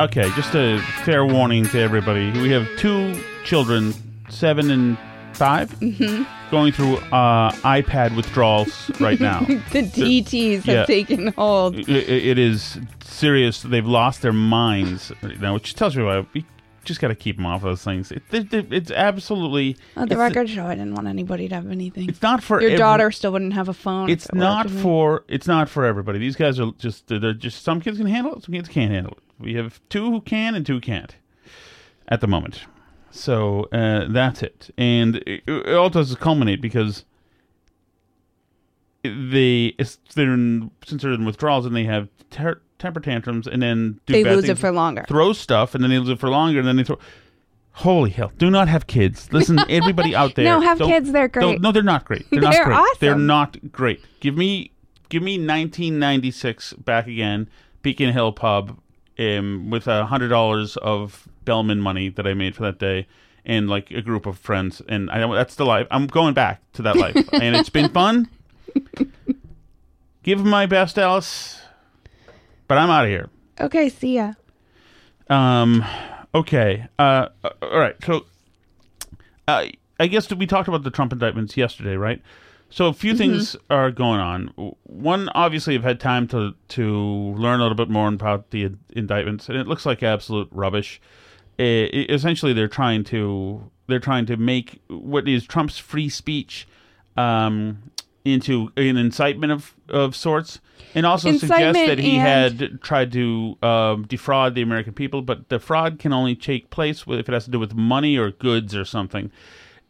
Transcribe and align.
Okay, 0.00 0.30
just 0.34 0.54
a 0.54 0.78
fair 1.04 1.26
warning 1.26 1.64
to 1.66 1.78
everybody. 1.78 2.30
We 2.40 2.50
have 2.50 2.66
two 2.78 3.14
children, 3.44 3.92
seven 4.30 4.70
and 4.70 4.96
5 5.34 5.70
Mm-hmm. 5.80 6.50
going 6.50 6.72
through 6.72 6.96
uh, 7.12 7.50
iPad 7.52 8.16
withdrawals 8.16 8.90
right 8.98 9.20
now. 9.20 9.40
the 9.72 9.82
DTs 9.82 10.62
have 10.64 10.86
taken 10.86 11.28
hold. 11.34 11.76
I- 11.76 11.80
I- 11.92 11.96
it 11.96 12.38
is 12.38 12.78
serious. 13.04 13.60
They've 13.62 13.86
lost 13.86 14.22
their 14.22 14.32
minds 14.32 15.12
right 15.22 15.38
now, 15.38 15.52
which 15.54 15.74
tells 15.74 15.94
you 15.94 16.06
what 16.06 16.26
we 16.32 16.46
just 16.84 16.98
got 17.00 17.08
to 17.08 17.14
keep 17.14 17.36
them 17.36 17.44
off 17.44 17.60
those 17.60 17.84
things. 17.84 18.10
It, 18.10 18.22
it- 18.32 18.52
it- 18.54 18.72
it's 18.72 18.90
absolutely. 18.90 19.76
Oh, 19.98 20.00
the 20.06 20.14
it's- 20.14 20.18
record 20.18 20.48
show, 20.48 20.64
I 20.66 20.76
didn't 20.76 20.94
want 20.94 21.08
anybody 21.08 21.46
to 21.48 21.54
have 21.54 21.70
anything. 21.70 22.08
It's 22.08 22.22
not 22.22 22.42
for 22.42 22.58
Your 22.62 22.70
every- 22.70 22.78
daughter 22.78 23.10
still 23.10 23.32
wouldn't 23.32 23.52
have 23.52 23.68
a 23.68 23.74
phone. 23.74 24.08
It's 24.08 24.26
it 24.26 24.34
not 24.34 24.70
for. 24.70 25.24
It's 25.28 25.46
not 25.46 25.68
for 25.68 25.84
everybody. 25.84 26.18
These 26.18 26.36
guys 26.36 26.58
are 26.58 26.72
just. 26.78 27.06
They're 27.08 27.34
just. 27.34 27.62
Some 27.62 27.82
kids 27.82 27.98
can 27.98 28.06
handle 28.06 28.34
it. 28.36 28.44
Some 28.44 28.54
kids 28.54 28.68
can't 28.68 28.90
handle 28.90 29.12
it. 29.12 29.22
We 29.40 29.54
have 29.54 29.80
two 29.88 30.10
who 30.10 30.20
can 30.20 30.54
and 30.54 30.64
two 30.66 30.74
who 30.74 30.80
can't, 30.80 31.16
at 32.08 32.20
the 32.20 32.26
moment. 32.26 32.64
So 33.10 33.68
uh, 33.72 34.06
that's 34.08 34.42
it, 34.42 34.70
and 34.78 35.16
it, 35.26 35.42
it 35.46 35.74
all 35.74 35.90
does 35.90 36.14
culminate 36.16 36.60
because 36.60 37.04
they 39.02 39.74
they're 40.14 40.32
in, 40.34 40.70
since 40.84 41.02
they're 41.02 41.12
in 41.12 41.24
withdrawals 41.24 41.66
and 41.66 41.74
they 41.74 41.84
have 41.84 42.08
ter- 42.30 42.60
temper 42.78 43.00
tantrums 43.00 43.46
and 43.46 43.62
then 43.62 43.98
do 44.06 44.12
They 44.12 44.24
lose 44.24 44.48
it 44.48 44.58
for 44.58 44.70
longer. 44.70 45.04
throw 45.08 45.32
stuff 45.32 45.74
and 45.74 45.82
then 45.82 45.90
they 45.90 45.98
lose 45.98 46.10
it 46.10 46.20
for 46.20 46.28
longer 46.28 46.58
and 46.58 46.68
then 46.68 46.76
they 46.76 46.84
throw. 46.84 46.98
Holy 47.72 48.10
hell! 48.10 48.32
Do 48.36 48.50
not 48.50 48.68
have 48.68 48.86
kids. 48.88 49.32
Listen, 49.32 49.58
everybody 49.70 50.14
out 50.14 50.34
there. 50.34 50.44
No, 50.44 50.60
have 50.60 50.78
kids, 50.78 51.12
they're 51.12 51.28
great. 51.28 51.60
no, 51.60 51.72
they're 51.72 51.82
not 51.82 52.04
great. 52.04 52.28
They're 52.30 52.40
not 52.40 52.52
They're 52.52 52.64
great. 52.64 52.84
They're 52.98 53.16
not 53.16 53.72
great. 53.72 54.04
Give 54.18 54.36
me, 54.36 54.72
give 55.08 55.22
me 55.22 55.32
1996 55.32 56.74
back 56.74 57.06
again. 57.06 57.48
Beacon 57.82 58.12
Hill 58.12 58.32
Pub, 58.32 58.78
um, 59.20 59.70
with 59.70 59.86
a 59.86 60.06
hundred 60.06 60.28
dollars 60.28 60.76
of 60.78 61.28
Bellman 61.44 61.80
money 61.80 62.08
that 62.08 62.26
I 62.26 62.34
made 62.34 62.56
for 62.56 62.62
that 62.62 62.78
day, 62.78 63.06
and 63.44 63.68
like 63.68 63.90
a 63.90 64.00
group 64.00 64.26
of 64.26 64.38
friends, 64.38 64.82
and 64.88 65.10
I 65.10 65.26
that's 65.34 65.54
the 65.54 65.66
life. 65.66 65.86
I'm 65.90 66.06
going 66.06 66.34
back 66.34 66.62
to 66.72 66.82
that 66.82 66.96
life, 66.96 67.14
and 67.32 67.54
it's 67.54 67.70
been 67.70 67.90
fun. 67.90 68.28
Give 70.22 70.44
my 70.44 70.66
best, 70.66 70.98
Alice, 70.98 71.60
but 72.66 72.78
I'm 72.78 72.90
out 72.90 73.04
of 73.04 73.10
here. 73.10 73.28
Okay, 73.60 73.88
see 73.88 74.16
ya. 74.16 74.32
Um, 75.28 75.84
okay. 76.34 76.86
Uh, 76.98 77.28
uh, 77.44 77.50
all 77.62 77.78
right. 77.78 77.96
So, 78.04 78.26
uh, 79.46 79.66
I 79.98 80.06
guess 80.06 80.32
we 80.32 80.46
talked 80.46 80.68
about 80.68 80.82
the 80.82 80.90
Trump 80.90 81.12
indictments 81.12 81.56
yesterday, 81.56 81.96
right? 81.96 82.20
So 82.72 82.86
a 82.86 82.92
few 82.92 83.16
things 83.16 83.56
are 83.68 83.90
going 83.90 84.20
on. 84.20 84.74
One, 84.84 85.28
obviously, 85.34 85.74
I've 85.74 85.82
had 85.82 85.98
time 85.98 86.28
to 86.28 86.54
to 86.68 86.94
learn 87.36 87.58
a 87.58 87.64
little 87.64 87.76
bit 87.76 87.90
more 87.90 88.08
about 88.08 88.50
the 88.50 88.70
indictments, 88.90 89.48
and 89.48 89.58
it 89.58 89.66
looks 89.66 89.84
like 89.84 90.02
absolute 90.02 90.48
rubbish. 90.52 91.00
Eh, 91.58 92.06
essentially, 92.08 92.52
they're 92.52 92.68
trying 92.68 93.02
to 93.04 93.70
they're 93.88 93.98
trying 93.98 94.24
to 94.26 94.36
make 94.36 94.80
what 94.88 95.28
is 95.28 95.46
Trump's 95.46 95.78
free 95.78 96.08
speech 96.08 96.68
um, 97.16 97.90
into 98.24 98.72
an 98.76 98.96
incitement 98.96 99.52
of 99.52 99.74
of 99.88 100.14
sorts, 100.14 100.60
and 100.94 101.04
also 101.04 101.32
suggest 101.32 101.74
that 101.74 101.98
he 101.98 102.18
and- 102.18 102.60
had 102.60 102.80
tried 102.82 103.10
to 103.12 103.58
um, 103.62 104.06
defraud 104.06 104.54
the 104.54 104.62
American 104.62 104.92
people, 104.92 105.22
but 105.22 105.48
the 105.48 105.58
fraud 105.58 105.98
can 105.98 106.12
only 106.12 106.36
take 106.36 106.70
place 106.70 107.04
if 107.08 107.28
it 107.28 107.32
has 107.32 107.46
to 107.46 107.50
do 107.50 107.58
with 107.58 107.74
money 107.74 108.16
or 108.16 108.30
goods 108.30 108.76
or 108.76 108.84
something. 108.84 109.32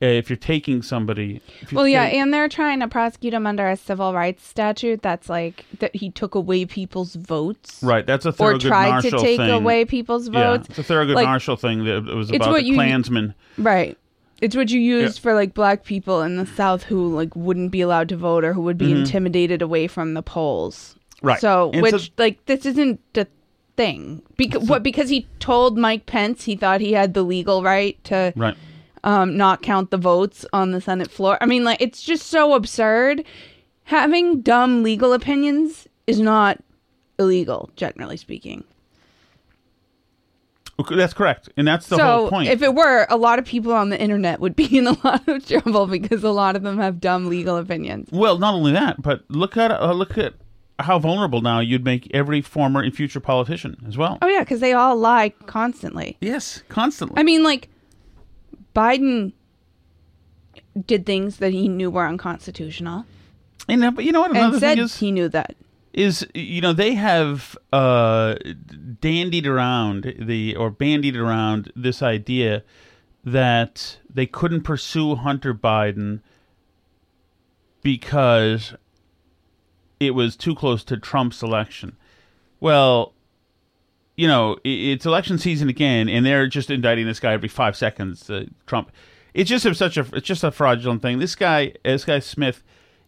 Uh, 0.03 0.06
if 0.06 0.31
you're 0.31 0.37
taking 0.38 0.81
somebody, 0.81 1.43
Well, 1.72 1.87
yeah, 1.87 2.05
and 2.05 2.33
they're 2.33 2.49
trying 2.49 2.81
to 2.81 2.88
prosecute 2.88 3.34
him 3.34 3.47
under 3.47 3.69
a 3.69 3.77
civil 3.77 4.15
rights 4.15 4.47
statute 4.47 5.03
that's 5.03 5.28
like 5.28 5.66
that 5.81 5.94
he 5.94 6.11
took 6.11 6.34
away 6.34 6.65
people's 6.65 7.16
votes. 7.16 7.83
right, 7.83 8.06
that's 8.06 8.25
a 8.25 8.31
Or 8.31 8.55
Thurgood 8.55 8.60
tried 8.62 9.03
to 9.03 9.10
take 9.10 9.37
thing. 9.37 9.50
away 9.50 9.84
people's 9.84 10.28
votes. 10.28 10.69
Yeah, 10.71 10.77
it's 10.78 10.91
a 10.91 10.93
Thurgood 10.93 11.15
Like, 11.16 11.27
Marshall 11.27 11.56
thing 11.56 11.84
that 11.84 12.09
it 12.09 12.15
was 12.15 12.31
it's 12.31 12.37
about 12.37 12.50
what 12.53 12.62
the 12.62 12.69
you- 12.69 12.75
Klansmen. 12.77 13.34
Right. 13.59 13.99
It's 14.41 14.56
what 14.56 14.71
you 14.71 14.81
use 14.81 15.19
Yeah. 15.19 15.21
for 15.22 15.34
like 15.34 15.53
black 15.53 15.84
people 15.84 16.22
in 16.22 16.37
the 16.39 16.47
South 16.47 16.84
who 16.84 17.15
like 17.15 17.37
wouldn't 17.37 17.71
be 17.71 17.83
allowed 17.83 18.09
to 18.09 18.16
vote 18.16 18.43
or 18.43 18.55
who 18.55 18.62
would 18.62 18.78
be 18.78 18.91
intimidated 18.91 19.60
away 19.60 19.87
from 19.87 20.15
the 20.15 20.22
polls. 20.22 20.97
Mm-hmm. 21.16 21.27
Right. 21.27 21.41
So, 21.41 21.71
And 21.75 21.87
so- 21.87 21.92
which 21.97 22.10
like 22.16 22.47
this 22.47 22.65
isn't 22.65 23.01
the 23.13 23.27
thing. 23.77 24.22
Because 24.39 24.66
what 24.66 24.83
because 24.83 25.10
he 25.10 25.27
told 25.41 25.77
Mike 25.77 26.07
Pence 26.07 26.45
he 26.45 26.57
thought 26.57 26.80
he 26.80 26.95
had 26.95 27.13
the 27.13 27.22
legal 27.22 27.63
right 27.63 28.03
to 28.04 28.33
Right. 28.34 28.57
Um 29.05 29.37
not 29.37 29.63
count 29.63 29.91
the 29.91 29.97
votes 29.99 30.45
on 30.53 30.73
the 30.73 30.81
Senate 30.81 31.11
floor. 31.11 31.39
I 31.41 31.47
mean 31.47 31.65
like 31.65 31.81
it's 31.81 32.03
just 32.03 32.27
so 32.29 32.55
absurd. 32.55 33.25
Having 33.85 34.43
dumb 34.43 34.83
legal 34.83 35.13
opinions 35.13 35.89
is 36.07 36.21
not 36.21 36.59
illegal 37.19 37.71
generally 37.77 38.17
speaking. 38.17 38.65
Okay, 40.79 40.95
That's 40.95 41.13
correct, 41.13 41.51
and 41.59 41.69
that's 41.69 41.89
the 41.89 41.97
so 41.97 42.05
whole 42.05 42.31
point. 42.31 42.49
if 42.49 42.63
it 42.63 42.75
were, 42.75 43.07
a 43.11 43.17
lot 43.19 43.39
of 43.39 43.45
people 43.45 43.71
on 43.75 43.91
the 43.91 44.01
internet 44.01 44.41
would 44.41 44.57
be 44.57 44.79
in 44.79 44.87
a 44.87 44.97
lot 45.05 45.29
of 45.29 45.47
trouble 45.49 45.87
because 45.87 46.25
a 46.25 46.31
lot 46.31 46.57
of 46.57 46.63
them 46.63 46.79
have 46.79 47.01
dumb 47.01 47.29
legal 47.29 47.59
opinions. 47.59 48.09
well, 48.11 48.39
not 48.39 48.55
only 48.55 48.73
that, 48.73 49.03
but 49.03 49.23
look 49.29 49.59
at 49.59 49.71
uh, 49.71 49.93
look 49.93 50.17
at 50.17 50.33
how 50.79 50.99
vulnerable 50.99 51.43
now 51.43 51.61
you'd 51.61 51.85
make 51.85 52.11
every 52.15 52.41
former 52.41 52.81
and 52.81 52.95
future 52.97 53.21
politician 53.21 53.77
as 53.87 53.99
well. 53.99 54.17
Oh 54.23 54.27
yeah, 54.27 54.41
because 54.41 54.61
they 54.61 54.73
all 54.73 54.97
lie 54.97 55.29
constantly. 55.45 56.17
Yes, 56.23 56.63
constantly. 56.71 57.21
I 57.21 57.25
mean, 57.25 57.43
like 57.43 57.69
Biden 58.75 59.33
did 60.87 61.05
things 61.07 61.39
that 61.39 61.53
he 61.53 61.69
knew 61.69 61.91
were 61.91 62.07
unconstitutional 62.07 63.05
and, 63.71 63.84
uh, 63.84 63.91
but 63.91 64.05
you 64.05 64.13
know 64.13 64.21
what? 64.21 64.31
Another 64.33 64.55
and 64.55 64.61
said 64.61 64.75
thing 64.77 64.84
is, 64.84 64.99
he 64.99 65.13
knew 65.13 65.28
that. 65.28 65.55
is 65.93 66.27
you 66.34 66.61
know 66.61 66.72
they 66.72 66.95
have 66.95 67.57
uh, 67.72 68.34
dandied 69.01 69.47
around 69.47 70.15
the 70.19 70.57
or 70.57 70.71
bandied 70.71 71.17
around 71.17 71.72
this 71.77 72.03
idea 72.03 72.63
that 73.25 73.99
they 74.13 74.27
couldn't 74.27 74.63
pursue 74.63 75.15
Hunter 75.15 75.55
Biden 75.55 76.21
because 77.83 78.75
it 79.99 80.13
was 80.13 80.37
too 80.37 80.55
close 80.55 80.83
to 80.84 80.97
Trump's 80.97 81.43
election. 81.43 81.97
Well, 82.59 83.13
you 84.21 84.28
know, 84.28 84.59
it's 84.65 85.07
election 85.07 85.39
season 85.39 85.71
again, 85.71 86.07
and 86.07 86.27
they're 86.27 86.47
just 86.47 86.71
indicting 86.71 87.07
this 87.07 87.19
guy 87.19 87.33
every 87.33 87.49
five 87.49 87.75
seconds. 87.75 88.28
Uh, 88.28 88.45
Trump. 88.67 88.93
It's 89.33 89.49
just 89.49 89.65
a, 89.65 89.75
such 89.75 89.97
a. 89.97 90.07
It's 90.13 90.27
just 90.27 90.45
a 90.45 90.51
fraudulent 90.51 91.01
thing. 91.01 91.21
This 91.21 91.34
guy, 91.34 91.72
this 91.83 92.05
guy 92.05 92.19
Smith, 92.19 92.63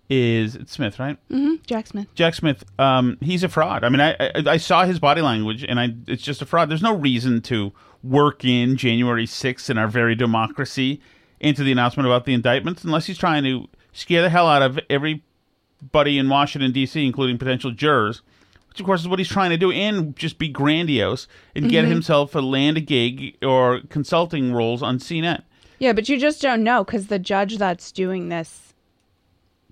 is 0.09 0.55
it's 0.55 0.73
Smith, 0.73 0.99
right? 0.99 1.19
hmm 1.29 1.57
Jack 1.67 1.89
Smith. 1.89 2.07
Jack 2.15 2.33
Smith, 2.33 2.65
um, 2.79 3.19
he's 3.21 3.45
a 3.45 3.51
fraud. 3.51 3.85
I 3.85 3.91
mean, 3.91 4.01
I, 4.01 4.13
I 4.19 4.33
I 4.53 4.57
saw 4.57 4.87
his 4.87 4.99
body 4.99 5.21
language, 5.21 5.67
and 5.69 5.79
I 5.79 5.95
it's 6.07 6.23
just 6.23 6.41
a 6.41 6.47
fraud. 6.47 6.71
There's 6.71 6.81
no 6.81 6.97
reason 6.97 7.43
to 7.43 7.75
work 8.03 8.43
in 8.43 8.79
January 8.79 9.27
6th 9.27 9.69
in 9.69 9.77
our 9.77 9.89
very 9.89 10.15
democracy 10.15 11.03
into 11.41 11.63
the 11.63 11.73
announcement 11.73 12.07
about 12.07 12.25
the 12.25 12.33
indictments 12.33 12.85
unless 12.85 13.05
he's 13.05 13.19
trying 13.19 13.45
to 13.45 13.69
scare 13.93 14.23
the 14.23 14.31
hell 14.31 14.49
out 14.49 14.63
of 14.63 14.81
everybody 14.89 16.19
in 16.19 16.31
Washington 16.31 16.73
D.C., 16.73 17.05
including 17.05 17.37
potential 17.37 17.71
jurors. 17.71 18.23
Which, 18.73 18.81
of 18.81 18.87
course, 18.87 19.03
is 19.03 19.09
what 19.09 19.19
he's 19.19 19.29
trying 19.29 19.51
to 19.51 19.59
do, 19.59 19.71
and 19.71 20.17
just 20.17 20.39
be 20.39 20.49
grandiose 20.49 21.29
and 21.55 21.69
get 21.69 21.83
mm-hmm. 21.83 21.93
himself 21.93 22.35
a 22.35 22.41
land 22.41 22.79
a 22.79 22.81
gig 22.81 23.37
or 23.45 23.83
consulting 23.91 24.55
roles 24.55 24.83
on 24.83 24.99
CNN. 24.99 25.43
Yeah, 25.79 25.93
but 25.93 26.09
you 26.09 26.19
just 26.19 26.41
don't 26.41 26.65
know 26.65 26.83
because 26.83 27.09
the 27.09 27.19
judge 27.19 27.59
that's 27.59 27.93
doing 27.93 28.31
this 28.31 28.73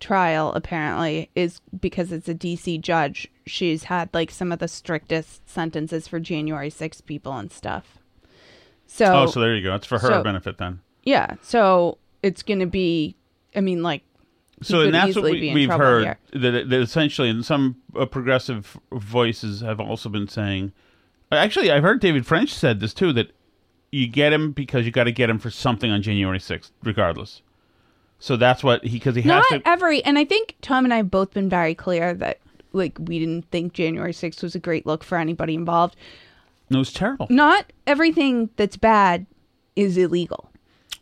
trial 0.01 0.53
apparently 0.55 1.31
is 1.35 1.61
because 1.81 2.13
it's 2.13 2.29
a 2.29 2.35
DC 2.35 2.81
judge. 2.83 3.29
She's 3.47 3.85
had 3.85 4.11
like 4.13 4.31
some 4.31 4.53
of 4.53 4.59
the 4.59 4.69
strictest 4.69 5.49
sentences 5.49 6.07
for 6.09 6.21
January 6.21 6.69
6 6.69 7.01
people 7.03 7.33
and 7.33 7.51
stuff. 7.51 7.99
So, 8.87 9.07
Oh, 9.07 9.27
so 9.27 9.41
there 9.41 9.55
you 9.57 9.63
go. 9.63 9.75
It's 9.75 9.87
for 9.87 9.99
her 9.99 10.09
so- 10.09 10.23
benefit 10.23 10.59
then. 10.59 10.81
yeah, 11.05 11.35
so 11.43 11.97
it's 12.23 12.43
going 12.43 12.61
to 12.61 12.67
be, 12.67 13.15
I 13.57 13.61
mean, 13.61 13.83
like, 13.83 14.03
so 14.63 14.81
and 14.83 14.95
that's 14.95 15.17
what 15.17 15.25
we, 15.25 15.53
we've 15.55 15.71
heard 15.71 16.17
that, 16.33 16.69
that 16.69 16.81
essentially 16.81 17.29
and 17.29 17.45
some 17.45 17.77
uh, 17.97 18.05
progressive 18.05 18.77
voices 18.93 19.61
have 19.61 19.81
also 19.81 20.09
been 20.09 20.29
saying 20.29 20.73
actually 21.33 21.71
i've 21.71 21.83
heard 21.83 22.01
david 22.01 22.27
french 22.27 22.53
said 22.53 22.81
this 22.81 22.93
too 22.93 23.13
that 23.13 23.31
you 23.91 24.07
get 24.07 24.33
him 24.33 24.53
because 24.53 24.85
you 24.85 24.93
got 24.93 25.05
to 25.05 25.13
get 25.13 25.31
him 25.31 25.39
for 25.39 25.51
something 25.51 25.91
on 25.91 26.03
january 26.03 26.39
6th 26.39 26.71
regardless 26.83 27.43
so 28.21 28.37
that's 28.37 28.63
what 28.63 28.85
he 28.85 28.99
because 28.99 29.15
he 29.15 29.23
has 29.23 29.29
Not 29.29 29.45
to 29.49 29.63
every, 29.67 30.05
and 30.05 30.19
I 30.19 30.27
think 30.27 30.55
Tom 30.61 30.85
and 30.85 30.93
I 30.93 30.99
have 30.99 31.11
both 31.11 31.33
been 31.33 31.49
very 31.49 31.75
clear 31.75 32.13
that 32.15 32.39
like 32.73 32.97
we 33.01 33.19
didn't 33.19 33.51
think 33.51 33.73
January 33.73 34.13
6th 34.13 34.43
was 34.43 34.55
a 34.55 34.61
great 34.61 34.87
look 34.87 35.03
for 35.03 35.19
anybody 35.19 35.55
involved. 35.55 35.97
no 36.69 36.81
it's 36.81 36.93
terrible 36.93 37.27
Not 37.31 37.73
everything 37.87 38.51
that's 38.57 38.77
bad 38.77 39.27
is 39.75 39.97
illegal. 39.97 40.50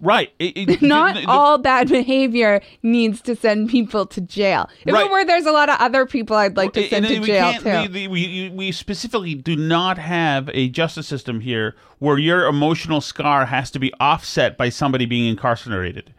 Right 0.01 0.33
It- 0.39 0.57
it- 0.57 0.83
Not 0.83 1.15
the- 1.17 1.21
the- 1.23 1.29
all 1.29 1.59
bad 1.59 1.89
behavior 1.89 2.61
needs 2.83 3.21
to 3.23 3.35
send 3.37 3.69
people 3.69 4.07
to 4.07 4.21
jail. 4.21 4.69
If 4.87 4.95
Right. 4.95 5.07
it 5.07 5.11
were, 5.11 5.25
there's 5.25 5.47
a 5.47 5.53
lot 5.53 5.69
of 5.69 5.77
other 5.81 6.07
people 6.07 6.37
I'd 6.37 6.57
like 6.57 6.73
to 6.75 6.89
send 6.89 7.07
and 7.07 7.15
to 7.17 7.21
we 7.21 7.27
jail 7.27 7.53
too. 7.55 7.93
We, 7.93 8.09
we, 8.09 8.51
we 8.55 8.73
specifically 8.73 9.35
do 9.35 9.57
not 9.57 9.99
have 9.99 10.49
a 10.55 10.69
justice 10.69 11.07
system 11.09 11.41
here 11.41 11.75
where 11.99 12.19
your 12.19 12.47
emotional 12.47 13.01
scar 13.01 13.47
has 13.47 13.71
to 13.73 13.79
be 13.79 13.93
offset 13.99 14.57
by 14.57 14.69
somebody 14.69 15.05
being 15.07 15.27
incarcerated. 15.29 16.15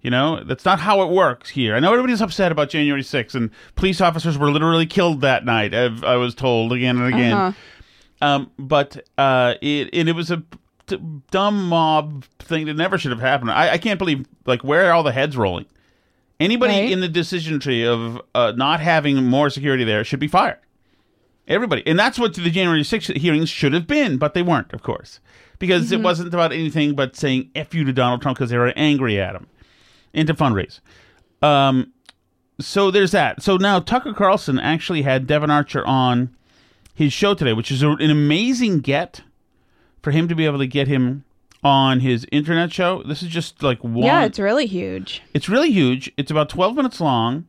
You 0.00 0.10
know, 0.10 0.42
that's 0.42 0.64
not 0.64 0.80
how 0.80 1.00
it 1.02 1.10
works 1.12 1.50
here. 1.50 1.76
I 1.76 1.78
know 1.78 1.92
everybody's 1.92 2.20
upset 2.20 2.50
about 2.50 2.70
January 2.70 3.02
6th, 3.02 3.36
and 3.36 3.50
police 3.76 4.00
officers 4.00 4.36
were 4.36 4.50
literally 4.50 4.84
killed 4.84 5.20
that 5.20 5.44
night. 5.44 5.72
I've, 5.72 6.02
I 6.02 6.16
was 6.16 6.34
told 6.34 6.72
again 6.72 6.96
and 6.98 7.14
again. 7.14 7.32
Uh-huh. 7.32 7.52
Um, 8.26 8.50
but 8.58 9.04
uh, 9.16 9.54
it 9.62 9.90
and 9.92 10.08
it 10.08 10.16
was 10.16 10.30
a 10.32 10.42
t- 10.86 11.00
dumb 11.30 11.68
mob 11.68 12.24
thing 12.38 12.66
that 12.66 12.74
never 12.74 12.98
should 12.98 13.10
have 13.12 13.20
happened. 13.20 13.50
I, 13.50 13.72
I 13.72 13.78
can't 13.78 13.98
believe 13.98 14.26
like 14.46 14.62
where 14.64 14.88
are 14.88 14.92
all 14.92 15.02
the 15.02 15.12
heads 15.12 15.36
rolling? 15.36 15.66
Anybody 16.40 16.72
Right. 16.74 16.90
in 16.90 17.00
the 17.00 17.08
decision 17.08 17.60
tree 17.60 17.86
of 17.86 18.20
uh, 18.34 18.52
not 18.56 18.80
having 18.80 19.22
more 19.24 19.48
security 19.50 19.84
there 19.84 20.02
should 20.04 20.18
be 20.20 20.28
fired. 20.28 20.58
Everybody, 21.48 21.82
and 21.86 21.98
that's 21.98 22.18
what 22.18 22.34
the 22.34 22.50
January 22.50 22.82
6th 22.82 23.16
hearings 23.16 23.48
should 23.48 23.72
have 23.72 23.86
been, 23.86 24.16
but 24.16 24.32
they 24.34 24.42
weren't, 24.42 24.72
of 24.72 24.82
course, 24.82 25.18
because 25.58 25.90
it 25.90 26.00
wasn't 26.00 26.32
about 26.32 26.52
anything 26.52 26.94
but 26.94 27.16
saying 27.16 27.50
"f 27.54 27.74
you" 27.74 27.84
to 27.84 27.92
Donald 27.92 28.22
Trump 28.22 28.38
because 28.38 28.50
they 28.50 28.56
were 28.58 28.72
angry 28.76 29.20
at 29.20 29.34
him 29.34 29.48
and 30.14 30.26
to 30.28 30.34
fundraise. 30.34 30.80
Um, 31.42 31.92
so 32.60 32.90
there's 32.92 33.10
that. 33.10 33.42
So 33.42 33.56
now 33.56 33.80
Tucker 33.80 34.12
Carlson 34.14 34.58
actually 34.60 35.02
had 35.02 35.26
Devon 35.26 35.50
Archer 35.50 35.84
on 35.84 36.30
his 36.94 37.12
show 37.12 37.34
today, 37.34 37.52
which 37.52 37.72
is 37.72 37.82
a, 37.82 37.90
an 37.90 38.10
amazing 38.10 38.78
get 38.80 39.22
for 40.02 40.10
him 40.10 40.28
to 40.28 40.34
be 40.34 40.44
able 40.46 40.58
to 40.58 40.66
get 40.66 40.88
him 40.88 41.24
on 41.64 42.00
his 42.00 42.26
internet 42.32 42.72
show. 42.72 43.02
This 43.04 43.22
is 43.22 43.28
just 43.28 43.62
like 43.62 43.82
one. 43.84 43.98
yeah, 43.98 44.24
it's 44.24 44.38
really 44.38 44.66
huge. 44.66 45.22
it's 45.32 45.48
really 45.48 45.70
huge. 45.70 46.10
It's 46.16 46.30
about 46.30 46.48
12 46.48 46.74
minutes 46.74 47.00
long, 47.00 47.46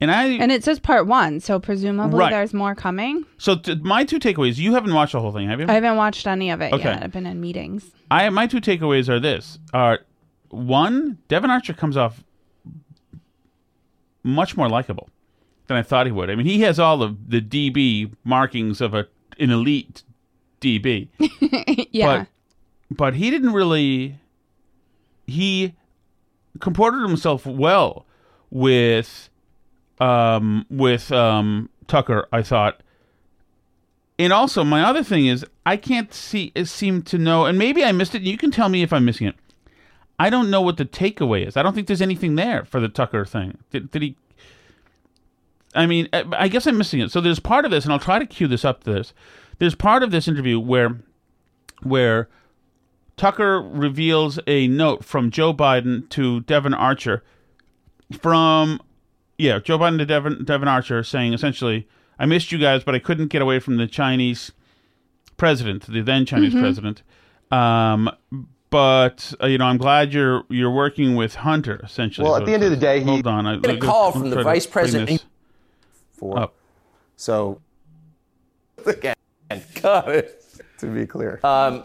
and 0.00 0.10
I 0.10 0.26
And 0.26 0.52
it 0.52 0.62
says 0.64 0.78
part 0.78 1.06
one, 1.06 1.40
so 1.40 1.58
presumably 1.58 2.18
Right. 2.20 2.30
there's 2.30 2.52
more 2.52 2.74
coming. 2.74 3.24
so 3.38 3.56
t- 3.56 3.76
my 3.76 4.04
two 4.04 4.18
takeaways. 4.18 4.58
You 4.58 4.74
haven't 4.74 4.92
watched 4.92 5.12
the 5.12 5.20
whole 5.20 5.32
thing, 5.32 5.48
have 5.48 5.60
you? 5.60 5.66
I 5.68 5.72
haven't 5.72 5.96
watched 5.96 6.26
any 6.26 6.50
of 6.50 6.60
it 6.60 6.72
Okay. 6.74 6.84
yet. 6.84 7.02
I've 7.02 7.12
been 7.12 7.26
in 7.26 7.40
meetings. 7.40 7.90
I 8.10 8.28
my 8.30 8.46
two 8.46 8.60
takeaways 8.60 9.08
are 9.08 9.18
this: 9.18 9.58
are 9.72 10.00
one, 10.50 11.16
Devon 11.28 11.50
Archer 11.50 11.72
comes 11.72 11.96
off 11.96 12.22
much 14.22 14.56
more 14.56 14.68
likable 14.68 15.08
than 15.66 15.76
I 15.76 15.82
thought 15.82 16.06
he 16.06 16.12
would. 16.12 16.30
I 16.30 16.34
mean, 16.34 16.46
he 16.46 16.60
has 16.62 16.78
all 16.78 17.02
of 17.02 17.30
the 17.30 17.40
DB 17.40 18.12
markings 18.24 18.80
of 18.80 18.94
a 18.94 19.06
an 19.38 19.50
elite 19.50 20.02
DB, 20.64 21.08
Yeah. 21.92 22.26
but 22.90 22.96
but 22.96 23.14
he 23.14 23.30
didn't 23.30 23.52
really. 23.52 24.16
He 25.26 25.74
comported 26.60 27.06
himself 27.06 27.44
well 27.46 28.06
with 28.50 29.28
um 30.00 30.66
with 30.70 31.10
um 31.12 31.68
Tucker. 31.86 32.28
I 32.32 32.42
thought. 32.42 32.80
And 34.16 34.32
also, 34.32 34.62
my 34.62 34.84
other 34.84 35.02
thing 35.02 35.26
is, 35.26 35.44
I 35.66 35.76
can't 35.76 36.14
see 36.14 36.52
seem 36.64 37.02
to 37.02 37.18
know, 37.18 37.46
and 37.46 37.58
maybe 37.58 37.82
I 37.82 37.90
missed 37.90 38.14
it. 38.14 38.18
and 38.18 38.28
You 38.28 38.38
can 38.38 38.52
tell 38.52 38.68
me 38.68 38.82
if 38.82 38.92
I'm 38.92 39.04
missing 39.04 39.26
it. 39.26 39.34
I 40.20 40.30
don't 40.30 40.50
know 40.50 40.60
what 40.60 40.76
the 40.76 40.84
takeaway 40.84 41.44
is. 41.44 41.56
I 41.56 41.62
don't 41.64 41.74
think 41.74 41.88
there's 41.88 42.00
anything 42.00 42.36
there 42.36 42.64
for 42.64 42.78
the 42.78 42.88
Tucker 42.88 43.24
thing. 43.24 43.58
Did, 43.70 43.90
did 43.90 44.02
he? 44.02 44.16
I 45.74 45.86
mean, 45.86 46.08
I 46.12 46.24
I 46.38 46.48
guess 46.48 46.66
I'm 46.68 46.78
missing 46.78 47.00
it. 47.00 47.10
So 47.10 47.20
there's 47.20 47.40
part 47.40 47.64
of 47.64 47.72
this, 47.72 47.82
and 47.84 47.92
I'll 47.92 47.98
try 47.98 48.20
to 48.20 48.26
cue 48.26 48.46
this 48.46 48.64
up 48.64 48.84
to 48.84 48.92
this. 48.92 49.12
There's 49.58 49.74
part 49.74 50.02
of 50.02 50.10
this 50.10 50.26
interview 50.28 50.58
where, 50.60 51.00
where 51.82 52.28
Tucker 53.16 53.60
reveals 53.60 54.38
a 54.46 54.66
note 54.68 55.04
from 55.04 55.30
Joe 55.30 55.54
Biden 55.54 56.08
to 56.10 56.40
Devon 56.42 56.74
Archer, 56.74 57.22
from 58.18 58.80
yeah, 59.38 59.58
Joe 59.58 59.78
Biden 59.78 59.98
to 59.98 60.06
Devon 60.06 60.44
Devon 60.44 60.68
Archer, 60.68 61.02
saying 61.04 61.32
essentially, 61.32 61.88
"I 62.18 62.26
missed 62.26 62.52
you 62.52 62.58
guys, 62.58 62.84
but 62.84 62.94
I 62.94 62.98
couldn't 62.98 63.28
get 63.28 63.42
away 63.42 63.58
from 63.60 63.76
the 63.76 63.86
Chinese 63.86 64.52
president, 65.36 65.86
the 65.86 66.02
then 66.02 66.26
Chinese 66.26 66.54
president. 66.54 67.02
Um, 67.50 68.10
but 68.70 69.32
uh, 69.42 69.46
you 69.46 69.58
know, 69.58 69.66
I'm 69.66 69.78
glad 69.78 70.12
you're 70.12 70.42
you're 70.48 70.70
working 70.70 71.14
with 71.14 71.36
Hunter. 71.36 71.80
Essentially, 71.84 72.24
Well, 72.24 72.34
is 72.34 72.40
at 72.40 72.42
what 72.42 72.46
the 72.46 72.52
it 72.52 72.54
end 72.54 72.64
of 72.64 72.70
the 72.70 72.76
says. 72.76 72.82
day, 72.82 73.00
he- 73.00 73.06
hold 73.10 73.26
on, 73.26 73.46
I 73.46 73.56
Get 73.56 73.76
a 73.76 73.78
call 73.78 74.10
from 74.12 74.30
the 74.30 74.42
vice 74.42 74.66
president. 74.66 75.24
For 76.12 76.38
Up. 76.38 76.54
so 77.16 77.60
again, 78.86 79.14
got 79.82 80.08
it. 80.08 80.40
To 80.78 80.86
be 80.86 81.06
clear, 81.06 81.40
um, 81.44 81.82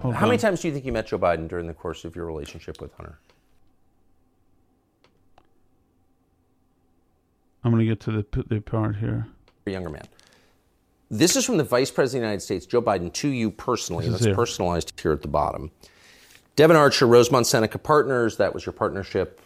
how 0.00 0.26
many 0.26 0.38
times 0.38 0.60
do 0.60 0.68
you 0.68 0.74
think 0.74 0.86
you 0.86 0.92
met 0.92 1.08
Joe 1.08 1.18
Biden 1.18 1.48
during 1.48 1.66
the 1.66 1.74
course 1.74 2.04
of 2.04 2.14
your 2.14 2.24
relationship 2.24 2.80
with 2.80 2.92
Hunter? 2.94 3.18
I'm 7.64 7.72
going 7.72 7.84
to 7.84 7.86
get 7.86 8.00
to 8.00 8.12
the 8.12 8.44
the 8.48 8.60
part 8.60 8.96
here. 8.96 9.26
A 9.66 9.70
younger 9.70 9.90
man. 9.90 10.06
This 11.10 11.36
is 11.36 11.44
from 11.44 11.56
the 11.56 11.64
Vice 11.64 11.90
President 11.90 12.18
of 12.18 12.22
the 12.22 12.28
United 12.28 12.42
States, 12.42 12.66
Joe 12.66 12.82
Biden, 12.82 13.12
to 13.14 13.28
you 13.28 13.50
personally. 13.50 14.04
This 14.04 14.14
is 14.14 14.20
That's 14.20 14.26
here. 14.26 14.34
personalized 14.34 14.98
here 15.00 15.12
at 15.12 15.22
the 15.22 15.28
bottom. 15.28 15.70
Devon 16.54 16.76
Archer, 16.76 17.06
Rosemont 17.06 17.46
Seneca 17.46 17.78
Partners. 17.78 18.36
That 18.36 18.52
was 18.52 18.66
your 18.66 18.72
partnership 18.74 19.40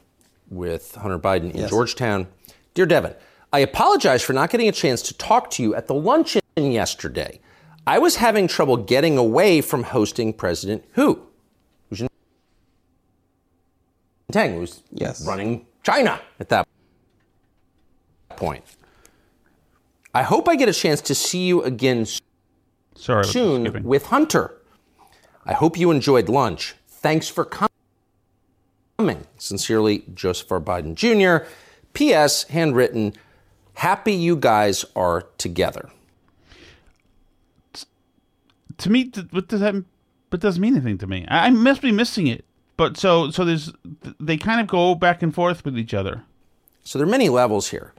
with 0.51 0.95
Hunter 0.97 1.19
Biden 1.19 1.53
in 1.53 1.69
Georgetown. 1.69 2.27
Dear 2.75 2.87
Devon, 2.87 3.15
I 3.53 3.61
apologize 3.61 4.23
for 4.23 4.33
not 4.33 4.51
getting 4.51 4.69
a 4.69 4.73
chance 4.73 5.03
to 5.03 5.15
talk 5.15 5.51
to 5.53 5.63
you 5.63 5.75
at 5.75 5.87
the 5.87 5.95
luncheon 5.95 6.43
yesterday. 6.57 7.41
I 7.87 7.99
was 7.99 8.17
having 8.17 8.47
trouble 8.49 8.77
getting 8.77 9.19
away 9.19 9.61
from 9.61 9.83
hosting 9.85 10.33
President 10.33 10.85
Hu. 10.93 11.21
Hu 11.91 12.09
Jintao 14.33 14.61
was 14.61 14.83
Yes. 14.93 15.27
running 15.27 15.67
China 15.83 16.21
at 16.41 16.49
that 16.51 16.67
point. 18.31 18.65
I 20.15 20.23
hope 20.23 20.49
I 20.49 20.57
get 20.57 20.69
a 20.69 20.73
chance 20.73 21.01
to 21.03 21.15
see 21.15 21.47
you 21.47 21.63
again 21.63 22.07
Sorry, 22.95 23.25
soon 23.25 23.83
with 23.83 24.07
Hunter. 24.07 24.55
I 25.45 25.55
hope 25.55 25.77
you 25.77 25.91
enjoyed 25.91 26.29
lunch. 26.29 26.75
Thanks 26.87 27.29
for 27.29 27.45
coming. 27.45 29.27
Sincerely, 29.39 30.05
Joseph 30.15 30.53
R. 30.53 30.61
Biden 30.61 30.95
Jr. 30.95 31.47
P.S. 31.95 32.45
Handwritten. 32.45 33.15
Happy 33.75 34.13
you 34.13 34.37
guys 34.37 34.85
are 34.95 35.23
together. 35.39 35.91
To 38.83 38.91
me, 38.91 39.05
th- 39.05 39.27
what 39.31 39.49
does 39.49 39.61
that? 39.61 39.75
But 40.31 40.41
doesn't 40.41 40.61
mean 40.61 40.75
anything 40.75 40.99
to 40.99 41.07
me. 41.07 41.27
I, 41.29 41.47
I 41.47 41.51
must 41.51 41.83
be 41.83 41.93
missing 41.93 42.27
it. 42.27 42.45
But 42.77 42.97
so 42.97 43.31
so 43.31 43.45
there's 43.45 43.73
they 44.19 44.37
kind 44.37 44.61
of 44.61 44.67
go 44.67 44.95
back 44.95 45.23
and 45.23 45.35
forth 45.35 45.65
with 45.65 45.79
each 45.79 45.95
other. 45.95 46.23
So 46.83 46.99
there 46.99 47.07
are 47.07 47.11
many 47.11 47.29
levels 47.29 47.69
here. 47.69 47.93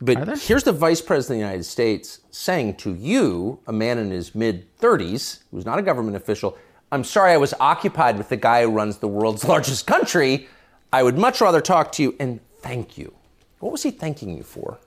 But 0.00 0.38
here's 0.40 0.64
the 0.64 0.72
Vice 0.72 1.00
President 1.00 1.36
of 1.36 1.40
the 1.42 1.46
United 1.46 1.64
States 1.64 2.20
saying 2.30 2.76
to 2.76 2.92
you, 2.92 3.60
a 3.68 3.72
man 3.72 3.98
in 3.98 4.10
his 4.10 4.34
mid 4.34 4.66
30s, 4.78 5.40
who's 5.50 5.64
not 5.64 5.78
a 5.78 5.82
government 5.82 6.16
official, 6.16 6.58
I'm 6.90 7.04
sorry 7.04 7.32
I 7.32 7.36
was 7.36 7.54
occupied 7.60 8.18
with 8.18 8.28
the 8.28 8.36
guy 8.36 8.62
who 8.62 8.70
runs 8.70 8.98
the 8.98 9.06
world's 9.06 9.44
largest 9.52 9.86
country. 9.86 10.48
I 10.92 11.02
would 11.02 11.18
much 11.18 11.40
rather 11.40 11.60
talk 11.60 11.92
to 11.92 12.02
you 12.02 12.16
and 12.18 12.40
thank 12.58 12.98
you. 12.98 13.14
What 13.60 13.70
was 13.70 13.84
he 13.84 13.92
thanking 13.92 14.36
you 14.36 14.42
for? 14.42 14.78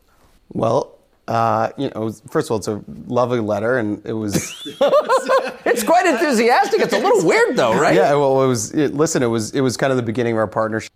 Well, 0.49 0.94
uh, 1.27 1.70
you 1.77 1.89
know, 1.96 2.12
first 2.29 2.48
of 2.48 2.51
all, 2.51 2.58
it's 2.58 2.67
a 2.67 2.84
lovely 3.08 3.39
letter, 3.39 3.77
and 3.77 4.05
it 4.05 4.13
was. 4.13 4.36
It's 5.67 5.84
quite 5.84 6.05
enthusiastic. 6.05 6.79
It's 6.79 6.94
a 6.94 7.00
little 7.00 7.25
weird, 7.27 7.58
though, 7.58 7.77
right? 7.77 7.96
Yeah, 7.96 8.13
well, 8.13 8.44
it 8.44 8.48
was. 8.48 8.72
It, 8.74 8.94
listen, 8.94 9.22
it 9.24 9.27
was. 9.27 9.51
It 9.51 9.60
was 9.62 9.75
kind 9.75 9.91
of 9.91 9.98
the 9.98 10.03
beginning 10.03 10.34
of 10.34 10.38
our 10.38 10.48
partnership. 10.48 10.91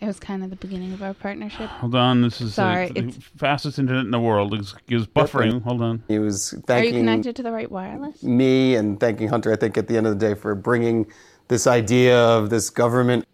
It 0.00 0.06
was 0.06 0.20
kind 0.20 0.44
of 0.44 0.50
the 0.50 0.56
beginning 0.56 0.92
of 0.92 1.02
our 1.02 1.12
partnership. 1.12 1.68
Hold 1.68 1.94
on, 1.96 2.22
this 2.22 2.40
is 2.40 2.52
uh, 2.58 2.62
Sorry, 2.62 2.88
the 2.88 2.98
it's- 3.00 3.16
fastest 3.36 3.78
internet 3.80 4.04
in 4.04 4.10
the 4.12 4.20
world. 4.20 4.54
It's, 4.54 4.74
it's 4.88 5.06
buffering. 5.06 5.60
Hold 5.62 5.82
on. 5.82 6.04
He 6.06 6.18
was 6.20 6.54
Are 6.68 6.82
you 6.84 6.92
connected 6.92 7.34
to 7.36 7.42
the 7.42 7.50
right 7.52 7.70
wireless? 7.70 8.22
me 8.22 8.76
and 8.76 8.98
thanking 9.00 9.28
Hunter. 9.28 9.52
I 9.52 9.56
think 9.56 9.76
at 9.76 9.88
the 9.88 9.96
end 9.96 10.06
of 10.06 10.18
the 10.18 10.26
day 10.28 10.34
for 10.34 10.54
bringing 10.54 11.06
this 11.48 11.66
idea 11.66 12.16
of 12.16 12.48
this 12.50 12.70
government 12.70 13.26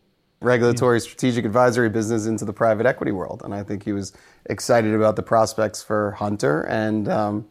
regulatory 0.45 1.01
strategic 1.01 1.45
advisory 1.45 1.89
business 1.89 2.27
into 2.27 2.45
the 2.45 2.53
private 2.53 2.87
equity 2.87 3.13
world, 3.13 3.43
and 3.45 3.55
I 3.55 3.63
think 3.63 3.85
he 3.85 3.93
was 3.93 4.13
excited 4.47 4.95
about 4.95 5.17
the 5.17 5.23
prospects 5.23 5.83
for 5.83 6.13
Hunter, 6.13 6.63
and 6.63 7.09
um, 7.09 7.47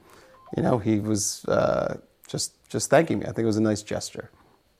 you 0.55 0.63
know, 0.63 0.77
he 0.77 0.99
was 0.99 1.43
uh, 1.45 1.97
just 2.27 2.53
just 2.69 2.89
thanking 2.89 3.19
me. 3.19 3.25
I 3.25 3.29
think 3.29 3.39
it 3.39 3.45
was 3.45 3.57
a 3.57 3.61
nice 3.61 3.81
gesture. 3.83 4.29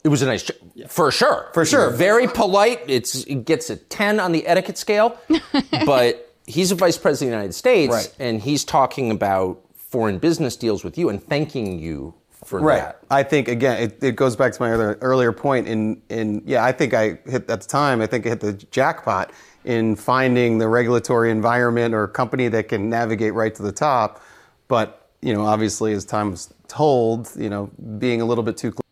It 0.03 0.09
was 0.09 0.21
a 0.21 0.25
nice, 0.25 0.51
for 0.89 1.11
sure, 1.11 1.49
For 1.53 1.63
sure. 1.65 1.89
Very 1.89 2.27
polite. 2.27 2.81
It's 2.87 3.23
it 3.23 3.45
gets 3.45 3.69
a 3.69 3.77
ten 3.77 4.19
on 4.19 4.31
the 4.33 4.45
etiquette 4.45 4.77
scale, 4.77 5.17
but 5.85 6.33
he's 6.45 6.71
a 6.71 6.75
vice 6.75 6.97
president 6.97 7.29
of 7.29 7.31
the 7.31 7.37
United 7.37 7.53
States, 7.53 7.91
Right. 7.93 8.15
and 8.19 8.41
he's 8.41 8.65
talking 8.65 9.11
about 9.11 9.61
foreign 9.75 10.17
business 10.19 10.55
deals 10.57 10.83
with 10.83 10.97
you 10.97 11.07
and 11.09 11.23
thanking 11.23 11.79
you 11.79 12.13
for 12.59 12.65
Right. 12.65 12.81
that. 12.81 12.99
I 13.09 13.23
think 13.23 13.47
again, 13.47 13.81
it, 13.81 14.03
it 14.03 14.15
goes 14.15 14.35
back 14.35 14.53
to 14.53 14.61
my 14.61 14.69
earlier, 14.69 14.97
earlier 15.01 15.31
point. 15.31 15.67
In 15.67 16.01
in 16.09 16.43
yeah, 16.45 16.63
I 16.63 16.71
think 16.71 16.93
I 16.93 17.19
hit 17.25 17.49
at 17.49 17.61
the 17.61 17.67
time. 17.67 18.01
I 18.01 18.07
think 18.07 18.25
I 18.25 18.29
hit 18.29 18.39
the 18.41 18.53
jackpot 18.53 19.31
in 19.65 19.95
finding 19.95 20.57
the 20.57 20.67
regulatory 20.67 21.31
environment 21.31 21.93
or 21.93 22.07
company 22.07 22.47
that 22.49 22.67
can 22.67 22.89
navigate 22.89 23.33
right 23.33 23.53
to 23.55 23.63
the 23.63 23.71
top. 23.71 24.21
But 24.67 25.09
you 25.21 25.33
know, 25.33 25.45
obviously, 25.45 25.93
as 25.93 26.05
time 26.05 26.31
was 26.31 26.53
told, 26.67 27.31
you 27.37 27.49
know, 27.49 27.71
being 27.97 28.21
a 28.21 28.25
little 28.25 28.43
bit 28.43 28.57
too 28.57 28.71
close 28.71 28.83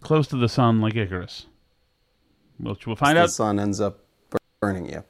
Close 0.00 0.26
to 0.28 0.36
the 0.36 0.48
sun, 0.48 0.80
like 0.80 0.96
Icarus. 0.96 1.46
Which 2.58 2.86
we'll 2.86 2.96
find 2.96 3.18
out. 3.18 3.26
the 3.26 3.32
sun 3.32 3.60
ends 3.60 3.80
up 3.80 4.00
burning 4.60 4.86
you. 4.86 5.04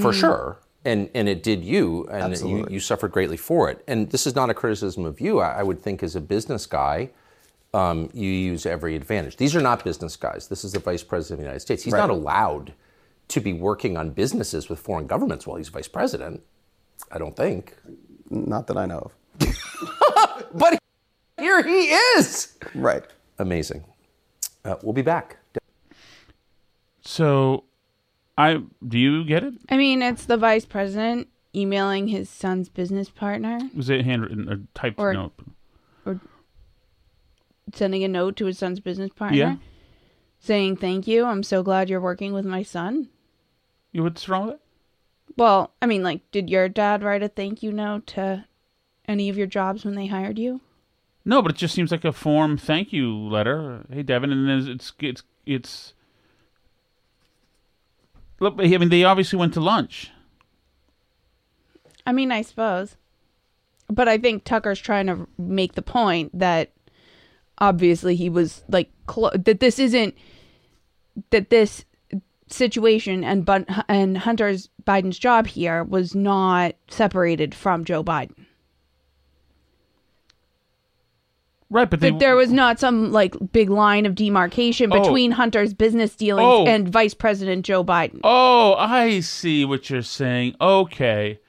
for 0.00 0.12
hmm. 0.12 0.20
sure. 0.20 0.58
And 0.84 1.08
and 1.14 1.28
it 1.28 1.42
did 1.42 1.64
you, 1.64 2.06
and 2.10 2.38
you, 2.38 2.66
you 2.68 2.80
suffered 2.80 3.10
greatly 3.10 3.38
for 3.38 3.70
it. 3.70 3.82
And 3.88 4.10
this 4.10 4.26
is 4.26 4.34
not 4.34 4.50
a 4.50 4.54
criticism 4.54 5.04
of 5.06 5.20
you. 5.20 5.40
I, 5.40 5.60
I 5.60 5.62
would 5.62 5.80
think 5.80 6.02
as 6.02 6.14
a 6.14 6.20
business 6.20 6.66
guy, 6.66 7.10
um, 7.72 8.10
you 8.12 8.28
use 8.28 8.66
every 8.66 8.94
advantage. 8.94 9.36
These 9.36 9.56
are 9.56 9.62
not 9.62 9.82
business 9.82 10.16
guys. 10.16 10.48
This 10.48 10.62
is 10.64 10.72
the 10.72 10.80
vice 10.80 11.02
president 11.02 11.34
of 11.34 11.38
the 11.38 11.44
United 11.44 11.60
States. 11.60 11.82
He's 11.82 11.94
not 11.94 12.10
allowed 12.10 12.74
to 13.28 13.40
be 13.40 13.54
working 13.54 13.96
on 13.96 14.10
businesses 14.10 14.68
with 14.68 14.78
foreign 14.78 15.06
governments 15.06 15.46
while 15.46 15.56
he's 15.56 15.70
vice 15.70 15.88
president. 15.88 16.42
I 17.10 17.18
don't 17.18 17.34
think. 17.34 17.74
Not 18.30 18.66
that 18.66 18.76
I 18.76 18.86
know 18.86 19.10
of. 19.40 19.58
But 20.54 20.78
here 21.38 21.62
he 21.62 21.90
is. 22.16 22.56
Right. 22.74 23.02
Amazing. 23.38 23.84
Uh, 24.64 24.76
we'll 24.82 24.92
be 24.92 25.02
back. 25.02 25.38
So, 27.02 27.64
I 28.36 28.62
do 28.86 28.98
you 28.98 29.24
get 29.24 29.44
it? 29.44 29.54
I 29.68 29.76
mean, 29.76 30.02
it's 30.02 30.24
the 30.26 30.36
vice 30.36 30.64
president 30.64 31.28
emailing 31.54 32.08
his 32.08 32.28
son's 32.28 32.68
business 32.68 33.08
partner, 33.08 33.58
Was 33.76 33.88
it 33.90 34.04
handwritten 34.04 34.48
or 34.48 34.60
typed 34.74 34.98
Or- 34.98 35.12
note? 35.14 35.32
Or 36.04 36.20
sending 37.72 38.04
a 38.04 38.08
note 38.08 38.36
to 38.36 38.46
his 38.46 38.58
son's 38.58 38.80
business 38.80 39.10
partner, 39.12 39.36
Yeah. 39.38 39.56
saying, 40.38 40.76
Thank 40.76 41.06
you. 41.06 41.24
I'm 41.24 41.42
so 41.42 41.62
glad 41.62 41.88
you're 41.88 42.00
working 42.00 42.32
with 42.32 42.44
my 42.44 42.62
son. 42.62 43.08
You 43.92 44.02
what's 44.02 44.28
wrong 44.28 44.46
with 44.46 44.54
it? 44.56 44.60
Well, 45.36 45.72
I 45.80 45.86
mean, 45.86 46.02
like, 46.02 46.28
did 46.30 46.50
your 46.50 46.68
dad 46.68 47.02
write 47.02 47.22
a 47.22 47.28
thank 47.28 47.62
you 47.62 47.72
note 47.72 48.06
to 48.08 48.44
any 49.06 49.28
of 49.28 49.36
your 49.38 49.46
jobs 49.46 49.84
when 49.84 49.94
they 49.94 50.06
hired 50.06 50.38
you? 50.38 50.60
No, 51.24 51.40
but 51.40 51.52
it 51.52 51.56
just 51.56 51.74
seems 51.74 51.90
like 51.90 52.04
a 52.04 52.12
form 52.12 52.56
thank 52.58 52.92
you 52.92 53.16
letter. 53.16 53.86
Hey, 53.90 54.02
Devon, 54.02 54.30
and 54.32 54.48
then 54.48 54.68
it's 54.74 54.92
it's 55.00 55.22
it's. 55.46 55.94
Look, 58.40 58.54
I 58.58 58.66
mean, 58.78 58.88
they 58.88 59.04
obviously 59.04 59.38
went 59.38 59.54
to 59.54 59.60
lunch. 59.60 60.10
I 62.06 62.12
mean, 62.12 62.30
I 62.32 62.42
suppose. 62.42 62.96
But 63.88 64.08
I 64.08 64.18
think 64.18 64.44
Tucker's 64.44 64.80
trying 64.80 65.06
to 65.06 65.26
make 65.38 65.74
the 65.74 65.82
point 65.82 66.36
that 66.38 66.72
obviously 67.58 68.16
he 68.16 68.28
was 68.28 68.64
like 68.68 68.90
clo- 69.06 69.30
that 69.30 69.60
this 69.60 69.78
isn't 69.78 70.14
that 71.30 71.50
this 71.50 71.84
situation 72.48 73.24
and 73.24 73.44
Bun- 73.44 73.66
and 73.88 74.18
Hunter's 74.18 74.68
Biden's 74.84 75.18
job 75.18 75.46
here 75.46 75.84
was 75.84 76.14
not 76.14 76.74
separated 76.88 77.54
from 77.54 77.84
Joe 77.84 78.02
Biden. 78.02 78.46
Right, 81.74 81.90
but 81.90 81.98
they 81.98 82.12
there 82.12 82.36
was 82.36 82.52
not 82.52 82.78
some 82.78 83.10
like 83.10 83.34
big 83.50 83.68
line 83.68 84.06
of 84.06 84.14
demarcation 84.14 84.92
Oh. 84.92 85.02
between 85.02 85.32
Hunter's 85.32 85.74
business 85.74 86.14
dealings 86.14 86.46
Oh. 86.48 86.66
and 86.68 86.88
Vice 86.88 87.14
President 87.14 87.66
Joe 87.66 87.82
Biden. 87.82 88.20
Oh, 88.22 88.74
I 88.74 89.18
see 89.18 89.64
what 89.64 89.90
you're 89.90 90.02
saying. 90.02 90.54
Okay. 90.60 91.40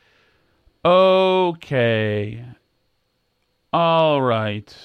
Okay. 0.84 2.44
All 3.72 4.22
right. 4.22 4.76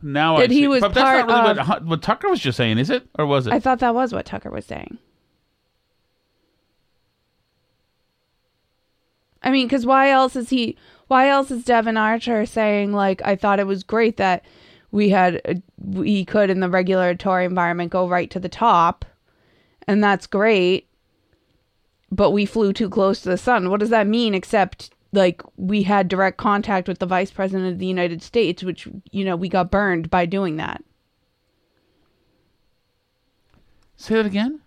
Now 0.00 0.36
I 0.36 0.42
That 0.42 0.50
he 0.50 0.60
see. 0.60 0.68
was 0.68 0.80
but 0.80 0.94
that's 0.94 1.26
not 1.26 1.28
part 1.28 1.46
really 1.48 1.60
of- 1.60 1.68
what, 1.68 1.84
what 1.84 2.02
Tucker 2.02 2.28
was 2.28 2.40
just 2.40 2.56
saying, 2.56 2.78
is 2.78 2.88
it? 2.90 3.04
Or 3.18 3.26
was 3.26 3.46
it? 3.48 3.52
I 3.52 3.58
thought 3.60 3.80
that 3.80 3.94
was 3.96 4.12
what 4.12 4.26
Tucker 4.26 4.50
was 4.50 4.64
saying. 4.66 4.98
I 9.42 9.50
mean, 9.50 9.66
because 9.66 9.86
why 9.86 10.10
else 10.10 10.36
is 10.36 10.50
he? 10.50 10.76
Why 11.08 11.28
else 11.28 11.50
is 11.50 11.64
Devon 11.64 11.96
Archer 11.96 12.46
saying 12.46 12.92
like, 12.92 13.20
"I 13.24 13.36
thought 13.36 13.60
it 13.60 13.66
was 13.66 13.82
great 13.82 14.16
that 14.16 14.44
we 14.90 15.10
had 15.10 15.40
uh, 15.48 15.54
we 15.78 16.24
could 16.24 16.50
in 16.50 16.60
the 16.60 16.70
regulatory 16.70 17.44
environment 17.44 17.90
go 17.90 18.08
right 18.08 18.30
to 18.30 18.40
the 18.40 18.48
top, 18.48 19.04
and 19.86 20.02
that's 20.02 20.26
great." 20.26 20.88
But 22.10 22.30
we 22.30 22.46
flew 22.46 22.72
too 22.72 22.90
close 22.90 23.20
to 23.22 23.30
the 23.30 23.38
sun. 23.38 23.70
What 23.70 23.80
does 23.80 23.90
that 23.90 24.06
mean? 24.06 24.34
Except 24.34 24.90
like 25.12 25.42
we 25.56 25.82
had 25.82 26.08
direct 26.08 26.38
contact 26.38 26.88
with 26.88 26.98
the 26.98 27.06
vice 27.06 27.30
president 27.30 27.72
of 27.72 27.78
the 27.78 27.86
United 27.86 28.22
States, 28.22 28.62
which 28.62 28.88
you 29.10 29.24
know 29.24 29.36
we 29.36 29.48
got 29.48 29.70
burned 29.70 30.10
by 30.10 30.26
doing 30.26 30.56
that. 30.56 30.82
Say 33.96 34.16
that 34.16 34.26
again? 34.26 34.60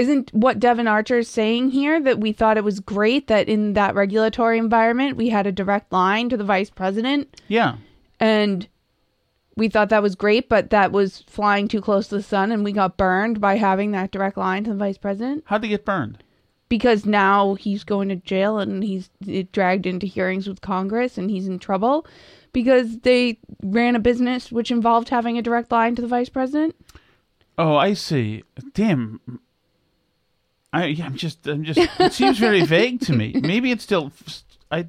Isn't 0.00 0.30
what 0.32 0.58
Devon 0.58 0.86
Archer 0.88 1.18
is 1.18 1.28
saying 1.28 1.70
here 1.72 2.00
that 2.00 2.18
we 2.20 2.32
thought 2.32 2.56
it 2.56 2.64
was 2.64 2.80
great 2.80 3.26
that 3.26 3.48
in 3.48 3.74
that 3.74 3.94
regulatory 3.94 4.56
environment 4.58 5.16
we 5.16 5.28
had 5.28 5.46
a 5.46 5.52
direct 5.52 5.92
line 5.92 6.28
to 6.30 6.36
the 6.38 6.44
vice 6.44 6.70
president 6.70 7.40
Yeah. 7.48 7.76
and 8.18 8.66
we 9.56 9.68
thought 9.68 9.90
that 9.90 10.02
was 10.02 10.14
great 10.14 10.48
but 10.48 10.70
that 10.70 10.90
was 10.90 11.22
flying 11.26 11.68
too 11.68 11.82
close 11.82 12.08
to 12.08 12.14
the 12.16 12.22
sun 12.22 12.50
and 12.50 12.64
we 12.64 12.72
got 12.72 12.96
burned 12.96 13.40
by 13.42 13.56
having 13.56 13.90
that 13.90 14.10
direct 14.10 14.38
line 14.38 14.64
to 14.64 14.70
the 14.70 14.76
vice 14.76 14.96
president 14.96 15.44
How'd 15.46 15.60
they 15.62 15.68
get 15.68 15.84
burned? 15.84 16.22
because 16.70 17.04
now 17.04 17.54
he's 17.56 17.84
going 17.84 18.08
to 18.08 18.16
jail 18.16 18.58
and 18.58 18.82
he's 18.82 19.10
dragged 19.52 19.84
into 19.86 20.06
hearings 20.06 20.48
with 20.48 20.60
Congress 20.62 21.18
and 21.18 21.28
he's 21.30 21.46
in 21.48 21.58
trouble 21.58 22.06
because 22.54 23.00
they 23.00 23.38
ran 23.62 23.96
a 23.96 24.00
business 24.00 24.50
which 24.50 24.70
involved 24.70 25.10
having 25.10 25.36
a 25.36 25.42
direct 25.42 25.70
line 25.70 25.94
to 25.94 26.00
the 26.02 26.08
vice 26.08 26.30
president 26.30 26.74
Oh, 27.58 27.76
I 27.76 27.92
see. 27.92 28.42
Damn. 28.72 29.20
I, 30.72 30.86
yeah, 30.86 31.06
I'm 31.06 31.16
just, 31.16 31.46
I'm 31.46 31.64
just. 31.64 31.78
It 32.00 32.12
seems 32.12 32.38
very 32.38 32.64
vague 32.64 33.00
to 33.02 33.12
me. 33.12 33.32
Maybe 33.34 33.70
it's 33.72 33.82
still. 33.82 34.12
I, 34.70 34.86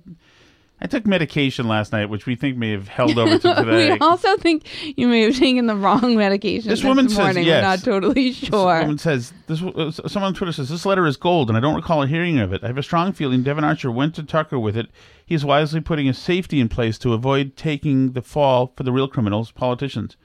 I 0.83 0.88
took 0.88 1.05
medication 1.05 1.67
last 1.67 1.91
night, 1.91 2.05
which 2.09 2.25
we 2.25 2.35
think 2.35 2.57
may 2.57 2.71
have 2.71 2.88
held 2.88 3.17
over 3.17 3.38
to 3.38 3.55
today. 3.55 3.91
we 3.93 3.97
also 4.00 4.35
think 4.38 4.63
you 4.97 5.07
may 5.07 5.21
have 5.21 5.38
taken 5.38 5.67
the 5.67 5.75
wrong 5.75 6.15
medication 6.15 6.69
This 6.69 6.79
this, 6.81 6.88
woman 6.88 7.07
says 7.09 7.17
morning. 7.17 7.45
yes. 7.45 7.61
We're 7.63 7.69
not 7.69 7.79
totally 7.83 8.29
This 8.29 8.38
sure. 8.38 8.79
woman 8.81 8.97
says 8.97 9.31
this. 9.47 9.61
uh, 9.61 9.91
Someone 10.07 10.29
on 10.29 10.33
Twitter 10.33 10.51
says 10.51 10.69
this 10.69 10.85
letter 10.85 11.05
is 11.07 11.17
gold, 11.17 11.50
and 11.50 11.57
I 11.57 11.61
don't 11.61 11.75
recall 11.75 12.03
hearing 12.03 12.39
of 12.39 12.51
it. 12.53 12.63
I 12.63 12.67
have 12.67 12.77
a 12.77 12.83
strong 12.83 13.11
feeling 13.13 13.41
Devon 13.43 13.63
Archer 13.63 13.91
went 13.91 14.15
to 14.15 14.23
Tucker 14.23 14.59
with 14.59 14.75
it. 14.77 14.88
He 15.25 15.35
is 15.35 15.45
wisely 15.45 15.81
putting 15.81 16.07
a 16.09 16.13
safety 16.13 16.59
in 16.59 16.67
place 16.69 16.97
to 17.00 17.13
avoid 17.13 17.55
taking 17.55 18.11
the 18.13 18.21
fall 18.21 18.73
for 18.75 18.83
the 18.83 18.91
real 18.91 19.07
criminals, 19.07 19.51
politicians. 19.51 20.15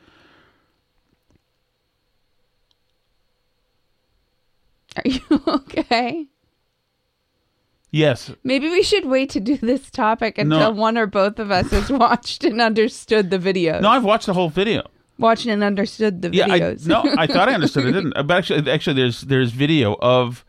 Are 5.05 5.09
you 5.09 5.43
okay? 5.47 6.26
Yes. 7.91 8.31
Maybe 8.45 8.69
we 8.69 8.83
should 8.83 9.07
wait 9.07 9.31
to 9.31 9.41
do 9.41 9.57
this 9.57 9.91
topic 9.91 10.38
until 10.38 10.59
No. 10.59 10.71
one 10.71 10.99
or 10.99 11.07
both 11.07 11.38
of 11.38 11.50
us 11.50 11.71
has 11.71 11.91
watched 11.91 12.45
and 12.45 12.61
understood 12.61 13.31
the 13.31 13.38
videos. 13.38 13.81
No, 13.81 13.91
I've 13.91 14.05
watched 14.05 14.26
the 14.26 14.35
whole 14.35 14.49
video. 14.50 14.83
watched 15.19 15.47
and 15.47 15.62
understood 15.65 16.21
the 16.23 16.31
Yeah, 16.33 16.47
I, 16.50 16.61
videos. 16.61 16.87
no, 16.87 17.03
I 17.17 17.26
thought 17.33 17.49
I 17.49 17.55
understood. 17.55 17.87
I 17.87 17.93
didn't. 17.93 18.12
But 18.26 18.31
actually, 18.33 18.71
actually, 18.71 18.95
there's 19.00 19.23
there's 19.23 19.53
video 19.53 19.97
of 20.03 20.45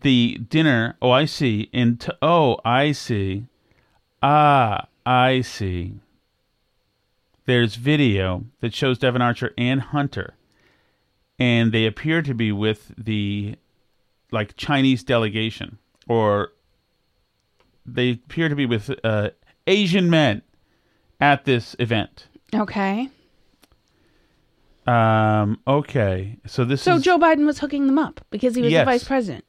the 0.00 0.38
dinner. 0.48 0.96
Oh, 1.02 1.10
I 1.10 1.24
see. 1.24 1.68
In 1.72 1.96
t- 1.96 2.12
oh, 2.22 2.58
I 2.64 2.92
see. 2.92 3.46
Ah, 4.22 4.86
I 5.04 5.40
see. 5.40 5.94
There's 7.46 7.76
video 7.76 8.44
that 8.60 8.74
shows 8.74 8.98
Devon 8.98 9.22
Archer 9.22 9.52
and 9.56 9.80
Hunter, 9.80 10.34
and 11.38 11.72
they 11.72 11.86
appear 11.86 12.22
to 12.22 12.34
be 12.34 12.50
with 12.52 12.92
the 12.98 13.56
like 14.32 14.56
Chinese 14.56 15.04
delegation, 15.04 15.78
or 16.08 16.52
they 17.84 18.10
appear 18.12 18.48
to 18.48 18.56
be 18.56 18.66
with 18.66 18.90
uh, 19.04 19.30
Asian 19.66 20.10
men 20.10 20.42
at 21.20 21.44
this 21.44 21.74
event. 21.78 22.26
okay. 22.54 23.08
Um. 24.86 25.58
Okay. 25.66 26.38
So 26.46 26.64
this 26.64 26.82
So 26.82 26.94
is 26.96 27.02
Joe 27.02 27.18
Biden 27.18 27.44
was 27.44 27.58
hooking 27.58 27.86
them 27.86 27.98
up 27.98 28.20
because 28.30 28.54
he 28.54 28.62
was 28.62 28.70
Yes. 28.70 28.82
the 28.82 28.90
vice 28.92 29.04
president. 29.04 29.44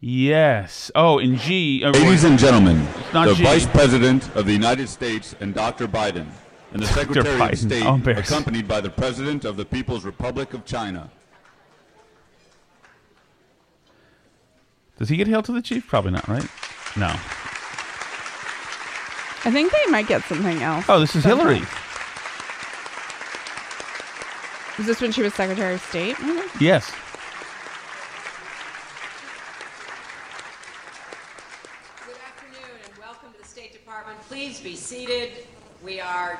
yes. 0.00 0.90
Oh, 0.94 1.18
in 1.18 1.36
G. 1.36 1.82
uh, 1.84 1.90
Ladies 1.90 2.24
and 2.24 2.38
gentlemen, 2.38 2.86
the 3.12 3.34
G. 3.34 3.42
Vice 3.42 3.66
President 3.66 4.34
of 4.36 4.44
the 4.46 4.52
United 4.52 4.88
States 4.88 5.34
and 5.40 5.54
Dr. 5.54 5.88
Biden, 5.88 6.26
and 6.72 6.82
the 6.82 6.86
Secretary 6.88 7.38
Biden. 7.38 7.52
of 7.52 7.58
State, 7.58 7.86
Oh, 7.86 8.00
accompanied 8.20 8.68
by 8.68 8.80
the 8.82 8.90
President 8.90 9.44
of 9.46 9.56
the 9.56 9.64
People's 9.64 10.04
Republic 10.04 10.52
of 10.52 10.64
China. 10.66 11.10
Does 15.00 15.08
he 15.08 15.16
get 15.16 15.26
hailed 15.28 15.46
to 15.46 15.52
the 15.52 15.62
chief? 15.62 15.88
Probably 15.88 16.10
not, 16.10 16.28
right? 16.28 16.46
No. 16.94 17.06
I 19.42 19.50
think 19.50 19.72
they 19.72 19.90
might 19.90 20.06
get 20.06 20.22
something 20.24 20.62
else. 20.62 20.84
Oh, 20.90 21.00
this 21.00 21.16
is 21.16 21.24
Hillary. 21.24 21.62
Was 24.76 24.86
this 24.86 25.00
when 25.00 25.10
she 25.10 25.22
was 25.22 25.32
Secretary 25.32 25.76
of 25.76 25.80
State? 25.80 26.20
maybe? 26.20 26.46
Yes. 26.60 26.92
Good 32.06 32.16
afternoon 32.22 32.76
and 32.84 32.98
welcome 32.98 33.32
to 33.32 33.38
the 33.38 33.48
State 33.48 33.72
Department. 33.72 34.20
Please 34.28 34.60
be 34.60 34.76
seated. 34.76 35.30
We 35.82 35.98
are 35.98 36.38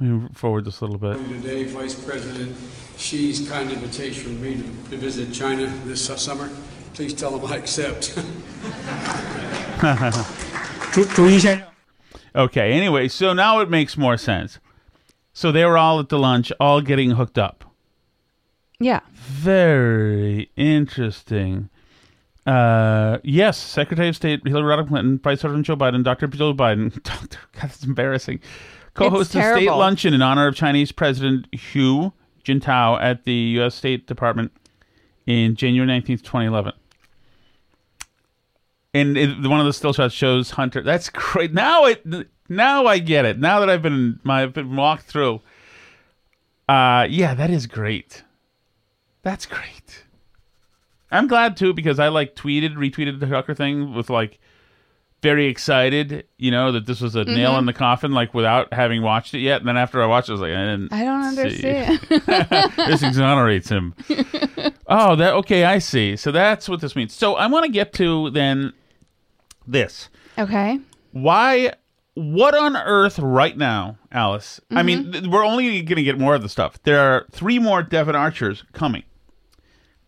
Let 0.00 0.08
me 0.08 0.28
forward 0.32 0.64
this 0.64 0.80
a 0.80 0.86
little 0.86 0.98
bit. 0.98 1.18
Today, 1.28 1.64
Vice 1.64 1.94
President 1.94 2.56
Xi's 2.96 3.46
kind 3.50 3.70
invitation 3.70 4.22
for 4.22 4.42
me 4.42 4.54
to, 4.54 4.62
to 4.92 4.96
visit 4.96 5.30
China 5.34 5.66
this 5.84 6.06
summer. 6.06 6.48
Please 6.94 7.12
tell 7.14 7.38
him 7.38 7.50
I 7.50 7.56
accept. 7.56 8.16
Okay. 12.36 12.72
Anyway, 12.72 13.08
so 13.08 13.32
now 13.32 13.60
it 13.60 13.68
makes 13.68 13.96
more 13.96 14.16
sense. 14.16 14.58
So 15.32 15.50
they 15.50 15.64
were 15.64 15.76
all 15.76 15.98
at 15.98 16.08
the 16.08 16.18
lunch, 16.18 16.52
all 16.60 16.80
getting 16.80 17.12
hooked 17.12 17.38
up. 17.38 17.64
Yeah. 18.78 19.00
Very 19.12 20.50
interesting. 20.56 21.68
Uh, 22.46 23.18
yes, 23.24 23.58
Secretary 23.58 24.08
of 24.08 24.16
State 24.16 24.46
Hillary 24.46 24.76
Rodham 24.76 24.88
Clinton, 24.88 25.18
Vice 25.18 25.40
President 25.40 25.66
Joe 25.66 25.76
Biden, 25.76 26.04
Dr. 26.04 26.26
Joe 26.28 26.52
Biden, 26.54 26.92
Doctor, 27.02 27.38
God, 27.52 27.64
it's 27.64 27.82
embarrassing. 27.84 28.40
Co-host 28.94 29.34
a 29.34 29.42
state 29.56 29.70
luncheon 29.70 30.14
in 30.14 30.22
honor 30.22 30.46
of 30.46 30.54
Chinese 30.54 30.92
President 30.92 31.52
Hu 31.72 32.12
Jintao 32.44 33.00
at 33.02 33.24
the 33.24 33.32
U.S. 33.32 33.74
State 33.74 34.06
Department 34.06 34.52
in 35.26 35.56
January 35.56 35.86
nineteenth, 35.86 36.22
twenty 36.22 36.46
eleven. 36.46 36.72
And 38.94 39.18
it, 39.18 39.46
one 39.46 39.58
of 39.60 39.66
the 39.66 39.72
still 39.72 39.92
shots 39.92 40.14
shows 40.14 40.50
Hunter. 40.50 40.80
That's 40.80 41.10
great. 41.10 41.52
Now 41.52 41.84
it. 41.84 42.06
Now 42.48 42.86
I 42.86 42.98
get 43.00 43.24
it. 43.24 43.38
Now 43.38 43.60
that 43.60 43.68
I've 43.68 43.82
been 43.82 44.20
my 44.22 44.42
I've 44.42 44.54
been 44.54 44.76
walked 44.76 45.04
through. 45.04 45.42
Uh, 46.68 47.06
yeah, 47.10 47.34
that 47.34 47.50
is 47.50 47.66
great. 47.66 48.22
That's 49.22 49.46
great. 49.46 50.04
I'm 51.10 51.26
glad 51.26 51.56
too 51.56 51.74
because 51.74 51.98
I 51.98 52.08
like 52.08 52.34
tweeted, 52.34 52.74
retweeted 52.74 53.20
the 53.20 53.26
Tucker 53.26 53.54
thing 53.54 53.94
with 53.94 54.10
like 54.10 54.38
very 55.22 55.46
excited, 55.46 56.26
you 56.36 56.50
know, 56.50 56.70
that 56.72 56.84
this 56.86 57.00
was 57.00 57.14
a 57.16 57.24
nail 57.24 57.50
Mm-hmm. 57.52 57.60
in 57.60 57.66
the 57.66 57.72
coffin, 57.72 58.12
like 58.12 58.34
without 58.34 58.72
having 58.74 59.00
watched 59.00 59.32
it 59.32 59.38
yet. 59.40 59.60
And 59.60 59.68
then 59.68 59.76
after 59.76 60.02
I 60.02 60.06
watched 60.06 60.28
it, 60.28 60.32
I 60.32 60.34
was 60.34 60.40
like, 60.42 60.52
I 60.52 60.64
didn't. 60.64 60.92
I 60.92 61.04
don't 61.04 61.22
understand. 61.22 62.00
this 62.88 63.02
exonerates 63.02 63.68
him. 63.70 63.94
oh, 64.86 65.16
that 65.16 65.32
okay. 65.34 65.64
I 65.64 65.78
see. 65.78 66.16
So 66.16 66.30
that's 66.30 66.68
what 66.68 66.80
this 66.80 66.94
means. 66.94 67.14
So 67.14 67.36
I 67.36 67.46
want 67.46 67.64
to 67.64 67.72
get 67.72 67.92
to 67.94 68.30
then 68.30 68.72
this. 69.66 70.08
okay. 70.38 70.80
Why? 71.12 71.72
What 72.14 72.56
on 72.56 72.76
earth 72.76 73.18
right 73.18 73.56
now, 73.56 73.98
Alice? 74.12 74.60
I 74.70 74.84
mean, 74.84 75.10
th- 75.10 75.26
we're 75.26 75.44
only 75.44 75.82
going 75.82 75.96
to 75.96 76.02
get 76.02 76.18
more 76.18 76.34
of 76.36 76.42
the 76.42 76.48
stuff. 76.48 76.80
There 76.84 77.00
are 77.00 77.26
three 77.32 77.58
more 77.58 77.82
Devon 77.82 78.14
Archers 78.14 78.64
coming. 78.72 79.02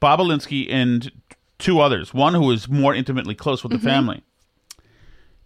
Bobulinski 0.00 0.66
and 0.70 1.10
two 1.58 1.80
others. 1.80 2.14
One 2.14 2.34
who 2.34 2.50
is 2.52 2.68
more 2.68 2.94
intimately 2.94 3.34
close 3.34 3.62
with 3.64 3.72
the 3.72 3.78
family, 3.78 4.22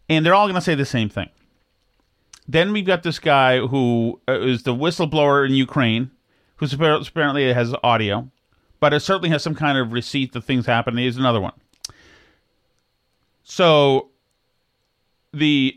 and 0.08 0.24
they're 0.24 0.34
all 0.34 0.46
going 0.46 0.54
to 0.56 0.60
say 0.60 0.74
the 0.74 0.84
same 0.84 1.08
thing. 1.08 1.30
Then 2.46 2.72
we've 2.72 2.86
got 2.86 3.04
this 3.04 3.18
guy 3.18 3.60
who 3.60 4.20
uh, 4.26 4.38
the 4.38 4.74
whistleblower 4.74 5.46
in 5.46 5.54
Ukraine, 5.54 6.10
who 6.56 6.66
apparently 6.66 7.52
has 7.52 7.74
audio, 7.82 8.28
but 8.80 8.92
it 8.92 9.00
certainly 9.00 9.28
has 9.30 9.42
some 9.42 9.54
kind 9.54 9.78
of 9.78 9.92
receipt 9.92 10.32
that 10.32 10.42
things 10.44 10.66
happen. 10.66 10.96
Here's 10.96 11.16
another 11.16 11.40
one. 11.40 11.52
So 13.50 14.10
the 15.32 15.76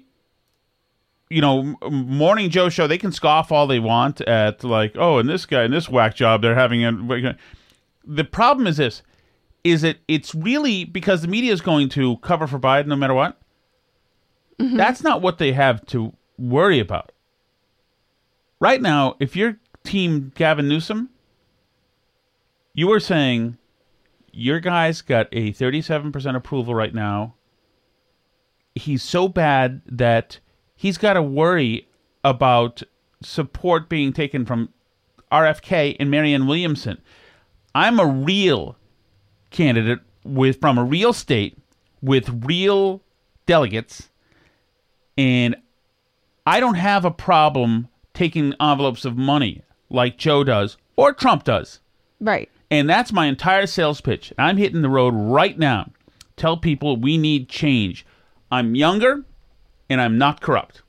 you 1.30 1.42
know 1.42 1.76
morning 1.90 2.52
joe 2.52 2.70
show 2.70 2.86
they 2.86 3.00
can 3.00 3.12
scoff 3.12 3.52
all 3.52 3.66
they 3.66 3.80
want 3.80 4.22
at 4.22 4.64
like 4.64 4.96
oh 4.96 5.18
and 5.18 5.28
this 5.28 5.48
guy 5.48 5.64
and 5.64 5.74
this 5.74 5.90
whack 5.90 6.14
job 6.16 6.44
they're 6.44 6.54
having 6.54 6.86
a 6.86 7.38
the 8.06 8.24
problem 8.24 8.68
is 8.68 8.78
this 8.78 9.02
is 9.64 9.82
that 9.82 9.98
it's 10.08 10.36
really 10.36 10.84
because 10.84 11.24
the 11.24 11.28
media 11.28 11.52
is 11.52 11.62
going 11.62 11.90
to 11.90 12.18
cover 12.18 12.46
for 12.46 12.60
biden 12.60 12.88
no 12.88 12.96
matter 12.96 13.16
what? 13.16 13.40
Mm-hmm. 14.60 14.78
That's 14.78 15.02
not 15.02 15.22
what 15.22 15.40
they 15.40 15.54
have 15.54 15.84
to 15.88 16.14
worry 16.38 16.80
about. 16.80 17.12
Right 18.60 18.82
now 18.82 19.16
if 19.20 19.36
you're 19.36 19.58
team 19.84 20.32
gavin 20.36 20.68
newsom 20.68 21.10
you 22.76 22.92
are 22.92 23.00
saying 23.00 23.58
your 24.32 24.60
guy's 24.60 25.02
got 25.02 25.28
a 25.32 25.52
37% 25.54 26.36
approval 26.36 26.76
right 26.76 26.94
now 26.94 27.34
he's 28.76 29.04
so 29.04 29.28
bad 29.28 29.82
that 29.86 30.40
he's 30.76 30.98
got 30.98 31.14
to 31.14 31.22
worry 31.22 31.88
about 32.24 32.84
support 33.22 33.90
being 33.90 34.14
taken 34.14 34.46
from 34.46 34.70
RFK 35.32 35.96
and 36.00 36.12
Marianne 36.12 36.48
Williamson. 36.48 37.02
I'm 37.76 38.00
a 38.00 38.06
real 38.06 38.78
candidate 39.50 40.00
with 40.24 40.60
from 40.60 40.78
a 40.78 40.84
real 40.84 41.14
state 41.14 41.58
with 42.02 42.46
real 42.46 43.02
delegates 43.46 44.10
and 45.18 45.56
I 46.46 46.60
don't 46.60 46.76
have 46.76 47.06
a 47.06 47.12
problem 47.12 47.88
taking 48.14 48.54
envelopes 48.60 49.06
of 49.06 49.18
money 49.18 49.62
like 49.90 50.18
Joe 50.18 50.44
does 50.44 50.78
or 50.96 51.14
Trump 51.14 51.44
does. 51.44 51.80
Right. 52.20 52.50
And 52.72 52.90
that's 52.90 53.14
my 53.14 53.28
entire 53.28 53.68
sales 53.68 54.02
pitch. 54.02 54.34
I'm 54.38 54.58
hitting 54.58 54.82
the 54.82 54.90
road 54.90 55.14
right 55.14 55.58
now. 55.58 55.92
Tell 56.36 56.58
people 56.58 56.98
we 56.98 57.18
need 57.18 57.50
change. 57.50 58.06
I'm 58.54 58.76
younger 58.76 59.24
and 59.90 60.00
I'm 60.00 60.18
not 60.18 60.42
corrupt. 60.42 60.82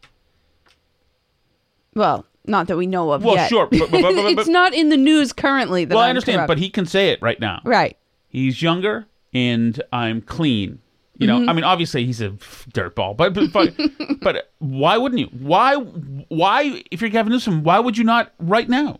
Well, 1.95 2.27
not 2.47 2.67
that 2.69 2.77
we 2.77 2.87
know 2.87 3.11
of 3.13 3.25
Well, 3.25 3.37
yet. 3.37 3.49
sure, 3.49 3.67
but- 3.67 3.91
but- 3.91 3.91
but- 3.91 4.03
but- 4.15 4.39
it's 4.39 4.49
not 4.49 4.75
in 4.75 4.89
the 4.91 4.97
news 4.97 5.33
currently. 5.33 5.85
That 5.85 5.95
well, 5.95 6.05
I 6.05 6.07
I'm 6.07 6.11
understand, 6.11 6.37
corrupt. 6.39 6.49
but 6.49 6.59
he 6.59 6.69
can 6.71 6.87
say 6.87 7.09
it 7.11 7.21
right 7.23 7.41
now. 7.41 7.61
right. 7.65 7.97
He's 8.29 8.61
younger 8.63 9.07
and 9.33 9.81
I'm 9.93 10.21
clean. 10.21 10.81
You 11.19 11.29
Mm-hmm. 11.29 11.45
know, 11.45 11.51
I 11.51 11.55
mean, 11.55 11.63
obviously 11.65 12.05
he's 12.05 12.21
a 12.21 12.31
dirtball, 12.31 13.17
but 13.17 13.33
but 13.35 13.53
but, 13.53 13.73
but 14.21 14.51
why 14.59 14.97
wouldn't 14.99 15.21
you? 15.21 15.29
Why 15.39 15.77
why 15.77 16.83
if 16.91 17.01
you're 17.01 17.11
Gavin 17.11 17.31
Newsom, 17.33 17.63
why 17.63 17.79
would 17.79 17.97
you 17.97 18.03
not 18.03 18.33
right 18.41 18.69
now? 18.69 18.99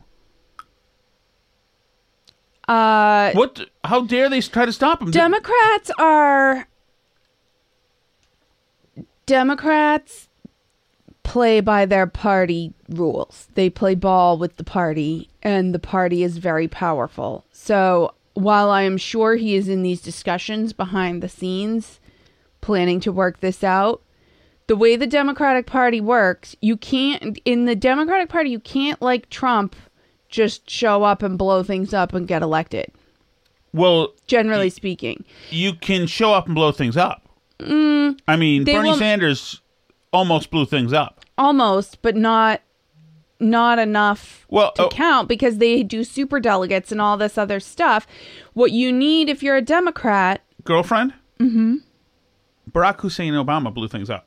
Uh, 2.69 3.33
What? 3.33 3.69
How 3.85 4.03
dare 4.03 4.31
they 4.31 4.41
try 4.41 4.65
to 4.65 4.73
stop 4.73 5.03
him? 5.03 5.11
Democrats 5.11 5.91
are 5.99 6.69
Democrats 9.27 10.29
play 11.23 11.61
by 11.61 11.87
their 11.87 12.07
party 12.07 12.73
rules. 12.89 13.49
They 13.55 13.71
play 13.71 13.95
ball 13.95 14.39
with 14.39 14.57
the 14.57 14.65
party 14.65 15.31
and 15.43 15.75
the 15.75 15.79
party 15.79 16.23
is 16.23 16.39
very 16.39 16.69
powerful. 16.69 17.45
So, 17.53 18.15
while 18.35 18.71
I 18.71 18.83
am 18.83 18.99
sure 18.99 19.37
he 19.37 19.55
is 19.55 19.69
in 19.69 19.83
these 19.83 20.03
discussions 20.03 20.73
behind 20.73 21.23
the 21.23 21.29
scenes 21.29 22.01
planning 22.61 23.01
to 23.01 23.13
work 23.13 23.41
this 23.41 23.63
out, 23.63 24.03
the 24.67 24.77
way 24.77 24.97
the 24.97 25.07
Democratic 25.07 25.67
Party 25.67 26.01
works, 26.01 26.57
you 26.61 26.77
can't 26.77 27.39
in 27.45 27.65
the 27.65 27.77
Democratic 27.77 28.29
Party 28.29 28.51
you 28.51 28.61
can't 28.61 29.01
like 29.01 29.31
Trump 29.31 29.77
just 30.29 30.69
show 30.69 31.05
up 31.05 31.23
and 31.23 31.39
blow 31.39 31.63
things 31.63 31.95
up 31.95 32.13
and 32.13 32.27
get 32.27 32.43
elected. 32.43 32.91
Well, 33.73 34.15
generally 34.27 34.71
speaking. 34.71 35.25
you 35.51 35.75
can 35.75 36.07
show 36.07 36.33
up 36.33 36.47
and 36.47 36.55
blow 36.55 36.73
things 36.73 36.97
up. 36.97 37.24
Mm, 37.65 38.19
I 38.29 38.37
mean, 38.37 38.65
Bernie 38.65 38.89
won't- 38.91 38.99
Sanders 38.99 39.61
almost 40.13 40.51
blew 40.51 40.65
things 40.67 40.93
up. 40.93 41.25
almost, 41.39 42.01
but 42.03 42.15
not 42.17 42.61
not 43.41 43.79
enough 43.79 44.47
Well, 44.49 44.73
to 44.73 44.85
oh- 44.85 44.89
count 44.89 45.29
because 45.29 45.59
they 45.59 45.83
do 45.83 46.05
super 46.05 46.39
delegates 46.41 46.93
and 46.93 47.01
all 47.01 47.17
this 47.17 47.37
other 47.37 47.59
stuff. 47.61 48.07
What 48.55 48.71
you 48.71 48.93
need 48.93 49.29
if 49.29 49.43
you're 49.43 49.57
a 49.57 49.63
Democrat, 49.63 50.41
Girlfriend? 50.65 51.13
hmm 51.39 51.77
Barack 52.71 53.01
Hussein 53.01 53.35
Obama 53.35 53.73
blew 53.75 53.89
things 53.89 54.09
up. 54.09 54.27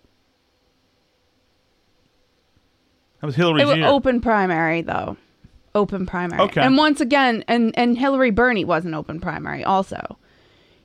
That 3.22 3.28
was 3.28 3.36
Hillary 3.36 3.62
it 3.62 3.66
was 3.66 3.78
open 3.84 4.22
primary 4.22 4.82
though, 4.82 5.18
open 5.74 6.06
primary. 6.06 6.42
Okay. 6.44 6.62
And 6.62 6.78
once 6.78 7.02
again, 7.02 7.44
and 7.48 7.74
and 7.78 7.98
Hillary 7.98 8.30
Bernie 8.32 8.66
was 8.66 8.86
an 8.86 8.94
open 8.94 9.20
primary 9.20 9.64
also. 9.64 10.18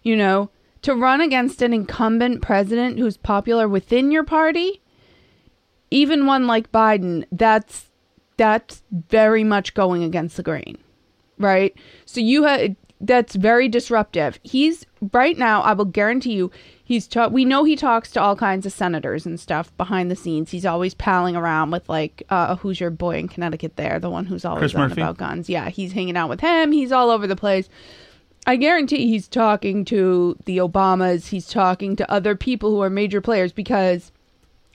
You 0.02 0.16
know, 0.16 0.50
to 0.82 0.94
run 0.94 1.20
against 1.20 1.62
an 1.62 1.72
incumbent 1.72 2.42
president 2.42 2.98
who's 2.98 3.16
popular 3.16 3.68
within 3.68 4.10
your 4.10 4.24
party, 4.24 4.82
even 5.90 6.26
one 6.26 6.46
like 6.46 6.72
Biden, 6.72 7.24
that's 7.32 7.88
that's 8.36 8.82
very 8.90 9.44
much 9.44 9.74
going 9.74 10.02
against 10.02 10.36
the 10.36 10.42
grain, 10.42 10.78
right? 11.38 11.74
So 12.04 12.20
you 12.20 12.44
have 12.44 12.74
that's 13.00 13.34
very 13.34 13.68
disruptive. 13.68 14.38
He's 14.42 14.86
right 15.12 15.36
now. 15.36 15.62
I 15.62 15.72
will 15.72 15.84
guarantee 15.84 16.34
you, 16.34 16.50
he's 16.84 17.08
ta- 17.08 17.26
we 17.26 17.44
know 17.44 17.64
he 17.64 17.74
talks 17.74 18.12
to 18.12 18.20
all 18.22 18.36
kinds 18.36 18.64
of 18.64 18.72
senators 18.72 19.26
and 19.26 19.38
stuff 19.38 19.76
behind 19.76 20.10
the 20.10 20.16
scenes. 20.16 20.52
He's 20.52 20.64
always 20.64 20.94
palling 20.94 21.34
around 21.34 21.72
with 21.72 21.88
like, 21.88 22.22
uh, 22.30 22.56
who's 22.56 22.80
your 22.80 22.90
boy 22.90 23.18
in 23.18 23.28
Connecticut? 23.28 23.76
There, 23.76 23.98
the 23.98 24.08
one 24.08 24.24
who's 24.24 24.44
always 24.44 24.60
Chris 24.60 24.74
on 24.76 24.88
Murphy? 24.88 25.00
about 25.00 25.18
guns. 25.18 25.48
Yeah, 25.48 25.68
he's 25.68 25.92
hanging 25.92 26.16
out 26.16 26.28
with 26.28 26.40
him. 26.40 26.70
He's 26.70 26.92
all 26.92 27.10
over 27.10 27.26
the 27.26 27.36
place. 27.36 27.68
I 28.46 28.56
guarantee 28.56 29.06
he's 29.06 29.28
talking 29.28 29.84
to 29.86 30.36
the 30.46 30.58
Obamas. 30.58 31.28
He's 31.28 31.48
talking 31.48 31.94
to 31.96 32.10
other 32.10 32.34
people 32.34 32.70
who 32.70 32.80
are 32.82 32.90
major 32.90 33.20
players 33.20 33.52
because 33.52 34.10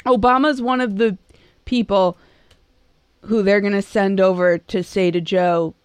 Obama's 0.06 0.62
one 0.62 0.80
of 0.80 0.98
the 0.98 1.18
people 1.66 2.18
who 3.22 3.44
they're 3.44 3.62
going 3.62 3.74
to 3.74 3.82
send 3.82 4.22
over 4.22 4.58
to 4.58 4.84
say 4.84 5.12
to 5.12 5.20
Joe, 5.20 5.76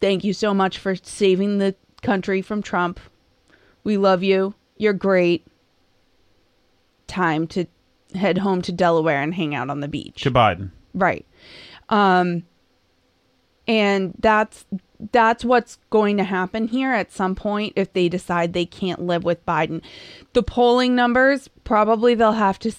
thank 0.00 0.24
you 0.24 0.34
so 0.34 0.52
much 0.52 0.78
for 0.78 0.94
saving 0.94 1.58
the 1.58 1.74
country 2.02 2.42
from 2.42 2.62
Trump. 2.62 3.00
We 3.82 3.96
love 3.96 4.22
you. 4.22 4.54
You're 4.76 4.92
great. 4.92 5.46
Time 7.06 7.46
to 7.48 7.66
head 8.14 8.38
home 8.38 8.60
to 8.62 8.72
Delaware 8.72 9.22
and 9.22 9.34
hang 9.34 9.54
out 9.54 9.70
on 9.70 9.80
the 9.80 9.88
beach. 9.88 10.22
to 10.22 10.30
Biden. 10.30 10.70
Right. 10.92 11.26
Um 11.88 12.42
and 13.66 14.12
that's 14.18 14.66
that's 15.10 15.44
what's 15.44 15.78
going 15.90 16.16
to 16.18 16.24
happen 16.24 16.68
here 16.68 16.92
at 16.92 17.10
some 17.12 17.34
point 17.34 17.72
if 17.76 17.92
they 17.92 18.08
decide 18.08 18.52
they 18.52 18.66
can't 18.66 19.02
live 19.02 19.24
with 19.24 19.44
Biden. 19.44 19.82
The 20.32 20.42
polling 20.42 20.94
numbers 20.94 21.48
probably 21.64 22.14
they'll 22.14 22.32
have 22.32 22.58
to 22.60 22.72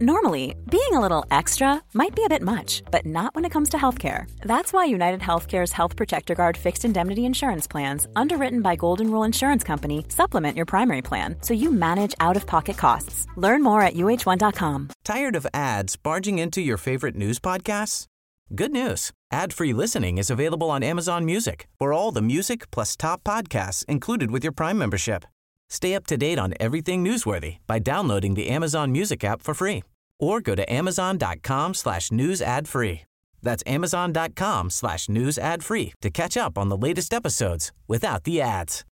Normally, 0.00 0.56
being 0.68 0.92
a 0.92 1.00
little 1.00 1.24
extra 1.30 1.80
might 1.92 2.16
be 2.16 2.24
a 2.24 2.28
bit 2.28 2.42
much, 2.42 2.82
but 2.90 3.06
not 3.06 3.32
when 3.34 3.44
it 3.44 3.52
comes 3.52 3.68
to 3.70 3.76
healthcare. 3.76 4.28
That's 4.40 4.72
why 4.72 4.86
United 4.86 5.20
Healthcare's 5.20 5.70
Health 5.70 5.94
Protector 5.94 6.34
Guard 6.34 6.56
fixed 6.56 6.84
indemnity 6.84 7.24
insurance 7.24 7.68
plans, 7.68 8.08
underwritten 8.16 8.60
by 8.60 8.74
Golden 8.74 9.08
Rule 9.10 9.22
Insurance 9.22 9.62
Company, 9.62 10.04
supplement 10.08 10.56
your 10.56 10.66
primary 10.66 11.00
plan 11.00 11.36
so 11.42 11.54
you 11.54 11.70
manage 11.70 12.14
out 12.18 12.36
of 12.36 12.44
pocket 12.44 12.76
costs. 12.76 13.28
Learn 13.36 13.62
more 13.62 13.82
at 13.82 13.94
uh1.com. 13.94 14.90
Tired 15.04 15.36
of 15.36 15.46
ads 15.54 15.94
barging 15.94 16.40
into 16.40 16.60
your 16.60 16.76
favorite 16.76 17.14
news 17.14 17.38
podcasts? 17.38 18.06
Good 18.52 18.72
news. 18.72 19.10
Ad-free 19.32 19.72
listening 19.72 20.18
is 20.18 20.30
available 20.30 20.70
on 20.70 20.82
Amazon 20.82 21.24
Music 21.24 21.66
for 21.78 21.92
all 21.92 22.12
the 22.12 22.22
music 22.22 22.70
plus 22.70 22.94
top 22.94 23.24
podcasts 23.24 23.84
included 23.86 24.30
with 24.30 24.44
your 24.44 24.52
Prime 24.52 24.78
membership. 24.78 25.24
Stay 25.70 25.94
up 25.94 26.06
to 26.06 26.16
date 26.16 26.38
on 26.38 26.52
everything 26.60 27.02
newsworthy 27.02 27.56
by 27.66 27.78
downloading 27.78 28.34
the 28.34 28.48
Amazon 28.48 28.92
Music 28.92 29.24
app 29.24 29.40
for 29.40 29.54
free 29.54 29.82
or 30.20 30.40
go 30.40 30.54
to 30.54 30.72
amazon.com 30.72 31.74
slash 31.74 32.12
news 32.12 32.42
ad 32.42 32.68
free. 32.68 33.02
That's 33.42 33.62
amazon.com 33.66 34.70
slash 34.70 35.08
news 35.08 35.38
ad 35.38 35.64
free 35.64 35.94
to 36.02 36.10
catch 36.10 36.36
up 36.36 36.58
on 36.58 36.68
the 36.68 36.76
latest 36.76 37.12
episodes 37.14 37.72
without 37.88 38.24
the 38.24 38.40
ads. 38.40 38.84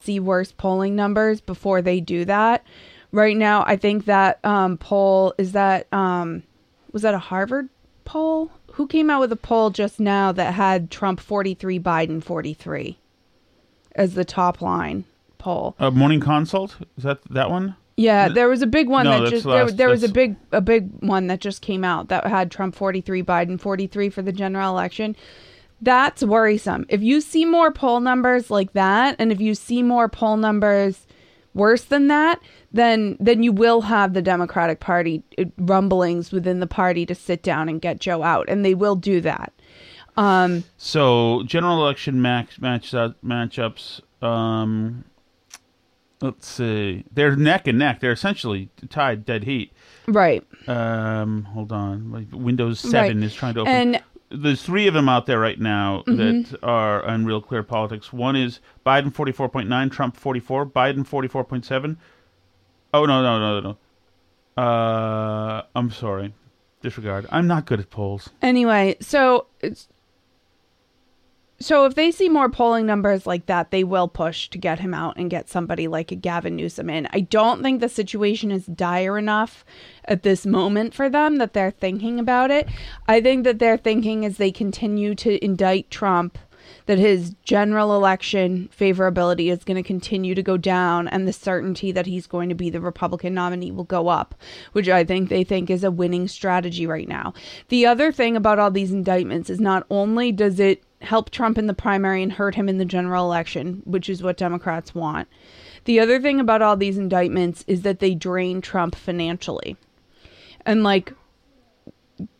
see 0.00 0.18
worse 0.18 0.52
polling 0.52 0.96
numbers 0.96 1.40
before 1.40 1.80
they 1.80 2.00
do 2.00 2.24
that. 2.24 2.66
Right 3.12 3.36
now, 3.36 3.62
I 3.66 3.76
think 3.76 4.06
that 4.06 4.44
um, 4.44 4.76
poll 4.76 5.34
is 5.38 5.52
that 5.52 5.86
um, 5.92 6.42
was 6.92 7.02
that 7.02 7.14
a 7.14 7.18
Harvard 7.18 7.68
poll? 8.04 8.50
Who 8.72 8.86
came 8.86 9.10
out 9.10 9.20
with 9.20 9.32
a 9.32 9.36
poll 9.36 9.70
just 9.70 10.00
now 10.00 10.32
that 10.32 10.54
had 10.54 10.90
Trump 10.90 11.20
43, 11.20 11.78
Biden 11.78 12.22
43 12.22 12.98
as 13.94 14.14
the 14.14 14.24
top 14.24 14.62
line 14.62 15.04
poll? 15.38 15.74
Uh, 15.78 15.90
morning 15.90 16.20
consult? 16.20 16.76
Is 16.96 17.04
that 17.04 17.20
that 17.30 17.50
one? 17.50 17.76
Yeah, 17.96 18.28
there 18.28 18.48
was 18.48 18.62
a 18.62 18.66
big 18.66 18.88
one 18.88 19.04
No, 19.04 19.22
that 19.22 19.30
just 19.30 19.44
there, 19.44 19.64
last- 19.64 19.76
there 19.76 19.88
was 19.88 20.02
a 20.02 20.08
big 20.08 20.36
a 20.50 20.60
big 20.62 20.88
one 21.00 21.26
that 21.26 21.40
just 21.40 21.60
came 21.60 21.84
out 21.84 22.08
that 22.08 22.26
had 22.26 22.50
Trump 22.50 22.74
43 22.74 23.22
Biden 23.22 23.60
43 23.60 24.08
for 24.08 24.22
the 24.22 24.32
general 24.32 24.70
election. 24.70 25.14
That's 25.82 26.22
worrisome. 26.22 26.86
If 26.88 27.02
you 27.02 27.20
see 27.20 27.44
more 27.44 27.70
poll 27.72 28.00
numbers 28.00 28.50
like 28.50 28.72
that 28.72 29.16
and 29.18 29.30
if 29.32 29.40
you 29.40 29.54
see 29.54 29.82
more 29.82 30.08
poll 30.08 30.36
numbers 30.36 31.06
worse 31.54 31.84
than 31.84 32.08
that, 32.08 32.40
then 32.72 33.16
then 33.20 33.42
you 33.42 33.52
will 33.52 33.82
have 33.82 34.14
the 34.14 34.22
Democratic 34.22 34.80
Party 34.80 35.22
uh, 35.38 35.44
rumblings 35.58 36.32
within 36.32 36.60
the 36.60 36.66
party 36.66 37.04
to 37.06 37.14
sit 37.14 37.42
down 37.42 37.68
and 37.68 37.80
get 37.80 38.00
Joe 38.00 38.22
out 38.22 38.48
and 38.48 38.64
they 38.64 38.74
will 38.74 38.96
do 38.96 39.20
that. 39.20 39.52
Um 40.16 40.64
So 40.76 41.42
general 41.46 41.82
election 41.82 42.20
max 42.22 42.60
match 42.60 42.94
uh, 42.94 43.10
matchups. 43.24 44.00
Um, 44.22 45.04
let's 46.20 46.46
see. 46.46 47.04
They're 47.12 47.34
neck 47.36 47.66
and 47.66 47.78
neck. 47.78 48.00
They're 48.00 48.12
essentially 48.12 48.68
tied, 48.88 49.24
dead 49.24 49.44
heat. 49.44 49.72
right. 50.06 50.44
Um, 50.68 51.42
hold 51.44 51.72
on. 51.72 52.28
Windows 52.32 52.78
Seven 52.78 53.18
Right. 53.18 53.26
is 53.26 53.34
trying 53.34 53.54
to 53.54 53.60
open. 53.60 53.72
And- 53.72 54.02
there's 54.34 54.62
three 54.62 54.86
of 54.86 54.94
them 54.94 55.08
out 55.08 55.26
there 55.26 55.38
right 55.38 55.58
now 55.60 56.02
Mhm. 56.06 56.16
that 56.50 56.58
are 56.62 57.04
on 57.04 57.24
Real 57.24 57.40
Clear 57.40 57.62
Politics. 57.62 58.12
One 58.12 58.34
is 58.36 58.60
Biden 58.86 59.12
44.9, 59.12 59.90
Trump 59.90 60.16
44, 60.16 60.66
Biden 60.66 61.06
44.7. 61.06 61.96
Oh 62.94 63.04
no 63.04 63.22
no 63.22 63.38
no 63.38 63.60
no. 64.56 64.62
Uh, 64.62 65.62
I'm 65.74 65.90
sorry. 65.90 66.34
Disregard. 66.82 67.26
I'm 67.30 67.46
not 67.46 67.64
good 67.66 67.78
at 67.80 67.90
polls. 67.90 68.30
Anyway, 68.42 68.96
so 69.00 69.46
it's 69.60 69.88
so 71.64 71.84
if 71.84 71.94
they 71.94 72.10
see 72.10 72.28
more 72.28 72.48
polling 72.48 72.86
numbers 72.86 73.26
like 73.26 73.46
that, 73.46 73.70
they 73.70 73.84
will 73.84 74.08
push 74.08 74.48
to 74.50 74.58
get 74.58 74.80
him 74.80 74.94
out 74.94 75.16
and 75.16 75.30
get 75.30 75.48
somebody 75.48 75.88
like 75.88 76.12
a 76.12 76.16
Gavin 76.16 76.56
Newsom 76.56 76.90
in. 76.90 77.08
I 77.12 77.20
don't 77.20 77.62
think 77.62 77.80
the 77.80 77.88
situation 77.88 78.50
is 78.50 78.66
dire 78.66 79.18
enough 79.18 79.64
at 80.04 80.22
this 80.22 80.46
moment 80.46 80.94
for 80.94 81.08
them 81.08 81.36
that 81.36 81.52
they're 81.52 81.70
thinking 81.70 82.18
about 82.18 82.50
it. 82.50 82.68
I 83.06 83.20
think 83.20 83.44
that 83.44 83.58
they're 83.58 83.76
thinking 83.76 84.24
as 84.24 84.36
they 84.36 84.50
continue 84.50 85.14
to 85.16 85.44
indict 85.44 85.90
Trump 85.90 86.38
that 86.86 86.98
his 86.98 87.34
general 87.44 87.94
election 87.94 88.68
favorability 88.76 89.50
is 89.50 89.64
going 89.64 89.76
to 89.76 89.86
continue 89.86 90.34
to 90.34 90.42
go 90.42 90.56
down 90.56 91.08
and 91.08 91.26
the 91.26 91.32
certainty 91.32 91.92
that 91.92 92.06
he's 92.06 92.26
going 92.26 92.48
to 92.48 92.54
be 92.54 92.70
the 92.70 92.80
Republican 92.80 93.34
nominee 93.34 93.70
will 93.70 93.84
go 93.84 94.08
up, 94.08 94.34
which 94.72 94.88
I 94.88 95.04
think 95.04 95.28
they 95.28 95.44
think 95.44 95.70
is 95.70 95.84
a 95.84 95.90
winning 95.90 96.28
strategy 96.28 96.86
right 96.86 97.08
now. 97.08 97.34
The 97.68 97.86
other 97.86 98.12
thing 98.12 98.36
about 98.36 98.58
all 98.58 98.70
these 98.70 98.92
indictments 98.92 99.50
is 99.50 99.60
not 99.60 99.86
only 99.90 100.32
does 100.32 100.58
it 100.58 100.82
help 101.02 101.30
Trump 101.30 101.58
in 101.58 101.66
the 101.66 101.74
primary 101.74 102.22
and 102.22 102.32
hurt 102.32 102.54
him 102.54 102.68
in 102.68 102.78
the 102.78 102.84
general 102.84 103.24
election, 103.24 103.82
which 103.84 104.08
is 104.08 104.22
what 104.22 104.36
Democrats 104.36 104.94
want. 104.94 105.28
The 105.84 105.98
other 106.00 106.20
thing 106.20 106.38
about 106.40 106.62
all 106.62 106.76
these 106.76 106.98
indictments 106.98 107.64
is 107.66 107.82
that 107.82 107.98
they 107.98 108.14
drain 108.14 108.60
Trump 108.60 108.94
financially. 108.94 109.76
And 110.64 110.82
like 110.84 111.12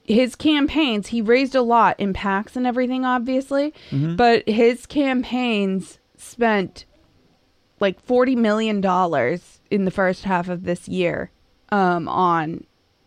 his 0.05 0.35
campaigns, 0.37 1.09
he 1.09 1.20
raised 1.22 1.55
a 1.55 1.62
lot 1.62 1.98
in 1.98 2.12
PACs 2.12 2.57
and 2.57 2.66
everything, 2.66 3.05
obviously, 3.05 3.72
Mhm. 3.90 4.16
but 4.16 4.48
his 4.48 4.87
campaigns 4.87 5.98
spent 6.16 6.85
like 7.81 8.05
$40 8.07 8.37
million 8.37 8.77
in 9.70 9.85
the 9.85 9.90
first 9.90 10.25
half 10.25 10.48
of 10.48 10.64
this 10.64 10.87
year 10.88 11.31
um, 11.70 12.07
on, 12.09 12.64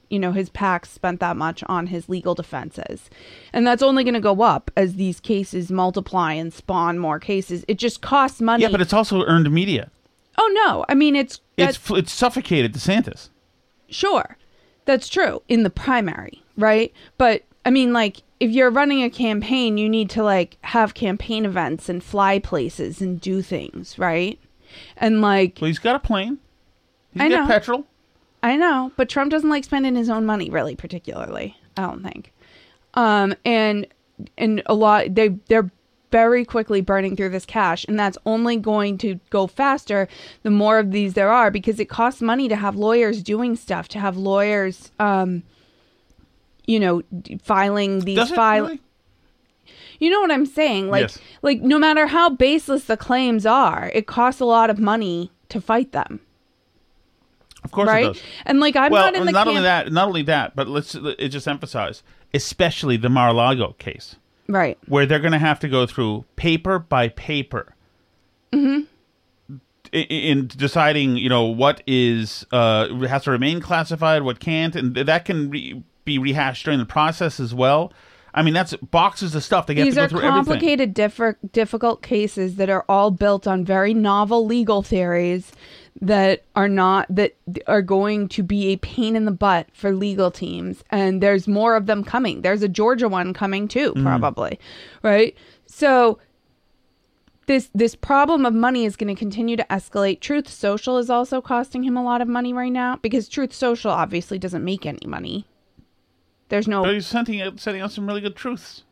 you 0.09 0.19
know, 0.19 0.31
his 0.31 0.49
PACs 0.49 0.87
spent 0.87 1.19
that 1.19 1.37
much 1.37 1.63
on 1.67 1.87
his 1.87 2.09
legal 2.09 2.35
defenses. 2.35 3.09
And 3.53 3.65
that's 3.65 3.83
only 3.83 4.03
going 4.03 4.13
to 4.13 4.19
go 4.19 4.41
up 4.41 4.71
as 4.75 4.95
these 4.95 5.19
cases 5.19 5.71
multiply 5.71 6.33
and 6.33 6.53
spawn 6.53 6.99
more 6.99 7.19
cases. 7.19 7.65
It 7.67 7.77
just 7.77 8.01
costs 8.01 8.41
money. 8.41 8.63
Yeah, 8.63 8.69
but 8.69 8.81
it's 8.81 8.93
also 8.93 9.23
earned 9.23 9.49
media. 9.51 9.89
Oh, 10.37 10.51
no. 10.65 10.85
I 10.89 10.95
mean, 10.95 11.15
it's. 11.15 11.39
It's 11.57 11.79
it's 11.91 12.11
suffocated 12.11 12.73
DeSantis. 12.73 13.29
Sure. 13.89 14.37
That's 14.85 15.07
true 15.07 15.41
in 15.47 15.63
the 15.63 15.69
primary, 15.69 16.43
right? 16.57 16.93
But 17.17 17.43
I 17.65 17.71
mean 17.71 17.93
like 17.93 18.21
if 18.39 18.51
you're 18.51 18.69
running 18.69 19.01
a 19.03 19.09
campaign, 19.09 19.77
you 19.77 19.89
need 19.89 20.09
to 20.11 20.23
like 20.23 20.57
have 20.61 20.93
campaign 20.93 21.45
events 21.45 21.89
and 21.89 22.03
fly 22.03 22.37
places 22.39 23.01
and 23.01 23.19
do 23.19 23.41
things, 23.41 23.97
right? 23.97 24.39
And 24.97 25.21
like 25.21 25.57
Well, 25.61 25.67
he's 25.67 25.79
got 25.79 25.95
a 25.95 25.99
plane. 25.99 26.37
He's 27.13 27.21
I 27.23 27.29
got 27.29 27.41
know. 27.43 27.47
petrol. 27.47 27.85
I 28.45 28.55
know, 28.57 28.91
but 28.95 29.09
Trump 29.09 29.31
doesn't 29.31 29.49
like 29.49 29.63
spending 29.63 29.95
his 29.95 30.09
own 30.09 30.25
money 30.25 30.49
really 30.49 30.75
particularly, 30.75 31.57
I 31.77 31.81
don't 31.81 32.03
think. 32.03 32.31
Um 32.93 33.33
and 33.43 33.87
and 34.37 34.61
a 34.67 34.73
lot 34.73 35.13
they 35.15 35.29
they're 35.47 35.69
very 36.11 36.45
quickly 36.45 36.79
burning 36.79 37.15
through 37.17 37.29
this 37.29 37.45
cash 37.45 37.83
and 37.89 37.99
that's 37.99 38.17
only 38.25 38.55
going 38.55 38.97
to 38.99 39.19
go 39.31 39.47
faster 39.47 40.07
the 40.43 40.51
more 40.51 40.79
of 40.79 40.91
these 40.91 41.13
there 41.15 41.29
are 41.29 41.51
because 41.51 41.77
it 41.79 41.89
costs 41.89 42.21
money 42.21 42.47
to 42.47 42.55
have 42.55 42.75
lawyers 42.77 43.21
doing 43.21 43.55
stuff 43.57 43.89
to 43.89 43.99
have 43.99 44.15
lawyers 44.15 44.91
um 44.99 45.43
you 46.65 46.79
know 46.79 47.01
filing 47.43 47.99
these 48.01 48.15
Does 48.15 48.31
it 48.31 48.35
file 48.35 48.63
really? 48.67 48.79
you 49.99 50.09
know 50.09 50.21
what 50.21 50.31
i'm 50.31 50.45
saying 50.45 50.89
like 50.89 51.01
Yes. 51.01 51.19
like 51.41 51.61
no 51.61 51.77
matter 51.77 52.07
how 52.07 52.29
baseless 52.29 52.85
the 52.85 52.95
claims 52.95 53.45
are 53.45 53.91
it 53.93 54.07
costs 54.07 54.39
a 54.39 54.45
lot 54.45 54.69
of 54.69 54.79
money 54.79 55.31
to 55.49 55.59
fight 55.59 55.91
them 55.91 56.21
Of 57.65 57.71
course 57.71 57.87
right 57.87 58.05
it 58.05 58.13
does. 58.13 58.21
and 58.45 58.59
like 58.61 58.75
i'm 58.77 58.91
well, 58.91 59.05
not 59.11 59.15
in 59.15 59.25
the 59.25 59.31
not 59.33 59.47
only 59.47 59.61
that, 59.61 59.91
not 59.91 60.07
only 60.07 60.21
that, 60.23 60.55
but 60.55 60.67
let's 60.69 60.95
it 60.95 61.27
just 61.29 61.47
emphasize, 61.47 62.01
especially 62.33 62.95
the 62.97 63.09
Mar-a-Lago 63.09 63.73
case, 63.77 64.15
right 64.47 64.77
where 64.87 65.05
they're 65.05 65.19
going 65.19 65.31
to 65.33 65.39
have 65.39 65.59
to 65.59 65.67
go 65.67 65.85
through 65.85 66.23
paper 66.37 66.79
by 66.79 67.09
paper 67.09 67.73
mm-hmm 68.53 68.81
i- 69.93 69.97
in 69.97 70.47
deciding, 70.47 71.17
you 71.17 71.29
know, 71.29 71.45
what 71.45 71.81
is 71.87 72.45
uh, 72.51 72.93
has 73.05 73.23
to 73.23 73.31
remain 73.31 73.59
classified, 73.61 74.23
what 74.23 74.39
can't, 74.39 74.75
and 74.75 74.95
that 74.95 75.25
can 75.25 75.49
re- 75.49 75.83
be 76.05 76.17
rehashed 76.19 76.65
during 76.65 76.79
the 76.79 76.85
process 76.85 77.39
as 77.39 77.53
well. 77.53 77.91
I 78.33 78.41
mean, 78.41 78.53
that's 78.53 78.75
boxes 78.75 79.33
of 79.33 79.43
stuff. 79.45 79.65
They 79.65 79.75
have 79.75 79.85
These 79.85 79.93
to 79.93 79.99
go 80.01 80.03
are 80.05 80.09
through 80.09 80.19
complicated, 80.21 80.93
differ- 80.93 81.37
difficult 81.53 82.01
cases 82.01 82.55
that 82.57 82.69
are 82.69 82.83
all 82.89 83.09
built 83.11 83.47
on 83.47 83.63
very 83.63 83.93
novel 83.93 84.45
legal 84.45 84.81
theories 84.83 85.51
that 86.01 86.43
are 86.55 86.67
not 86.67 87.07
that 87.09 87.35
are 87.67 87.81
going 87.81 88.27
to 88.27 88.43
be 88.43 88.67
a 88.67 88.77
pain 88.77 89.15
in 89.15 89.25
the 89.25 89.31
butt 89.31 89.67
for 89.73 89.93
legal 89.93 90.29
teams. 90.29 90.83
And 90.89 91.21
there's 91.23 91.47
more 91.47 91.75
of 91.75 91.85
them 91.85 92.03
coming. 92.03 92.41
There's 92.41 92.63
a 92.63 92.67
Georgia 92.67 93.07
one 93.07 93.33
coming 93.33 93.67
too. 93.67 93.93
Mhm. 93.93 94.03
probably, 94.03 94.59
right? 95.03 95.35
So 95.65 96.19
this 97.47 97.69
this 97.73 97.95
problem 97.95 98.45
of 98.45 98.53
money 98.53 98.85
is 98.85 98.95
going 98.95 99.13
to 99.13 99.17
continue 99.19 99.55
to 99.55 99.65
escalate. 99.69 100.19
Truth 100.19 100.49
Social 100.49 100.97
is 100.97 101.09
also 101.09 101.41
costing 101.41 101.83
him 101.83 101.95
a 101.95 102.03
lot 102.03 102.21
of 102.21 102.27
money 102.27 102.53
right 102.53 102.71
now 102.71 102.97
because 102.97 103.29
Truth 103.29 103.53
Social 103.53 103.91
obviously 103.91 104.37
doesn't 104.39 104.63
make 104.63 104.85
any 104.85 105.05
money. 105.05 105.45
There's 106.49 106.67
no 106.67 106.83
But 106.83 106.93
he's 106.95 107.07
sending 107.07 107.41
out, 107.41 107.59
sending 107.59 107.81
out 107.81 107.91
some 107.91 108.05
really 108.05 108.21
good 108.21 108.35
truths. 108.35 108.83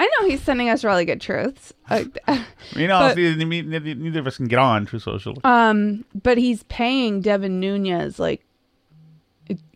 I 0.00 0.04
know 0.06 0.28
he's 0.28 0.42
sending 0.42 0.68
us 0.68 0.84
really 0.84 1.04
good 1.04 1.20
truths. 1.20 1.72
Uh, 1.88 2.04
You 2.76 2.86
know, 2.86 2.98
but, 2.98 3.16
neither, 3.16 3.94
neither, 3.94 4.20
of 4.20 4.26
us 4.26 4.36
can 4.36 4.46
get 4.46 4.58
on 4.58 4.86
True 4.86 4.98
Social. 4.98 5.38
um, 5.44 6.04
but 6.14 6.38
he's 6.38 6.62
paying 6.64 7.20
Devin 7.20 7.58
Nunes 7.60 8.18
like 8.18 8.44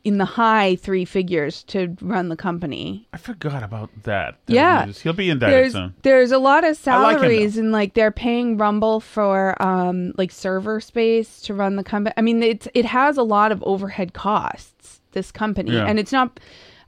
in 0.05 0.19
the 0.19 0.25
high 0.25 0.77
three 0.77 1.05
figures 1.05 1.63
to 1.65 1.97
run 2.01 2.29
the 2.29 2.37
company. 2.37 3.09
I 3.13 3.17
forgot 3.19 3.63
about 3.63 3.91
that. 4.03 4.37
Yeah, 4.47 4.87
he'll 4.87 5.13
be 5.13 5.31
indicted 5.31 5.55
there's, 5.55 5.73
soon. 5.73 5.95
There's 6.03 6.33
a 6.33 6.39
lot 6.39 6.65
of 6.65 6.79
I 6.87 7.03
like 7.03 7.19
salaries 7.19 7.57
and 7.57 7.73
like 7.73 7.95
they're 7.95 8.11
paying 8.11 8.57
Rumble 8.59 9.01
for 9.01 9.61
um 9.63 10.13
like 10.19 10.31
server 10.31 10.81
space 10.81 11.41
to 11.43 11.55
run 11.55 11.77
the 11.77 11.85
company. 11.85 12.15
I 12.17 12.21
mean, 12.21 12.43
it's 12.43 12.69
it 12.75 12.85
has 12.85 13.17
a 13.17 13.23
lot 13.23 13.53
of 13.53 13.63
overhead 13.63 14.13
costs. 14.13 15.01
This 15.13 15.31
company, 15.31 15.73
Yeah. 15.73 15.85
and 15.87 15.99
it's 15.99 16.13
not. 16.13 16.41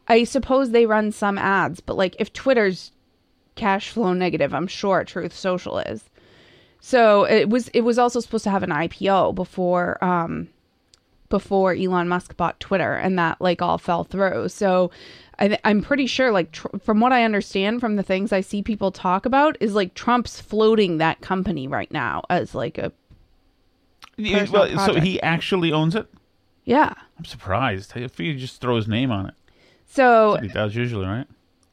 I 0.08 0.24
suppose 0.24 0.70
they 0.70 0.86
run 0.86 1.12
some 1.12 1.38
ads, 1.38 1.80
but 1.80 1.96
like 1.96 2.16
if 2.18 2.32
Twitter's 2.32 2.90
cash 3.54 3.90
flow 3.90 4.12
negative, 4.12 4.52
I'm 4.54 4.66
sure 4.66 5.04
Truth 5.04 5.34
Social 5.34 5.78
is. 5.78 6.04
So 6.80 7.24
it 7.24 7.48
was 7.48 7.68
it 7.68 7.80
was 7.80 7.98
also 7.98 8.20
supposed 8.20 8.44
to 8.44 8.50
have 8.50 8.62
an 8.62 8.70
IPO 8.70 9.34
before 9.34 10.02
um 10.04 10.48
before 11.30 11.72
Elon 11.74 12.08
Musk 12.08 12.36
bought 12.36 12.60
Twitter 12.60 12.94
and 12.94 13.18
that 13.18 13.40
like 13.40 13.62
all 13.62 13.78
fell 13.78 14.04
through. 14.04 14.48
So 14.50 14.90
I 15.38 15.48
th- 15.48 15.60
I'm 15.64 15.82
pretty 15.82 16.06
sure 16.06 16.30
like 16.30 16.52
tr- 16.52 16.76
from 16.82 17.00
what 17.00 17.12
I 17.12 17.24
understand 17.24 17.80
from 17.80 17.96
the 17.96 18.02
things 18.02 18.32
I 18.32 18.40
see 18.40 18.62
people 18.62 18.92
talk 18.92 19.24
about 19.26 19.56
is 19.60 19.74
like 19.74 19.94
Trump's 19.94 20.40
floating 20.40 20.98
that 20.98 21.22
company 21.22 21.66
right 21.66 21.90
now 21.90 22.22
as 22.28 22.54
like 22.54 22.76
a 22.78 22.92
well, 24.52 24.68
so 24.86 25.00
he 25.00 25.20
actually 25.22 25.72
owns 25.72 25.94
it. 25.96 26.06
yeah. 26.64 26.92
I'm 27.18 27.24
surprised. 27.24 27.92
I 27.96 28.06
figure 28.08 28.32
you 28.32 28.38
just 28.38 28.60
throw 28.60 28.76
his 28.76 28.86
name 28.86 29.10
on 29.10 29.26
it. 29.26 29.34
So 29.86 30.36
he 30.40 30.48
does 30.48 30.74
usually, 30.76 31.06
right? 31.06 31.26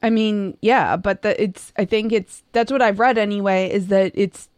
I 0.04 0.10
mean, 0.10 0.58
yeah, 0.62 0.98
but 0.98 1.22
the, 1.22 1.42
it's 1.42 1.72
I 1.78 1.86
think 1.86 2.12
it's 2.12 2.44
that's 2.52 2.72
what 2.72 2.82
I've 2.82 3.00
read 3.00 3.18
anyway 3.18 3.70
is 3.70 3.88
that 3.88 4.12
it's 4.16 4.50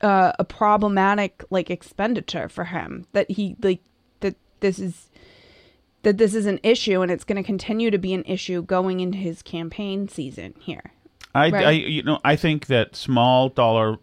uh, 0.00 0.32
a 0.38 0.44
problematic 0.44 1.44
like 1.50 1.70
expenditure 1.70 2.48
for 2.48 2.64
him 2.64 3.06
that 3.12 3.30
he 3.30 3.56
like 3.62 3.80
that 4.20 4.36
this 4.60 4.78
is 4.78 5.08
that 6.02 6.18
this 6.18 6.34
is 6.34 6.46
an 6.46 6.60
issue 6.62 7.02
and 7.02 7.10
it's 7.10 7.24
going 7.24 7.36
to 7.36 7.42
continue 7.42 7.90
to 7.90 7.98
be 7.98 8.14
an 8.14 8.24
issue 8.24 8.62
going 8.62 9.00
into 9.00 9.18
his 9.18 9.42
campaign 9.42 10.08
season 10.08 10.54
here. 10.60 10.92
I, 11.34 11.50
Right. 11.50 11.66
I, 11.66 11.70
you 11.72 12.02
know, 12.02 12.20
I 12.24 12.36
think 12.36 12.66
that 12.66 12.96
small 12.96 13.48
dollar 13.48 13.98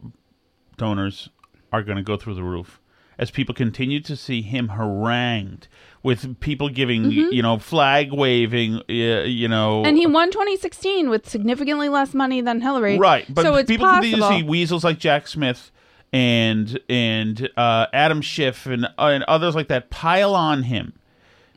donors 0.77 1.29
are 1.71 1.84
going 1.84 1.97
to 1.97 2.03
go 2.03 2.17
through 2.17 2.36
the 2.36 2.43
roof 2.43 2.79
as 3.17 3.31
people 3.31 3.55
continue 3.55 4.01
to 4.01 4.15
see 4.15 4.41
him 4.41 4.69
harangued 4.69 5.67
with 6.05 6.39
people 6.39 6.69
giving, 6.69 7.03
Mhm. 7.05 7.33
you 7.33 7.41
know, 7.41 7.57
flag 7.57 8.13
waving, 8.13 8.75
uh, 8.89 9.23
you 9.25 9.47
know, 9.47 9.83
And 9.83 9.97
he 9.97 10.05
won 10.05 10.29
2016 10.31 11.09
with 11.09 11.27
significantly 11.27 11.89
less 11.89 12.13
money 12.13 12.41
than 12.41 12.61
Hillary. 12.61 12.97
Right, 12.99 13.25
but 13.27 13.41
so 13.43 13.55
it's 13.55 13.67
people 13.67 13.87
possible. 13.87 14.03
continue 14.19 14.37
to 14.37 14.37
see 14.37 14.43
weasels 14.47 14.83
like 14.83 14.99
Jack 14.99 15.27
Smith 15.27 15.71
and 16.13 16.79
and 16.87 17.49
uh, 17.57 17.87
Adam 17.91 18.21
Schiff 18.21 18.65
and 18.67 18.87
and 18.97 19.23
others 19.23 19.55
like 19.55 19.67
that 19.69 19.89
pile 19.89 20.35
on 20.35 20.63
him 20.63 20.93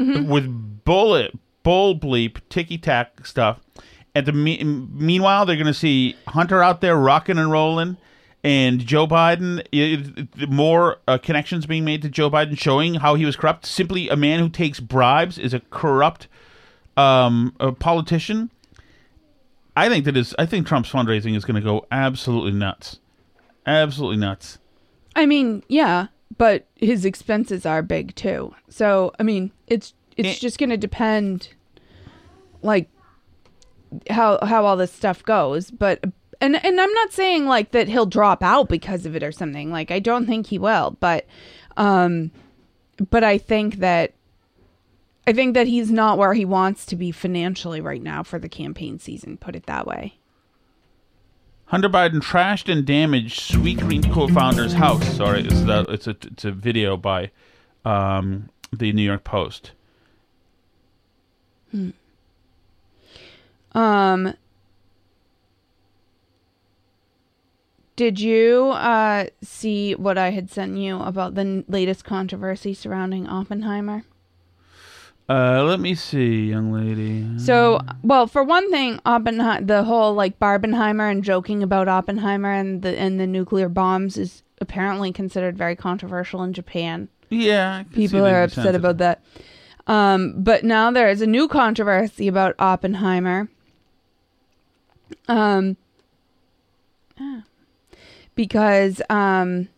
Mhm. 0.01 0.27
with 0.27 0.85
bullet 0.85 1.39
bull 1.63 1.99
bleep 1.99 2.39
ticky 2.49 2.79
tack 2.79 3.27
stuff. 3.27 3.61
And 4.15 4.25
the 4.27 4.33
me- 4.33 4.65
meanwhile, 4.65 5.45
they're 5.45 5.57
going 5.57 5.67
to 5.67 5.75
see 5.75 6.17
Hunter 6.29 6.63
out 6.63 6.81
there 6.81 6.97
rocking 6.97 7.37
and 7.39 7.51
rolling, 7.53 7.99
and 8.45 8.81
Joe 8.81 9.07
Biden. 9.07 9.61
i- 9.75 10.27
i- 10.43 10.47
more 10.47 10.99
uh, 11.09 11.19
connections 11.19 11.67
being 11.67 11.85
made 11.85 12.03
to 12.03 12.09
Joe 12.09 12.31
Biden, 12.31 12.59
showing 12.59 12.95
how 12.95 13.15
he 13.15 13.25
was 13.25 13.37
corrupt. 13.37 13.67
Simply, 13.67 14.09
a 14.09 14.17
man 14.17 14.39
who 14.41 14.49
takes 14.49 14.81
bribes 14.81 15.39
is 15.39 15.53
a 15.55 15.61
corrupt 15.71 16.29
um, 16.97 17.55
a 17.61 17.73
politician. 17.73 18.51
I 19.77 19.89
think 19.89 20.05
that 20.07 20.17
is. 20.17 20.35
I 20.39 20.47
think 20.47 20.67
Trump's 20.67 20.91
fundraising 20.91 21.37
is 21.37 21.45
going 21.45 21.55
to 21.55 21.61
go 21.61 21.87
absolutely 21.93 22.53
nuts, 22.53 22.99
absolutely 23.67 24.17
nuts. 24.17 24.59
I 25.15 25.25
mean, 25.27 25.63
yeah, 25.69 26.09
but 26.37 26.67
his 26.77 27.05
expenses 27.05 27.65
are 27.65 27.83
big 27.83 28.15
too. 28.17 28.55
So, 28.69 29.13
I 29.21 29.23
mean, 29.23 29.53
it's 29.69 29.95
it's 30.17 30.41
just 30.41 30.59
going 30.59 30.71
to 30.71 30.77
depend 30.77 31.51
like 32.63 32.89
how 34.11 34.39
how 34.43 34.65
all 34.67 34.77
this 34.77 34.93
stuff 34.93 35.23
goes, 35.23 35.71
but 35.71 36.01
and 36.41 36.65
and 36.65 36.81
I'm 36.81 36.93
not 36.93 37.13
saying 37.13 37.47
like 37.47 37.73
that 37.73 37.89
he'll 37.89 38.07
drop 38.07 38.43
out 38.43 38.69
because 38.69 39.07
of 39.07 39.17
it 39.17 39.23
or 39.23 39.33
something. 39.33 39.71
Like 39.71 39.91
I 39.91 39.99
don't 39.99 40.27
think 40.27 40.47
he 40.47 40.59
will, 40.59 40.97
but 41.01 41.27
um 41.77 42.31
but 43.11 43.25
I 43.25 43.39
think 43.39 43.77
that 43.77 44.13
I 45.27 45.33
think 45.33 45.55
that 45.55 45.67
he's 45.67 45.91
not 45.91 46.17
where 46.17 46.35
he 46.35 46.45
wants 46.45 46.87
to 46.87 46.97
be 46.97 47.13
financially 47.13 47.81
right 47.81 48.03
now 48.03 48.23
for 48.23 48.39
the 48.39 48.49
campaign 48.49 48.99
season, 48.99 49.37
put 49.37 49.55
it 49.55 49.67
that 49.67 49.87
way. 49.87 50.15
Hunter 51.67 51.91
Biden 51.91 52.21
trashed 52.21 52.73
and 52.73 52.87
damaged 52.87 53.39
Sweetgreen 53.41 54.11
co-founder's 54.11 54.73
house. 54.73 55.07
Sorry, 55.17 55.43
it's 55.43 55.63
that 55.65 55.87
it's 55.91 56.07
a 56.07 56.17
it's 56.23 56.47
a 56.47 56.51
video 56.51 56.97
by 56.97 57.31
um, 57.85 58.49
the 58.73 58.91
New 58.93 59.03
York 59.03 59.25
Post. 59.25 59.73
Hmm. 61.71 61.91
Um 63.73 64.35
Did 67.99 68.21
you 68.21 68.69
uh 68.69 69.27
see 69.43 69.97
what 69.97 70.17
I 70.17 70.31
had 70.31 70.53
sent 70.53 70.77
you 70.77 71.01
about 71.01 71.35
the 71.35 71.41
n- 71.41 71.65
latest 71.67 72.05
controversy 72.05 72.73
surrounding 72.73 73.27
Oppenheimer? 73.27 74.05
Uh, 75.29 75.65
let 75.65 75.81
me 75.81 75.97
see, 75.97 76.49
young 76.49 76.73
lady. 76.73 77.27
So, 77.41 77.81
well, 78.05 78.29
for 78.29 78.45
one 78.45 78.71
thing, 78.71 79.01
Oppenheimer, 79.05 79.67
the 79.67 79.83
whole 79.83 80.15
like 80.15 80.39
Barbenheimer 80.39 81.11
and 81.11 81.25
joking 81.25 81.61
about 81.61 81.89
Oppenheimer 81.89 82.53
and 82.53 82.83
the 82.83 82.97
and 82.97 83.19
the 83.19 83.27
nuclear 83.27 83.69
bombs 83.69 84.17
is 84.17 84.45
apparently 84.61 85.13
considered 85.13 85.59
very 85.59 85.75
controversial 85.75 86.45
in 86.45 86.53
Japan. 86.53 87.09
Yeah, 87.31 87.79
I 87.79 87.83
can 87.83 87.95
see 87.95 88.07
people 88.07 88.25
are 88.27 88.45
upset 88.45 88.77
about 88.77 88.99
that. 88.99 89.25
Um, 89.89 90.35
but 90.37 90.63
now 90.63 90.93
there 90.93 91.09
is 91.09 91.21
a 91.21 91.27
new 91.27 91.49
controversy 91.49 92.29
about 92.29 92.55
Oppenheimer. 92.61 93.49
Um, 95.27 95.77
ah. 97.19 97.43
Because 98.39 99.03
um, 99.11 99.69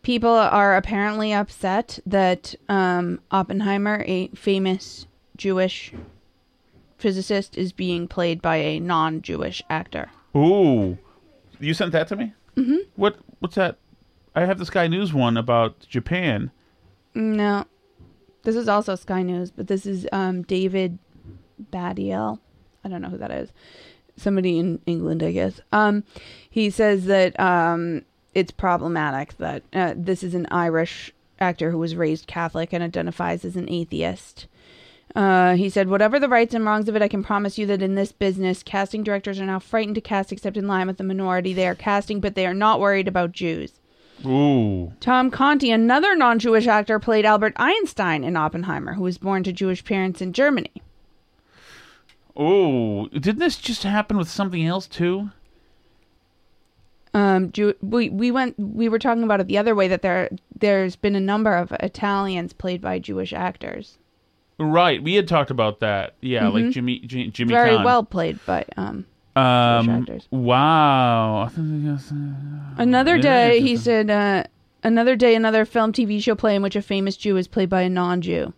people 0.00 0.30
are 0.30 0.74
apparently 0.74 1.34
upset 1.34 1.98
that 2.06 2.54
um, 2.66 3.20
Oppenheimer, 3.30 4.02
a 4.06 4.28
famous 4.28 5.06
Jewish 5.36 5.92
physicist, 6.96 7.58
is 7.58 7.74
being 7.74 8.08
played 8.08 8.40
by 8.40 8.56
a 8.56 8.80
non-Jewish 8.80 9.62
actor. 9.68 10.10
Ooh, 10.34 10.96
you 11.58 11.74
sent 11.74 11.92
that 11.92 12.08
to 12.08 12.16
me. 12.16 12.32
Mhm. 12.56 12.78
What 12.96 13.18
what's 13.40 13.56
that? 13.56 13.76
I 14.34 14.46
have 14.46 14.58
the 14.58 14.64
Sky 14.64 14.86
News 14.86 15.12
one 15.12 15.36
about 15.36 15.80
Japan. 15.80 16.50
No, 17.14 17.66
this 18.44 18.56
is 18.56 18.66
also 18.66 18.94
Sky 18.94 19.22
News, 19.22 19.50
but 19.50 19.66
this 19.66 19.84
is 19.84 20.08
um, 20.10 20.40
David 20.44 20.98
Baddiel. 21.70 22.38
I 22.82 22.88
don't 22.88 23.02
know 23.02 23.10
who 23.10 23.18
that 23.18 23.30
is. 23.30 23.52
Somebody 24.20 24.58
in 24.58 24.80
England, 24.86 25.22
I 25.22 25.32
guess. 25.32 25.60
Um, 25.72 26.04
he 26.48 26.70
says 26.70 27.06
that 27.06 27.38
um, 27.40 28.02
it's 28.34 28.50
problematic 28.50 29.36
that 29.38 29.62
uh, 29.72 29.94
this 29.96 30.22
is 30.22 30.34
an 30.34 30.46
Irish 30.50 31.12
actor 31.38 31.70
who 31.70 31.78
was 31.78 31.96
raised 31.96 32.26
Catholic 32.26 32.72
and 32.72 32.82
identifies 32.82 33.44
as 33.44 33.56
an 33.56 33.70
atheist. 33.70 34.46
Uh, 35.16 35.56
he 35.56 35.68
said, 35.68 35.88
Whatever 35.88 36.20
the 36.20 36.28
rights 36.28 36.54
and 36.54 36.64
wrongs 36.64 36.88
of 36.88 36.94
it, 36.94 37.02
I 37.02 37.08
can 37.08 37.24
promise 37.24 37.58
you 37.58 37.66
that 37.66 37.82
in 37.82 37.94
this 37.94 38.12
business, 38.12 38.62
casting 38.62 39.02
directors 39.02 39.40
are 39.40 39.46
now 39.46 39.58
frightened 39.58 39.96
to 39.96 40.00
cast 40.00 40.30
except 40.30 40.56
in 40.56 40.68
line 40.68 40.86
with 40.86 40.98
the 40.98 41.04
minority. 41.04 41.52
They 41.52 41.66
are 41.66 41.74
casting, 41.74 42.20
but 42.20 42.34
they 42.34 42.46
are 42.46 42.54
not 42.54 42.78
worried 42.78 43.08
about 43.08 43.32
Jews. 43.32 43.72
Ooh. 44.24 44.92
Tom 45.00 45.30
Conti, 45.30 45.70
another 45.70 46.14
non 46.14 46.38
Jewish 46.38 46.66
actor, 46.66 46.98
played 46.98 47.24
Albert 47.24 47.54
Einstein 47.56 48.22
in 48.22 48.36
Oppenheimer, 48.36 48.94
who 48.94 49.02
was 49.02 49.18
born 49.18 49.42
to 49.44 49.52
Jewish 49.52 49.84
parents 49.84 50.20
in 50.20 50.32
Germany. 50.32 50.70
Ooh. 52.40 53.08
Didn't 53.10 53.38
this 53.38 53.56
just 53.56 53.82
happen 53.82 54.16
with 54.16 54.28
something 54.30 54.64
else 54.64 54.86
too? 54.86 55.30
Um, 57.12 57.50
Jew- 57.50 57.74
we 57.82 58.08
we 58.08 58.30
went 58.30 58.58
we 58.58 58.88
were 58.88 58.98
talking 59.00 59.24
about 59.24 59.40
it 59.40 59.48
the 59.48 59.58
other 59.58 59.74
way 59.74 59.88
that 59.88 60.00
there 60.02 60.30
there's 60.56 60.94
been 60.94 61.16
a 61.16 61.20
number 61.20 61.54
of 61.56 61.72
Italians 61.80 62.52
played 62.52 62.80
by 62.80 62.98
Jewish 63.00 63.32
actors, 63.32 63.98
Right. 64.58 65.02
We 65.02 65.14
had 65.14 65.26
talked 65.26 65.50
about 65.50 65.80
that. 65.80 66.14
Yeah, 66.20 66.48
like 66.48 66.64
Mhm. 66.66 66.72
Jimmy 66.72 66.98
J- 67.00 67.28
Jimmy 67.28 67.50
very 67.52 67.74
Kahn. 67.76 67.84
well 67.84 68.04
played 68.04 68.38
by 68.46 68.64
um. 68.76 69.06
Um, 69.36 69.88
actors. 69.88 70.26
wow. 70.30 71.48
Another 72.76 73.16
day, 73.18 73.60
he 73.60 73.76
said, 73.76 74.10
uh, 74.10 74.42
another 74.82 75.14
day, 75.16 75.34
another 75.36 75.64
film, 75.64 75.92
TV 75.92 76.20
show 76.20 76.34
play 76.34 76.56
in 76.56 76.62
which 76.62 76.74
a 76.76 76.82
famous 76.82 77.16
Jew 77.16 77.36
is 77.36 77.46
played 77.48 77.70
by 77.70 77.82
a 77.82 77.88
non-Jew. 77.88 78.52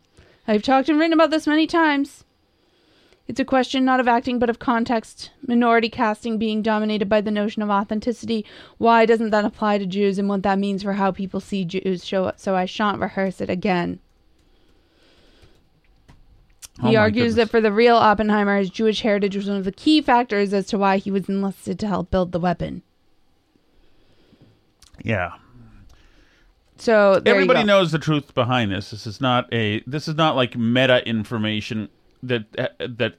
I've 0.49 0.63
talked 0.63 0.89
and 0.89 0.99
written 0.99 1.13
about 1.13 1.31
this 1.31 1.47
many 1.47 1.67
times. 1.67 2.25
It's 3.33 3.41
a 3.41 3.47
question 3.47 3.87
not 3.87 3.99
of 3.99 4.07
acting 4.07 4.39
but 4.39 4.51
of 4.51 4.59
context. 4.59 5.31
Minority 5.47 5.89
casting 5.89 6.37
being 6.37 6.61
dominated 6.61 7.09
by 7.09 7.23
the 7.23 7.31
notion 7.31 7.63
of 7.63 7.71
authenticity. 7.71 8.45
Why 8.77 9.07
doesn't 9.07 9.31
that 9.31 9.47
apply 9.47 9.79
to 9.79 9.87
Jews 9.87 10.19
and 10.19 10.29
what 10.29 10.43
that 10.43 10.59
means 10.59 10.83
for 10.83 10.93
how 10.93 11.13
people 11.13 11.41
see 11.41 11.65
Jews? 11.65 12.05
Show 12.05 12.27
up. 12.27 12.39
So 12.39 12.55
I 12.55 12.67
shan't 12.67 13.01
rehearse 13.01 13.41
it 13.41 13.49
again. 13.49 14.01
Oh 16.83 16.89
He 16.89 16.97
argues 16.97 17.35
that 17.37 17.49
for 17.49 17.63
the 17.63 17.73
real 17.73 17.97
Oppenheimer, 17.97 18.59
his 18.59 18.69
Jewish 18.69 19.01
heritage 19.01 19.35
was 19.35 19.49
one 19.49 19.57
of 19.57 19.65
the 19.65 19.73
key 19.73 20.03
factors 20.03 20.53
as 20.53 20.67
to 20.67 20.77
why 20.77 20.99
he 20.99 21.11
was 21.11 21.27
enlisted 21.27 21.79
to 21.79 21.89
help 21.89 22.11
build 22.11 22.33
the 22.33 22.39
weapon. 22.39 22.83
Yeah. 25.03 25.37
So 26.77 27.23
Everybody 27.25 27.65
knows 27.65 27.93
the 27.93 27.99
truth 27.99 28.35
behind 28.35 28.73
this. 28.73 28.91
This 28.91 29.07
is 29.07 29.23
not 29.23 29.51
a. 29.55 29.83
This 29.87 30.07
is 30.07 30.17
not 30.17 30.37
like 30.37 30.55
meta 30.55 31.03
information 31.09 31.89
that 32.23 32.45
uh, 32.59 32.69
that 32.79 33.15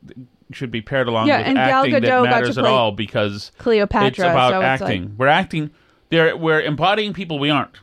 should 0.51 0.71
be 0.71 0.81
paired 0.81 1.07
along 1.07 1.27
Yeah, 1.27 1.39
with 1.39 1.47
and 1.47 1.57
acting 1.57 1.91
that 1.93 2.23
matters 2.23 2.57
at 2.57 2.65
all 2.65 2.91
because 2.91 3.51
Cleopatra, 3.57 4.07
It's 4.07 4.19
about 4.19 4.51
so 4.51 4.59
it's 4.59 4.81
acting. 4.81 5.03
like- 5.03 5.11
we're 5.17 5.27
acting. 5.27 5.71
They're 6.09 6.37
we're 6.37 6.61
embodying 6.61 7.13
people 7.13 7.39
we 7.39 7.49
aren't, 7.49 7.79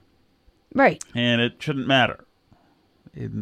Right. 0.74 1.02
and 1.14 1.40
it 1.40 1.54
shouldn't 1.58 1.86
matter 1.88 2.24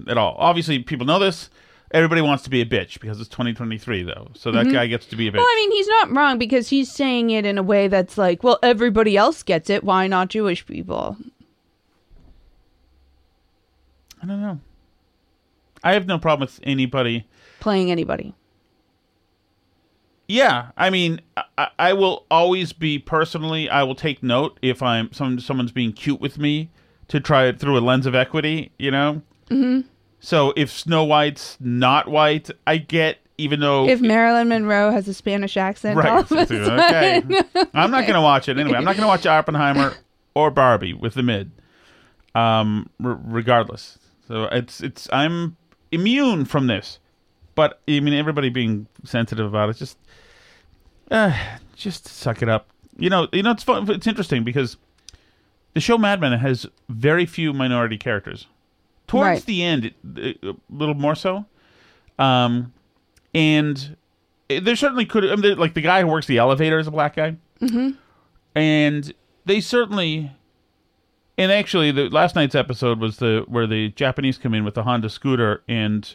at 0.08 0.16
all. 0.16 0.34
Obviously, 0.38 0.78
people 0.78 1.04
know 1.06 1.18
this. 1.18 1.50
Everybody 1.90 2.20
wants 2.20 2.42
to 2.44 2.50
be 2.50 2.60
a 2.60 2.66
bitch 2.66 3.00
because 3.00 3.18
it's 3.20 3.28
2023, 3.30 4.02
though. 4.02 4.28
So 4.34 4.50
that 4.52 4.66
Mhm. 4.66 4.72
guy 4.72 4.86
gets 4.88 5.06
to 5.06 5.16
be 5.16 5.26
a 5.28 5.30
bitch. 5.32 5.36
Well, 5.36 5.46
I 5.46 5.54
mean, 5.56 5.72
he's 5.72 5.88
not 5.88 6.10
wrong 6.14 6.38
because 6.38 6.68
he's 6.68 6.90
saying 6.90 7.30
it 7.30 7.46
in 7.46 7.56
a 7.58 7.62
way 7.62 7.88
that's 7.88 8.18
like, 8.18 8.42
well, 8.42 8.58
everybody 8.62 9.16
else 9.16 9.42
gets 9.42 9.70
it. 9.70 9.84
Why 9.84 10.06
not 10.06 10.28
Jewish 10.28 10.66
people? 10.66 11.16
I 14.22 14.26
don't 14.26 14.40
know. 14.42 14.60
I 15.88 15.94
have 15.94 16.06
no 16.06 16.18
problem 16.18 16.46
with 16.46 16.60
anybody. 16.64 17.26
Playing 17.60 17.90
anybody. 17.90 18.34
Yeah, 20.26 20.72
I 20.76 20.90
mean, 20.90 21.22
I, 21.56 21.68
I 21.78 21.92
will 21.94 22.26
always 22.30 22.74
be 22.74 22.98
personally. 22.98 23.70
I 23.70 23.82
will 23.84 23.94
take 23.94 24.22
note 24.22 24.58
if 24.60 24.82
I'm 24.82 25.10
some 25.14 25.40
someone's 25.40 25.72
being 25.72 25.94
cute 25.94 26.20
with 26.20 26.36
me 26.38 26.68
to 27.08 27.20
try 27.20 27.46
it 27.46 27.58
through 27.58 27.78
a 27.78 27.80
lens 27.80 28.04
of 28.04 28.14
equity. 28.14 28.70
You 28.78 28.90
know. 28.90 29.22
hmm 29.48 29.80
So 30.20 30.52
if 30.56 30.70
Snow 30.70 31.04
White's 31.04 31.56
not 31.58 32.08
white, 32.08 32.50
I 32.66 32.76
get 32.76 33.18
even 33.38 33.60
though 33.60 33.88
If 33.88 34.02
Marilyn 34.02 34.48
Monroe 34.48 34.90
has 34.90 35.08
a 35.08 35.14
Spanish 35.14 35.56
accent, 35.56 35.96
right. 35.96 36.30
okay. 36.32 37.22
I'm 37.72 37.90
not 37.90 38.02
going 38.02 38.14
to 38.14 38.20
watch 38.20 38.48
it 38.50 38.58
anyway. 38.58 38.76
I'm 38.76 38.84
not 38.84 38.96
going 38.96 39.04
to 39.04 39.08
watch 39.08 39.24
Oppenheimer 39.24 39.94
or 40.34 40.50
Barbie 40.50 40.92
with 40.92 41.14
the 41.14 41.22
mid. 41.22 41.52
Um, 42.34 42.90
r- 43.02 43.18
regardless. 43.24 43.98
So 44.26 44.44
it's 44.52 44.82
it's 44.82 45.08
I'm 45.10 45.56
immune 45.92 46.44
from 46.44 46.66
this, 46.66 46.98
but 47.54 47.80
I 47.88 48.00
mean 48.00 48.14
everybody 48.14 48.48
being 48.48 48.86
sensitive 49.04 49.46
about 49.46 49.68
it 49.70 49.76
just, 49.76 49.98
uh, 51.10 51.36
just 51.76 52.06
suck 52.06 52.42
it 52.42 52.48
up. 52.48 52.68
You 52.98 53.10
know, 53.10 53.28
you 53.32 53.42
know 53.42 53.52
it's 53.52 53.62
fun. 53.62 53.88
It's 53.90 54.06
interesting 54.06 54.44
because 54.44 54.76
the 55.74 55.80
show 55.80 55.96
Mad 55.98 56.20
Men 56.20 56.32
has 56.38 56.66
very 56.88 57.26
few 57.26 57.52
minority 57.52 57.96
characters. 57.96 58.46
Towards 59.06 59.24
Right. 59.26 59.44
the 59.46 59.62
end, 59.62 59.94
a 60.16 60.34
little 60.68 60.94
more 60.94 61.14
so. 61.14 61.46
Um, 62.18 62.72
and 63.34 63.96
there 64.48 64.76
certainly 64.76 65.06
could 65.06 65.24
I 65.24 65.36
mean, 65.36 65.56
like 65.58 65.74
the 65.74 65.80
guy 65.80 66.00
who 66.02 66.08
works 66.08 66.26
the 66.26 66.38
elevator 66.38 66.78
is 66.78 66.86
a 66.86 66.90
black 66.90 67.16
guy, 67.16 67.36
hmm 67.60 67.90
and 68.54 69.12
they 69.44 69.60
certainly. 69.60 70.32
And 71.38 71.50
actually, 71.52 71.90
the 71.92 72.08
last 72.10 72.34
night's 72.34 72.54
episode 72.56 72.98
was 72.98 73.18
the 73.18 73.44
where 73.46 73.66
the 73.66 73.90
Japanese 73.90 74.36
come 74.38 74.52
in 74.54 74.64
with 74.64 74.74
the 74.74 74.82
Honda 74.82 75.08
scooter 75.08 75.62
and 75.68 76.14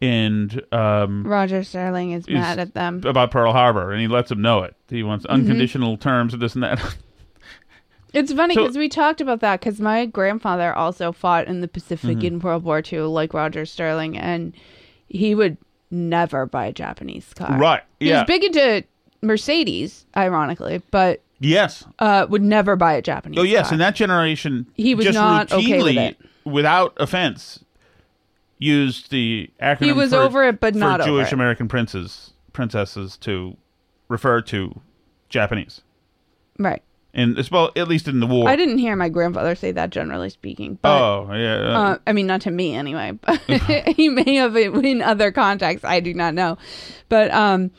and 0.00 0.62
um, 0.72 1.24
Roger 1.26 1.62
Sterling 1.64 2.10
is 2.12 2.26
is 2.26 2.34
mad 2.34 2.58
at 2.58 2.74
them. 2.74 3.00
about 3.06 3.30
Pearl 3.30 3.52
Harbor, 3.52 3.92
and 3.92 4.00
he 4.00 4.08
lets 4.08 4.28
them 4.28 4.42
know 4.42 4.62
it. 4.62 4.76
He 4.88 5.02
wants 5.02 5.24
Mm-hmm. 5.24 5.34
unconditional 5.34 5.96
terms 5.96 6.34
of 6.34 6.40
this 6.40 6.54
and 6.54 6.62
that. 6.64 6.80
It's 8.14 8.30
funny 8.30 8.52
So- 8.54 8.64
because 8.64 8.76
we 8.76 8.90
talked 8.90 9.22
about 9.22 9.40
that 9.40 9.60
because 9.60 9.80
my 9.80 10.04
grandfather 10.04 10.74
also 10.74 11.12
fought 11.12 11.46
in 11.46 11.62
the 11.62 11.68
Pacific 11.68 12.18
Mhm. 12.18 12.24
in 12.24 12.38
World 12.40 12.62
War 12.62 12.82
II, 12.92 12.98
like 13.00 13.32
Roger 13.32 13.64
Sterling, 13.64 14.18
and 14.18 14.52
he 15.08 15.34
would 15.34 15.56
never 15.90 16.44
buy 16.44 16.66
a 16.66 16.72
Japanese 16.74 17.32
car. 17.32 17.56
Right, 17.58 17.80
He 18.00 18.10
yeah. 18.10 18.18
was 18.20 18.24
big 18.26 18.44
into 18.44 18.84
Mercedes, 19.22 20.04
ironically, 20.14 20.82
but 20.90 21.22
yes. 21.44 21.84
uh, 21.98 22.26
would 22.28 22.42
never 22.42 22.76
buy 22.76 22.94
a 22.94 23.02
Japanese. 23.02 23.38
Oh 23.38 23.42
yes, 23.42 23.66
car. 23.66 23.74
and 23.74 23.80
that 23.80 23.94
generation 23.94 24.66
He 24.74 24.94
was 24.94 25.06
just 25.06 25.16
not 25.16 25.52
okay 25.52 25.82
with 25.82 25.96
it. 25.96 26.18
without 26.44 26.94
offense, 26.98 27.64
used 28.58 29.10
the 29.10 29.50
acronym. 29.60 29.84
He 29.84 29.92
was 29.92 30.10
for, 30.10 30.16
over 30.16 30.44
it, 30.44 30.60
but 30.60 30.74
not 30.74 31.00
over 31.00 31.10
Jewish 31.10 31.28
it. 31.28 31.32
American 31.32 31.68
princes 31.68 32.32
princesses 32.52 33.16
to 33.18 33.56
refer 34.08 34.40
to 34.42 34.80
Japanese, 35.28 35.80
right. 36.58 36.82
and 37.14 37.38
as 37.38 37.50
well, 37.50 37.70
at 37.76 37.88
least 37.88 38.08
in 38.08 38.20
the 38.20 38.26
war. 38.26 38.48
I 38.48 38.56
didn't 38.56 38.78
hear 38.78 38.94
my 38.96 39.08
grandfather 39.08 39.54
say 39.54 39.72
that, 39.72 39.90
generally 39.90 40.30
speaking. 40.30 40.78
But, 40.80 41.02
oh 41.02 41.34
yeah, 41.34 41.54
uh, 41.54 41.80
uh, 41.80 41.98
I 42.06 42.12
mean, 42.12 42.26
not 42.26 42.42
to 42.42 42.50
me 42.50 42.74
anyway. 42.74 43.12
But 43.12 43.40
he 43.96 44.08
may 44.08 44.36
have 44.36 44.56
it 44.56 44.72
in 44.72 45.02
other 45.02 45.32
contexts. 45.32 45.84
I 45.84 46.00
do 46.00 46.14
not 46.14 46.34
know. 46.34 46.58
But 47.08 47.30
um, 47.32 47.70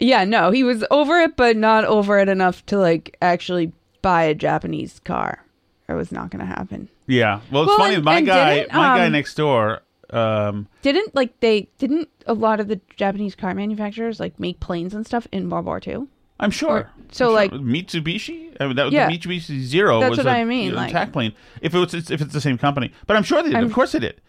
yeah, 0.00 0.24
no, 0.24 0.50
he 0.50 0.62
was 0.64 0.84
over 0.90 1.18
it, 1.20 1.36
but 1.36 1.56
not 1.56 1.84
over 1.84 2.18
it 2.18 2.28
enough 2.28 2.64
to 2.66 2.78
like 2.78 3.16
actually 3.22 3.72
buy 4.02 4.22
a 4.24 4.34
Japanese 4.34 5.00
car. 5.04 5.44
It 5.88 5.94
was 5.94 6.12
not 6.12 6.30
going 6.30 6.40
to 6.40 6.46
happen. 6.46 6.88
yeah. 7.06 7.40
Well, 7.50 7.62
it's 7.62 7.68
Well, 7.70 7.78
funny. 7.78 7.94
and- 7.96 8.04
my 8.04 8.18
and 8.18 8.26
guy, 8.26 8.54
didn't, 8.56 8.72
my 8.74 8.98
guy 8.98 9.06
um, 9.06 9.12
next 9.12 9.34
door. 9.34 9.80
Um, 10.10 10.68
Didn't 10.82 11.14
like 11.14 11.38
they 11.40 11.68
didn't 11.78 12.08
a 12.26 12.32
lot 12.32 12.60
of 12.60 12.68
the 12.68 12.80
Japanese 12.96 13.34
car 13.34 13.54
manufacturers 13.54 14.18
like 14.18 14.38
make 14.40 14.58
planes 14.58 14.94
and 14.94 15.06
stuff 15.06 15.26
in 15.32 15.50
World 15.50 15.66
War 15.66 15.80
II. 15.86 16.06
I'm 16.40 16.50
sure. 16.50 16.88
so, 17.12 17.28
I'm 17.28 17.34
like- 17.34 17.50
sure. 17.50 17.60
Mitsubishi. 17.60 18.56
I 18.60 18.66
mean, 18.68 18.76
that 18.76 18.84
was 18.84 18.94
Yeah. 18.94 19.06
the 19.08 19.18
Mitsubishi 19.18 19.60
Zero. 19.60 20.00
That's 20.00 20.10
was 20.16 20.18
what 20.18 20.26
a, 20.26 20.30
I 20.30 20.44
mean, 20.44 20.74
like- 20.74 20.90
attack 20.90 21.12
plane. 21.12 21.32
If 21.60 21.74
it 21.74 21.78
was, 21.78 21.92
if 21.94 22.20
it's 22.22 22.32
the 22.32 22.40
same 22.40 22.56
company, 22.58 22.92
but 23.06 23.16
I'm 23.16 23.22
sure 23.22 23.42
they 23.42 23.48
did. 23.50 23.56
I'm- 23.56 23.64
of 23.66 23.72
course 23.72 23.92
they 23.92 23.98
did. 23.98 24.20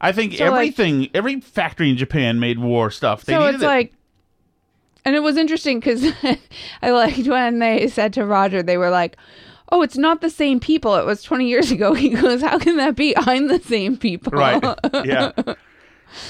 I 0.00 0.12
think 0.12 0.34
So, 0.34 0.44
like- 0.44 0.52
everything, 0.52 1.08
every 1.12 1.40
factory 1.40 1.90
in 1.90 1.96
Japan 1.98 2.38
made 2.40 2.58
war 2.58 2.90
stuff. 2.90 3.24
They 3.24 3.32
so 3.34 3.40
needed 3.40 3.54
it's 3.56 3.64
it. 3.64 3.66
like 3.66 3.92
and 5.06 5.14
it 5.14 5.22
was 5.22 5.38
interesting 5.38 5.80
because 5.80 6.04
i 6.82 6.90
liked 6.90 7.26
when 7.26 7.60
they 7.60 7.88
said 7.88 8.12
to 8.12 8.26
roger 8.26 8.62
they 8.62 8.76
were 8.76 8.90
like 8.90 9.16
oh 9.70 9.80
it's 9.80 9.96
not 9.96 10.20
the 10.20 10.28
same 10.28 10.60
people 10.60 10.94
it 10.96 11.06
was 11.06 11.22
20 11.22 11.46
years 11.46 11.70
ago 11.70 11.94
he 12.02 12.10
goes 12.10 12.42
how 12.42 12.58
can 12.58 12.76
that 12.76 12.94
be 12.94 13.16
i'm 13.16 13.48
the 13.48 13.60
same 13.60 13.96
people 13.96 14.32
right. 14.32 14.62
yeah. 15.04 15.32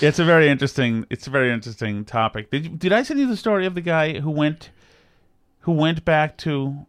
It's 0.00 0.18
a 0.18 0.24
very 0.24 0.48
interesting. 0.48 1.06
It's 1.10 1.26
a 1.26 1.30
very 1.30 1.52
interesting 1.52 2.04
topic. 2.04 2.50
Did 2.50 2.78
did 2.78 2.92
I 2.92 3.02
send 3.02 3.20
you 3.20 3.26
the 3.26 3.36
story 3.36 3.66
of 3.66 3.74
the 3.74 3.80
guy 3.80 4.20
who 4.20 4.30
went, 4.30 4.70
who 5.60 5.72
went 5.72 6.04
back 6.04 6.36
to? 6.38 6.86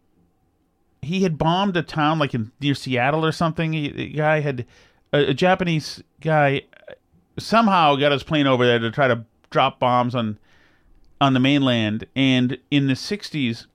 He 1.02 1.22
had 1.22 1.38
bombed 1.38 1.76
a 1.76 1.82
town 1.82 2.18
like 2.18 2.34
in 2.34 2.50
near 2.60 2.74
Seattle 2.74 3.24
or 3.24 3.30
something. 3.30 3.72
He, 3.72 3.90
the 3.90 4.08
guy 4.08 4.40
had 4.40 4.66
a, 5.12 5.30
a 5.30 5.34
Japanese 5.34 6.02
guy 6.20 6.62
somehow 7.38 7.94
got 7.94 8.10
his 8.10 8.22
plane 8.22 8.46
over 8.46 8.66
there 8.66 8.78
to 8.78 8.90
try 8.90 9.06
to 9.06 9.24
drop 9.50 9.78
bombs 9.78 10.14
on 10.14 10.38
on 11.20 11.34
the 11.34 11.40
mainland, 11.40 12.06
and 12.16 12.58
in 12.70 12.86
the 12.86 12.94
'60s, 12.94 13.66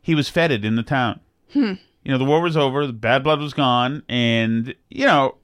he 0.00 0.14
was 0.14 0.28
feted 0.28 0.64
in 0.64 0.76
the 0.76 0.82
town. 0.82 1.20
Hmm. 1.52 1.74
You 2.04 2.10
know, 2.10 2.18
the 2.18 2.24
war 2.24 2.40
was 2.40 2.56
over, 2.56 2.86
the 2.86 2.92
bad 2.92 3.22
blood 3.22 3.40
was 3.40 3.54
gone, 3.54 4.02
and 4.08 4.74
you 4.90 5.06
know, 5.06 5.36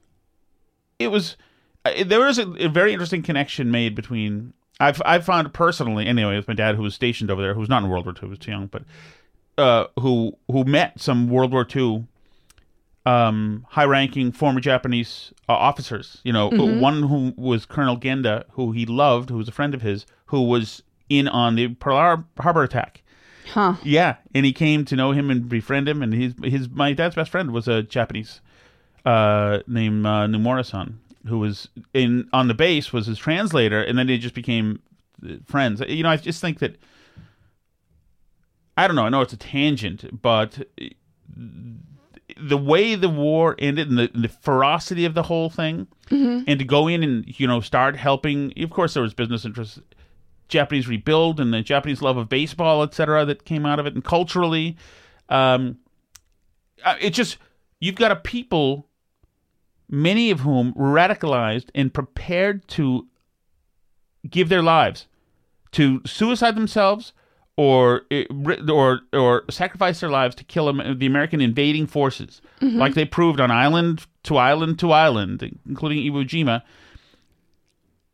it 0.97 1.07
was 1.09 1.37
uh, 1.85 2.03
there 2.05 2.19
was 2.19 2.37
a, 2.37 2.51
a 2.65 2.67
very 2.67 2.91
interesting 2.91 3.21
connection 3.23 3.71
made 3.71 3.95
between 3.95 4.53
I've 4.79 5.01
I've 5.05 5.25
found 5.25 5.53
personally 5.53 6.05
anyway 6.05 6.35
with 6.35 6.47
my 6.47 6.53
dad 6.53 6.75
who 6.75 6.83
was 6.83 6.95
stationed 6.95 7.31
over 7.31 7.41
there, 7.41 7.53
who 7.53 7.59
was 7.61 7.69
not 7.69 7.83
in 7.83 7.89
World 7.89 8.05
War 8.05 8.15
II, 8.21 8.29
was 8.29 8.39
too 8.39 8.51
young, 8.51 8.67
but 8.67 8.83
uh, 9.57 9.85
who 9.99 10.35
who 10.51 10.63
met 10.65 10.99
some 10.99 11.29
World 11.29 11.51
War 11.53 11.65
II 11.73 12.05
um, 13.05 13.65
high-ranking 13.69 14.31
former 14.33 14.59
Japanese 14.59 15.33
uh, 15.47 15.53
officers. 15.53 16.19
You 16.23 16.33
know, 16.33 16.49
Mhm. 16.51 16.79
one 16.79 17.03
who 17.03 17.33
was 17.37 17.65
Colonel 17.65 17.97
Genda, 17.97 18.43
who 18.51 18.71
he 18.73 18.85
loved, 18.85 19.29
who 19.29 19.37
was 19.37 19.47
a 19.47 19.51
friend 19.53 19.73
of 19.73 19.81
his, 19.81 20.05
who 20.29 20.41
was 20.43 20.81
in 21.09 21.27
on 21.27 21.55
the 21.55 21.67
Pearl 21.75 22.23
Harbor 22.39 22.63
attack. 22.63 23.01
Huh. 23.53 23.75
Yeah, 23.83 24.17
and 24.35 24.45
he 24.45 24.53
came 24.53 24.85
to 24.85 24.95
know 24.95 25.11
him 25.11 25.29
and 25.31 25.49
befriend 25.49 25.89
him. 25.89 26.01
And 26.03 26.13
his 26.13 26.33
his 26.43 26.69
my 26.69 26.93
dad's 26.93 27.15
best 27.15 27.31
friend 27.31 27.51
was 27.51 27.67
a 27.67 27.81
Japanese 27.81 28.41
uh, 29.05 29.59
named 29.67 30.05
uh, 30.05 30.27
Nomura-san, 30.27 30.99
who 31.27 31.39
was 31.39 31.67
in 31.93 32.29
on 32.31 32.47
the 32.47 32.53
base 32.53 32.93
was 32.93 33.07
his 33.07 33.17
translator, 33.17 33.81
and 33.81 33.97
then 33.97 34.05
they 34.07 34.17
just 34.19 34.35
became 34.35 34.81
uh, 35.27 35.37
friends. 35.45 35.81
You 35.87 36.03
know, 36.03 36.09
I 36.09 36.17
just 36.17 36.41
think 36.41 36.59
that 36.59 36.75
I 38.77 38.87
don't 38.87 38.95
know. 38.95 39.03
I 39.05 39.09
know 39.09 39.21
it's 39.21 39.33
a 39.33 39.37
tangent, 39.37 40.21
but 40.21 40.59
the 42.37 42.57
way 42.57 42.95
the 42.95 43.09
war 43.09 43.55
ended 43.59 43.89
and 43.89 43.97
the, 43.97 44.11
the 44.13 44.29
ferocity 44.29 45.05
of 45.05 45.13
the 45.15 45.23
whole 45.23 45.49
thing, 45.49 45.87
Mhm. 46.09 46.43
and 46.47 46.59
to 46.59 46.65
go 46.65 46.87
in 46.87 47.03
and 47.03 47.39
you 47.39 47.47
know 47.47 47.61
start 47.61 47.95
helping. 47.95 48.53
Of 48.61 48.69
course, 48.69 48.93
there 48.93 49.03
was 49.03 49.13
business 49.13 49.43
interests. 49.43 49.79
Japanese 50.49 50.87
rebuild 50.87 51.39
and 51.39 51.53
the 51.53 51.61
Japanese 51.61 52.01
love 52.01 52.17
of 52.17 52.27
baseball, 52.27 52.83
etc., 52.83 53.23
that 53.25 53.45
came 53.45 53.65
out 53.65 53.79
of 53.79 53.85
it, 53.85 53.93
and 53.93 54.03
culturally, 54.03 54.75
um, 55.29 55.77
uh, 56.83 56.95
it 56.99 57.11
just 57.11 57.37
you've 57.79 57.95
got 57.95 58.11
a 58.11 58.15
people, 58.15 58.87
many 59.89 60.31
of 60.31 60.41
whom 60.41 60.73
radicalized 60.73 61.69
and 61.73 61.93
prepared 61.93 62.67
to 62.69 63.07
give 64.29 64.49
their 64.49 64.61
lives 64.63 65.07
to 65.71 66.01
suicide 66.05 66.55
themselves 66.55 67.13
or 67.55 68.01
or 68.69 69.01
or 69.13 69.43
sacrifice 69.49 69.99
their 69.99 70.09
lives 70.09 70.33
to 70.35 70.43
kill 70.43 70.71
the 70.73 71.05
American 71.05 71.41
invading 71.41 71.85
forces, 71.85 72.41
Mhm. 72.61 72.75
like 72.77 72.93
they 72.95 73.05
proved 73.05 73.39
on 73.39 73.51
island 73.51 74.05
to 74.23 74.37
island 74.37 74.79
to 74.79 74.91
island, 74.91 75.57
including 75.67 75.99
Iwo 75.99 76.23
Jima. 76.25 76.63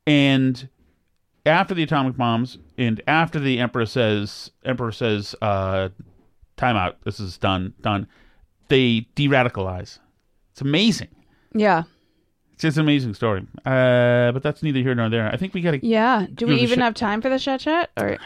And 0.08 0.68
after 1.46 1.74
the 1.74 1.84
atomic 1.84 2.18
bombs, 2.18 2.58
and 2.78 3.02
after 3.08 3.40
the 3.40 3.60
emperor 3.60 3.86
says, 3.86 4.52
emperor 4.64 4.92
says, 4.92 5.36
uh, 5.42 5.90
"Time 6.58 6.76
out. 6.76 6.98
This 7.04 7.20
is 7.20 7.38
done. 7.38 7.74
Done." 7.82 8.08
They 8.68 9.08
de-radicalize. 9.16 10.00
It's 10.52 10.62
amazing. 10.62 11.10
Yeah. 11.54 11.84
It's 12.54 12.62
just 12.62 12.78
an 12.78 12.84
amazing 12.84 13.14
story. 13.14 13.46
Uh, 13.66 14.32
but 14.32 14.42
that's 14.42 14.64
neither 14.64 14.80
here 14.80 14.96
nor 14.96 15.10
there. 15.10 15.28
I 15.32 15.38
think 15.38 15.54
we 15.54 15.62
got 15.62 15.72
to. 15.72 15.86
Yeah. 15.86 16.26
Do 16.34 16.48
we 16.48 16.56
even 16.62 16.80
sh- 16.80 16.82
have 16.82 16.94
time 16.94 17.22
for 17.22 17.30
the 17.30 17.38
chat 17.38 17.60
chat? 17.60 17.92
Or 17.98 18.18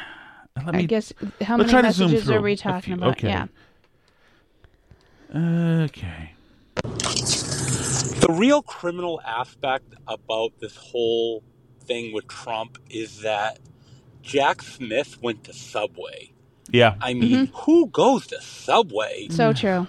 Let 0.65 0.75
I 0.75 0.81
guess 0.83 1.11
how 1.41 1.57
many 1.57 1.69
try 1.69 1.81
to 1.81 1.87
messages 1.87 2.29
are 2.29 2.41
we 2.41 2.55
talking 2.55 2.93
about? 2.93 3.11
Okay. 3.17 3.27
Yeah. 3.27 3.47
Okay. 5.35 6.33
The 6.83 8.27
real 8.29 8.61
criminal 8.61 9.19
aspect 9.25 9.93
about 10.07 10.51
this 10.59 10.75
whole 10.75 11.43
thing 11.89 12.13
with 12.13 12.27
Trump 12.27 12.77
is 12.89 13.21
that 13.21 13.59
Jack 14.21 14.61
Smith 14.61 15.21
went 15.21 15.43
to 15.45 15.53
Subway. 15.53 16.31
Yeah. 16.71 16.95
I 17.01 17.13
mean, 17.15 17.47
Mm-hmm. 17.47 17.55
who 17.63 17.87
goes 17.87 18.27
to 18.27 18.39
Subway 18.41 19.27
So 19.31 19.51
true. 19.53 19.87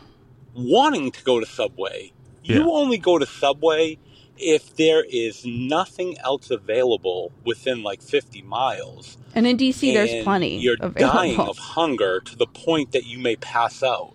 wanting 0.55 1.11
to 1.13 1.23
go 1.25 1.39
to 1.41 1.47
Subway? 1.47 2.13
You 2.43 2.73
only 2.73 2.97
go 2.99 3.19
to 3.19 3.27
Subway 3.27 3.99
if 4.39 4.75
there 4.77 5.05
is 5.05 5.45
nothing 5.45 6.17
else 6.25 6.51
available 6.51 7.31
within 7.45 7.83
like 7.83 8.01
50 8.03 8.41
miles. 8.43 9.19
And 9.35 9.47
in 9.47 9.57
DC, 9.59 9.93
there's 9.93 10.25
plenty. 10.25 10.57
You're 10.59 10.77
available. 10.81 11.13
dying 11.21 11.39
of 11.39 11.59
hunger 11.59 12.21
to 12.21 12.35
the 12.37 12.47
point 12.47 12.93
that 12.93 13.05
you 13.07 13.19
may 13.19 13.37
pass 13.37 13.83
out. 13.83 14.15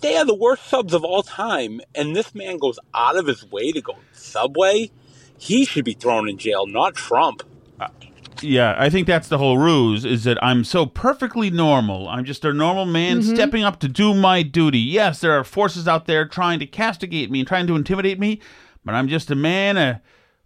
They 0.00 0.16
are 0.16 0.24
the 0.26 0.34
worst 0.34 0.64
subs 0.68 0.92
of 0.94 1.04
all 1.04 1.22
time, 1.22 1.80
and 1.94 2.14
this 2.14 2.34
man 2.34 2.58
goes 2.58 2.78
out 2.92 3.16
of 3.16 3.26
his 3.26 3.44
way 3.50 3.72
to 3.72 3.80
go 3.80 3.96
Subway. 4.12 4.90
He 5.42 5.64
should 5.64 5.84
be 5.84 5.94
thrown 5.94 6.28
in 6.28 6.38
jail, 6.38 6.68
not 6.68 6.94
Trump. 6.94 7.42
Yeah, 8.40 8.74
I 8.78 8.90
think 8.90 9.06
that's 9.08 9.26
the 9.28 9.38
whole 9.38 9.58
ruse 9.58 10.04
is 10.04 10.22
that 10.24 10.42
I'm 10.42 10.62
so 10.64 10.86
perfectly 10.86 11.50
normal. 11.50 12.08
I'm 12.08 12.24
just 12.24 12.44
a 12.44 12.52
normal 12.52 12.86
man 12.86 13.18
Mhm. 13.20 13.34
stepping 13.34 13.62
up 13.64 13.78
to 13.80 13.88
do 13.88 14.14
my 14.14 14.42
duty. 14.42 14.78
Yes, 14.80 15.20
there 15.20 15.32
are 15.32 15.44
forces 15.44 15.86
out 15.88 16.06
there 16.06 16.26
trying 16.26 16.58
to 16.60 16.66
castigate 16.66 17.30
me 17.30 17.40
and 17.40 17.48
trying 17.48 17.66
to 17.68 17.76
intimidate 17.76 18.18
me, 18.20 18.40
but 18.84 18.94
I'm 18.94 19.06
just 19.08 19.30
a 19.30 19.36
man 19.36 19.76
uh, 19.76 19.98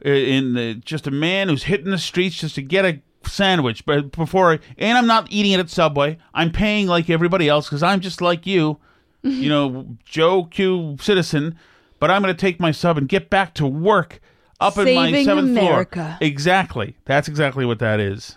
in 0.04 0.54
the, 0.54 0.74
just 0.74 1.06
a 1.06 1.10
man 1.10 1.48
who's 1.48 1.64
hitting 1.64 1.90
the 1.90 1.96
streets 1.98 2.36
just 2.40 2.54
to 2.56 2.62
get 2.62 2.84
a 2.84 3.00
sandwich 3.26 3.84
but 3.86 4.12
before 4.12 4.52
I, 4.52 4.58
and 4.78 4.96
I'm 4.98 5.06
not 5.06 5.28
eating 5.30 5.52
it 5.52 5.60
at 5.60 5.70
Subway. 5.70 6.16
I'm 6.34 6.50
paying 6.52 6.86
like 6.86 7.08
everybody 7.10 7.48
else 7.48 7.68
cuz 7.70 7.82
I'm 7.82 8.00
just 8.00 8.20
like 8.22 8.46
you. 8.46 8.78
you 9.22 9.48
know, 9.48 9.96
Joe 10.04 10.44
Q 10.44 10.96
citizen, 11.00 11.56
but 11.98 12.10
I'm 12.10 12.22
going 12.22 12.34
to 12.34 12.40
take 12.40 12.60
my 12.60 12.70
sub 12.72 12.96
and 12.98 13.08
get 13.08 13.28
back 13.30 13.54
to 13.54 13.66
work 13.66 14.20
up 14.60 14.78
in 14.78 14.94
my 14.94 15.24
seventh 15.24 15.50
America. 15.50 15.94
floor. 16.04 16.18
Exactly. 16.20 16.96
That's 17.04 17.28
exactly 17.28 17.64
what 17.64 17.78
that 17.80 18.00
is. 18.00 18.36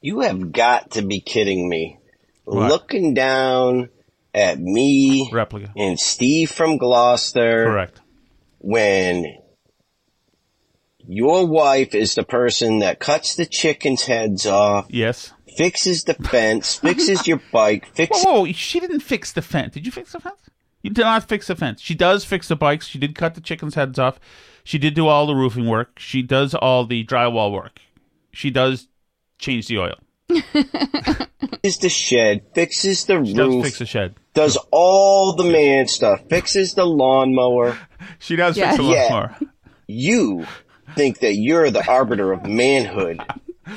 You 0.00 0.20
have 0.20 0.52
got 0.52 0.92
to 0.92 1.02
be 1.02 1.20
kidding 1.20 1.68
me. 1.68 1.98
What? 2.44 2.68
Looking 2.68 3.14
down 3.14 3.90
at 4.34 4.58
me 4.58 5.28
Replica. 5.32 5.72
and 5.76 5.98
Steve 5.98 6.50
from 6.50 6.78
Gloucester. 6.78 7.64
Correct. 7.64 8.00
When 8.58 9.26
your 11.06 11.46
wife 11.46 11.94
is 11.94 12.14
the 12.14 12.22
person 12.22 12.78
that 12.80 13.00
cuts 13.00 13.34
the 13.34 13.46
chickens' 13.46 14.02
heads 14.02 14.46
off. 14.46 14.86
Yes. 14.88 15.32
Fixes 15.56 16.04
the 16.04 16.14
fence, 16.14 16.76
fixes 16.76 17.26
your 17.26 17.42
bike, 17.52 17.86
fixes 17.94 18.24
Whoa, 18.24 18.44
whoa, 18.44 18.52
she 18.52 18.78
didn't 18.78 19.00
fix 19.00 19.32
the 19.32 19.42
fence. 19.42 19.74
Did 19.74 19.84
you 19.84 19.92
fix 19.92 20.12
the 20.12 20.20
fence? 20.20 20.48
You 20.82 20.90
did 20.90 21.02
not 21.02 21.28
fix 21.28 21.46
the 21.48 21.56
fence. 21.56 21.80
She 21.80 21.94
does 21.94 22.24
fix 22.24 22.48
the 22.48 22.56
bikes. 22.56 22.86
She 22.86 22.98
did 22.98 23.14
cut 23.14 23.34
the 23.34 23.40
chickens' 23.40 23.74
heads 23.74 23.98
off. 23.98 24.18
She 24.64 24.78
did 24.78 24.94
do 24.94 25.06
all 25.06 25.26
the 25.26 25.34
roofing 25.34 25.66
work. 25.66 25.98
She 25.98 26.22
does 26.22 26.54
all 26.54 26.86
the 26.86 27.04
drywall 27.04 27.52
work. 27.52 27.80
She 28.32 28.50
does 28.50 28.88
change 29.38 29.66
the 29.68 29.78
oil. 29.78 29.96
fixes 31.62 31.78
the 31.78 31.88
shed, 31.88 32.42
fixes 32.54 33.04
the 33.04 33.24
She 33.24 33.34
does 33.34 33.62
fix 33.62 33.78
the 33.78 33.86
shed. 33.86 34.14
does 34.34 34.56
all 34.70 35.34
the 35.34 35.44
man 35.44 35.88
stuff, 35.88 36.22
fixes 36.28 36.74
the 36.74 36.86
lawnmower. 36.86 37.76
She 38.18 38.36
does 38.36 38.56
fix 38.56 38.76
the 38.76 38.82
lawnmower. 38.82 39.36
You 39.86 40.46
think 40.94 41.20
that 41.20 41.34
you're 41.34 41.70
the 41.70 41.86
arbiter 41.86 42.32
of 42.32 42.46
manhood 42.46 43.20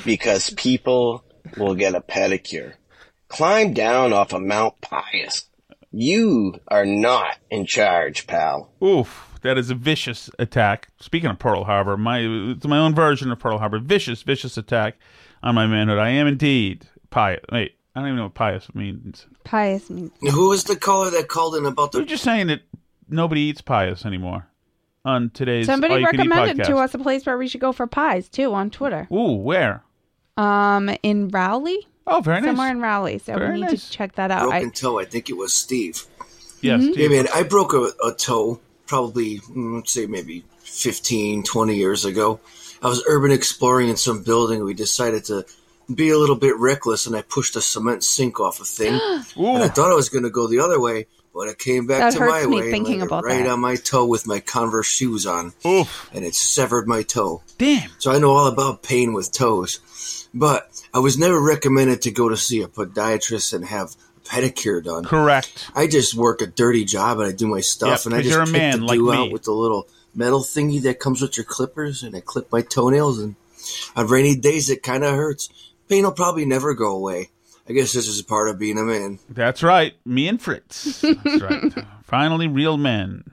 because 0.04 0.50
people 0.50 1.24
will 1.58 1.74
get 1.74 1.94
a 1.94 2.00
pedicure. 2.00 2.74
Climb 3.28 3.74
down 3.74 4.12
off 4.12 4.32
of 4.32 4.42
Mount 4.42 4.80
Pius. 4.80 5.46
You 5.96 6.54
are 6.68 6.84
not 6.84 7.36
in 7.50 7.66
charge, 7.66 8.26
pal. 8.26 8.72
Oof, 8.82 9.38
that 9.42 9.56
is 9.56 9.70
a 9.70 9.76
vicious 9.76 10.28
attack. 10.40 10.88
Speaking 10.98 11.30
of 11.30 11.38
Pearl 11.38 11.64
Harbor, 11.64 11.96
my 11.96 12.18
it's 12.18 12.66
my 12.66 12.78
own 12.78 12.94
version 12.94 13.30
of 13.30 13.38
Pearl 13.38 13.58
Harbor. 13.58 13.78
Vicious, 13.78 14.22
vicious 14.22 14.56
attack 14.56 14.96
on 15.42 15.54
my 15.54 15.68
manhood. 15.68 15.98
I 15.98 16.08
am 16.10 16.26
indeed 16.26 16.86
pious. 17.10 17.44
Wait, 17.52 17.76
I 17.94 18.00
don't 18.00 18.08
even 18.08 18.16
know 18.16 18.24
what 18.24 18.34
pious 18.34 18.74
means. 18.74 19.26
Pious 19.44 19.88
means 19.88 20.10
Who 20.20 20.48
was 20.48 20.64
the 20.64 20.74
caller 20.74 21.10
that 21.10 21.28
called 21.28 21.54
in 21.54 21.64
about 21.64 21.94
We're 21.94 22.04
just 22.04 22.24
saying 22.24 22.48
that 22.48 22.62
nobody 23.08 23.42
eats 23.42 23.60
pious 23.60 24.04
anymore 24.04 24.48
on 25.04 25.30
today's 25.30 25.66
Somebody 25.66 25.94
All 25.94 26.00
You 26.00 26.06
Can 26.08 26.20
Eat 26.22 26.30
recommended 26.30 26.64
to 26.66 26.78
us 26.78 26.92
a 26.94 26.98
place 26.98 27.24
where 27.24 27.38
we 27.38 27.46
should 27.46 27.60
go 27.60 27.72
for 27.72 27.86
pies 27.86 28.28
too 28.28 28.52
on 28.52 28.70
Twitter. 28.70 29.06
Ooh, 29.12 29.36
where? 29.36 29.84
Um, 30.36 30.90
in 31.04 31.28
Rowley. 31.28 31.86
Oh, 32.06 32.20
very 32.20 32.40
nice. 32.40 32.48
Somewhere 32.50 32.70
in 32.70 32.80
Rowley. 32.80 33.18
So 33.18 33.34
Very 33.38 33.54
we 33.54 33.60
need 33.62 33.70
nice. 33.70 33.84
to 33.86 33.90
check 33.90 34.14
that 34.16 34.30
out. 34.30 34.50
broken 34.50 34.68
I, 34.68 34.70
toe. 34.72 34.98
I 34.98 35.04
think 35.04 35.30
it 35.30 35.36
was 35.36 35.52
Steve. 35.54 36.04
Yes, 36.60 36.82
Mhm. 36.82 36.96
Yeah, 36.96 37.08
man, 37.08 37.28
I 37.34 37.42
broke 37.42 37.72
a, 37.72 37.90
a 38.06 38.12
toe 38.12 38.60
probably, 38.86 39.38
mm, 39.40 39.76
let's 39.76 39.92
say 39.92 40.06
maybe 40.06 40.44
15, 40.60 41.42
20 41.44 41.74
years 41.76 42.04
ago. 42.04 42.40
I 42.82 42.88
was 42.88 43.02
urban 43.08 43.30
exploring 43.30 43.88
in 43.88 43.96
some 43.96 44.22
building. 44.22 44.62
We 44.64 44.74
decided 44.74 45.24
to 45.26 45.46
be 45.94 46.10
a 46.10 46.18
little 46.18 46.36
bit 46.36 46.56
reckless, 46.58 47.06
and 47.06 47.16
I 47.16 47.22
pushed 47.22 47.56
a 47.56 47.60
cement 47.62 48.04
sink 48.04 48.40
off 48.40 48.60
a 48.60 48.64
thing. 48.64 48.92
and 49.36 49.62
I 49.62 49.68
thought 49.68 49.90
I 49.90 49.94
was 49.94 50.08
going 50.10 50.24
to 50.24 50.30
go 50.30 50.46
the 50.46 50.60
other 50.60 50.78
way, 50.80 51.06
but 51.34 51.48
it 51.48 51.58
came 51.58 51.86
back 51.86 52.00
That 52.00 52.12
to 52.14 52.18
hurts 52.20 52.44
my 52.44 52.50
me 52.50 52.56
way. 52.60 52.70
thinking 52.70 53.00
about 53.02 53.24
right 53.24 53.44
that. 53.44 53.50
on 53.50 53.60
my 53.60 53.76
toe 53.76 54.04
with 54.06 54.26
my 54.26 54.40
Converse 54.40 54.86
shoes 54.86 55.26
on. 55.26 55.52
And 55.64 55.86
it 56.24 56.34
severed 56.34 56.86
my 56.86 57.02
toe. 57.02 57.42
Damn. 57.58 57.90
So 57.98 58.12
I 58.12 58.18
know 58.18 58.30
all 58.32 58.46
about 58.46 58.82
pain 58.82 59.12
with 59.14 59.32
toes. 59.32 59.80
But 60.34 60.82
I 60.92 60.98
was 60.98 61.16
never 61.16 61.40
recommended 61.40 62.02
to 62.02 62.10
go 62.10 62.28
to 62.28 62.36
see 62.36 62.60
a 62.62 62.66
podiatrist 62.66 63.54
and 63.54 63.64
have 63.64 63.94
a 64.16 64.28
pedicure 64.28 64.82
done. 64.82 65.04
Correct. 65.04 65.70
I 65.76 65.86
just 65.86 66.14
work 66.14 66.42
a 66.42 66.46
dirty 66.46 66.84
job 66.84 67.20
and 67.20 67.28
I 67.28 67.32
do 67.32 67.46
my 67.46 67.60
stuff 67.60 68.00
Yep, 68.04 68.06
and 68.06 68.14
I 68.16 68.22
just 68.22 68.30
you're 68.34 68.42
a 68.42 68.46
pick 68.46 68.52
man 68.52 68.80
the 68.80 68.86
like 68.86 68.98
do 68.98 69.10
me. 69.10 69.16
out 69.16 69.30
with 69.32 69.44
the 69.44 69.52
little 69.52 69.86
metal 70.14 70.40
thingy 70.40 70.82
that 70.82 70.98
comes 70.98 71.22
with 71.22 71.36
your 71.36 71.44
clippers 71.44 72.02
and 72.02 72.16
I 72.16 72.20
clip 72.20 72.50
my 72.50 72.62
toenails 72.62 73.20
and 73.20 73.36
on 73.94 74.08
rainy 74.08 74.34
days 74.36 74.70
it 74.70 74.82
kind 74.82 75.04
of 75.04 75.14
hurts. 75.14 75.48
Pain 75.88 76.02
will 76.04 76.12
probably 76.12 76.44
never 76.46 76.74
go 76.74 76.96
away. 76.96 77.30
I 77.68 77.72
guess 77.72 77.92
this 77.92 78.08
is 78.08 78.18
a 78.20 78.24
part 78.24 78.48
of 78.50 78.58
being 78.58 78.76
a 78.76 78.82
man. 78.82 79.20
That's 79.30 79.62
right. 79.62 79.94
Me 80.04 80.26
and 80.28 80.40
Fritz. 80.42 81.00
That's 81.00 81.40
right. 81.40 81.72
Finally, 82.02 82.48
real 82.48 82.76
men. 82.76 83.24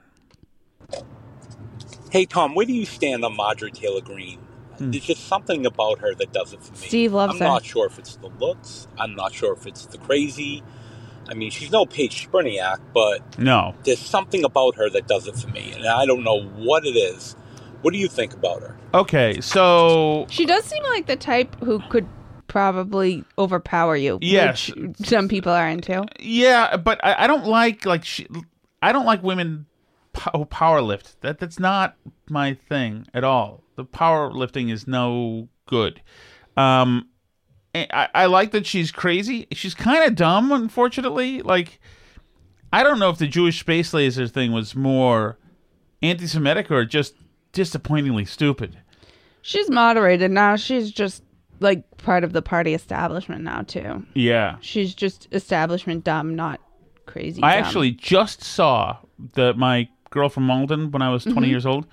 Hey, 2.10 2.26
Tom, 2.26 2.54
where 2.54 2.64
do 2.66 2.72
you 2.72 2.86
stand 2.86 3.24
on 3.24 3.34
Marjorie 3.36 3.70
Taylor 3.72 4.00
Greene? 4.02 4.38
Hmm. 4.84 4.90
There's 4.90 5.04
just 5.04 5.26
something 5.26 5.64
about 5.66 5.98
her 6.00 6.14
that 6.14 6.32
does 6.32 6.52
it 6.52 6.62
for 6.62 6.72
me. 6.72 6.78
Steve 6.78 7.12
loves 7.12 7.34
I'm 7.34 7.38
her. 7.40 7.44
not 7.46 7.64
sure 7.64 7.86
if 7.86 7.98
it's 7.98 8.16
the 8.16 8.28
looks. 8.28 8.86
I'm 8.98 9.14
not 9.14 9.32
sure 9.34 9.52
if 9.54 9.66
it's 9.66 9.86
the 9.86 9.98
crazy. 9.98 10.62
I 11.28 11.34
mean, 11.34 11.50
she's 11.50 11.70
no 11.70 11.86
Paige 11.86 12.28
Spiranac, 12.28 12.80
but 12.92 13.38
No. 13.38 13.74
there's 13.84 14.00
something 14.00 14.44
about 14.44 14.74
her 14.76 14.90
that 14.90 15.06
does 15.06 15.28
it 15.28 15.36
for 15.36 15.48
me, 15.48 15.72
and 15.72 15.86
I 15.86 16.04
don't 16.04 16.24
know 16.24 16.42
what 16.42 16.84
it 16.84 16.96
is. 16.96 17.36
What 17.82 17.92
do 17.92 17.98
you 17.98 18.08
think 18.08 18.32
about 18.34 18.60
her? 18.62 18.76
Okay, 18.92 19.40
so 19.40 20.26
She 20.30 20.44
does 20.46 20.64
seem 20.64 20.82
like 20.84 21.06
the 21.06 21.16
type 21.16 21.54
who 21.62 21.78
could 21.90 22.06
probably 22.48 23.24
overpower 23.38 23.96
you. 23.96 24.18
Yes. 24.20 24.68
which 24.74 24.96
some 25.04 25.28
people 25.28 25.52
are 25.52 25.68
into. 25.68 26.04
yeah, 26.20 26.76
but 26.76 27.02
I, 27.04 27.24
I 27.24 27.26
don't 27.26 27.46
like 27.46 27.86
like 27.86 28.04
she, 28.04 28.26
I 28.82 28.92
don't 28.92 29.06
like 29.06 29.22
women 29.22 29.66
pow- 30.12 30.44
power 30.44 30.82
lift. 30.82 31.20
That 31.22 31.38
that's 31.38 31.58
not 31.58 31.96
my 32.28 32.54
thing 32.68 33.06
at 33.14 33.24
all. 33.24 33.61
The 33.76 33.84
power 33.84 34.30
lifting 34.30 34.68
is 34.68 34.86
no 34.86 35.48
good. 35.66 36.00
Um, 36.56 37.08
I, 37.74 38.08
I 38.14 38.26
like 38.26 38.50
that 38.52 38.66
she's 38.66 38.92
crazy. 38.92 39.46
She's 39.52 39.74
kind 39.74 40.04
of 40.04 40.14
dumb, 40.14 40.52
unfortunately. 40.52 41.40
Like, 41.42 41.80
I 42.72 42.82
don't 42.82 42.98
know 42.98 43.08
if 43.10 43.18
the 43.18 43.26
Jewish 43.26 43.60
space 43.60 43.94
laser 43.94 44.26
thing 44.28 44.52
was 44.52 44.74
more 44.76 45.38
anti-Semitic 46.02 46.70
or 46.70 46.84
just 46.84 47.14
disappointingly 47.52 48.24
stupid. 48.26 48.76
She's 49.40 49.70
moderated 49.70 50.30
now. 50.30 50.56
She's 50.56 50.90
just 50.90 51.22
like 51.60 51.84
part 51.98 52.24
of 52.24 52.32
the 52.32 52.42
party 52.42 52.74
establishment 52.74 53.42
now 53.42 53.62
too. 53.62 54.04
Yeah. 54.14 54.56
She's 54.60 54.94
just 54.94 55.28
establishment 55.32 56.04
dumb, 56.04 56.34
not 56.36 56.60
crazy. 57.06 57.42
I 57.42 57.56
dumb. 57.56 57.64
actually 57.64 57.90
just 57.92 58.42
saw 58.42 58.98
that 59.34 59.56
my 59.56 59.88
girl 60.10 60.28
from 60.28 60.44
Malden 60.44 60.90
when 60.90 61.02
I 61.02 61.08
was 61.10 61.24
20 61.24 61.46
Mhm. 61.46 61.50
years 61.50 61.64
old. 61.66 61.86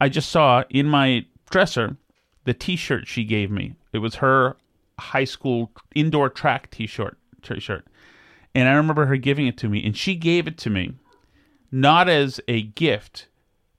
I 0.00 0.08
just 0.08 0.30
saw 0.30 0.64
in 0.70 0.88
my 0.88 1.26
dresser 1.50 1.96
the 2.44 2.54
T-shirt 2.54 3.06
she 3.06 3.24
gave 3.24 3.50
me. 3.50 3.74
It 3.92 3.98
was 3.98 4.16
her 4.16 4.56
high 4.98 5.24
school 5.24 5.72
indoor 5.94 6.28
track 6.28 6.70
T-shirt. 6.70 7.18
T-shirt, 7.42 7.86
and 8.54 8.68
I 8.68 8.72
remember 8.72 9.06
her 9.06 9.16
giving 9.16 9.46
it 9.46 9.56
to 9.58 9.68
me, 9.68 9.84
and 9.84 9.96
she 9.96 10.16
gave 10.16 10.48
it 10.48 10.58
to 10.58 10.70
me 10.70 10.94
not 11.70 12.08
as 12.08 12.40
a 12.48 12.62
gift, 12.62 13.28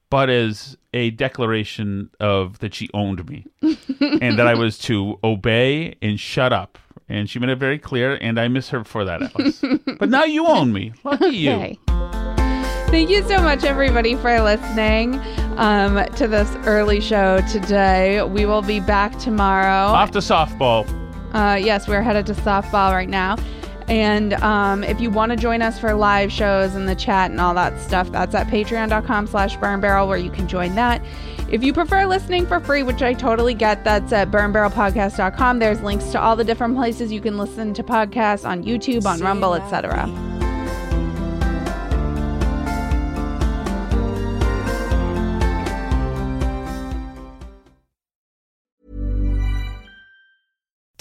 but 0.09 0.30
as 0.30 0.78
a 0.93 1.09
declaration 1.11 2.09
of 2.20 2.59
that 2.59 2.74
she 2.74 2.89
owned 2.93 3.28
me 3.30 3.45
and 3.61 4.39
that 4.39 4.47
I 4.47 4.53
was 4.53 4.78
to 4.80 5.20
obey 5.24 5.95
and 6.01 6.20
shut 6.20 6.53
up. 6.53 6.78
And 7.09 7.30
she 7.30 7.39
made 7.39 7.49
it 7.49 7.57
very 7.57 7.80
clear, 7.80 8.18
and 8.22 8.39
I 8.39 8.49
miss 8.49 8.70
her 8.70 8.84
for 8.84 9.05
that, 9.05 9.22
Alice. 9.22 9.63
but 9.99 10.09
now 10.09 10.26
you 10.26 10.45
own 10.45 10.74
me. 10.74 10.93
Lucky 11.03 11.38
you. 11.38 11.78
Thank 12.89 13.09
you 13.09 13.24
so 13.24 13.41
much, 13.41 13.63
everybody, 13.63 14.15
for 14.15 14.41
listening 14.41 15.22
um, 15.58 16.05
to 16.16 16.28
this 16.28 16.49
early 16.66 17.01
show 17.01 17.41
today. 17.51 18.24
We 18.24 18.45
will 18.45 18.62
be 18.62 18.80
back 18.80 19.18
tomorrow. 19.20 19.91
Off 19.93 20.12
to 20.12 20.20
softball. 20.20 20.88
Uh, 21.34 21.55
yes, 21.55 21.88
we're 21.88 22.01
headed 22.01 22.26
to 22.28 22.34
softball 22.34 22.91
right 22.91 23.10
now. 23.10 23.36
And 23.88 24.34
um, 24.36 24.84
if 24.84 24.99
you 24.99 25.10
want 25.10 25.32
to 25.32 25.38
join 25.38 25.62
us 25.62 25.80
for 25.80 25.93
live 25.93 26.32
shows 26.32 26.76
and 26.76 26.89
the 26.89 26.95
chat 26.95 27.32
and 27.32 27.39
all 27.39 27.53
that 27.53 27.80
stuff, 27.80 28.12
that's 28.12 28.36
at 28.36 28.47
patreon.com 28.47 29.28
slash 29.28 29.55
burn 29.58 29.80
barrel 29.80 30.08
where 30.08 30.18
you 30.18 30.30
can 30.30 30.47
join 30.47 30.76
that. 30.76 31.01
If 31.49 31.64
you 31.64 31.72
prefer 31.72 32.05
listening 32.05 32.45
for 32.45 32.60
free, 32.60 32.84
which 32.84 33.01
I 33.01 33.14
totally 33.14 33.53
get, 33.53 33.86
that's 33.86 34.12
at 34.12 34.30
burnbarrelpodcast.com. 34.30 35.60
There's 35.60 35.82
links 35.82 36.12
to 36.12 36.22
all 36.22 36.36
the 36.36 36.43
different 36.43 36.76
places 36.76 37.12
you 37.12 37.22
can 37.22 37.38
listen 37.38 37.74
to 37.76 37.84
podcasts 37.84 38.47
on 38.47 38.64
YouTube, 38.64 39.05
on 39.05 39.22
Rumble, 39.22 39.53
etc. 39.53 40.37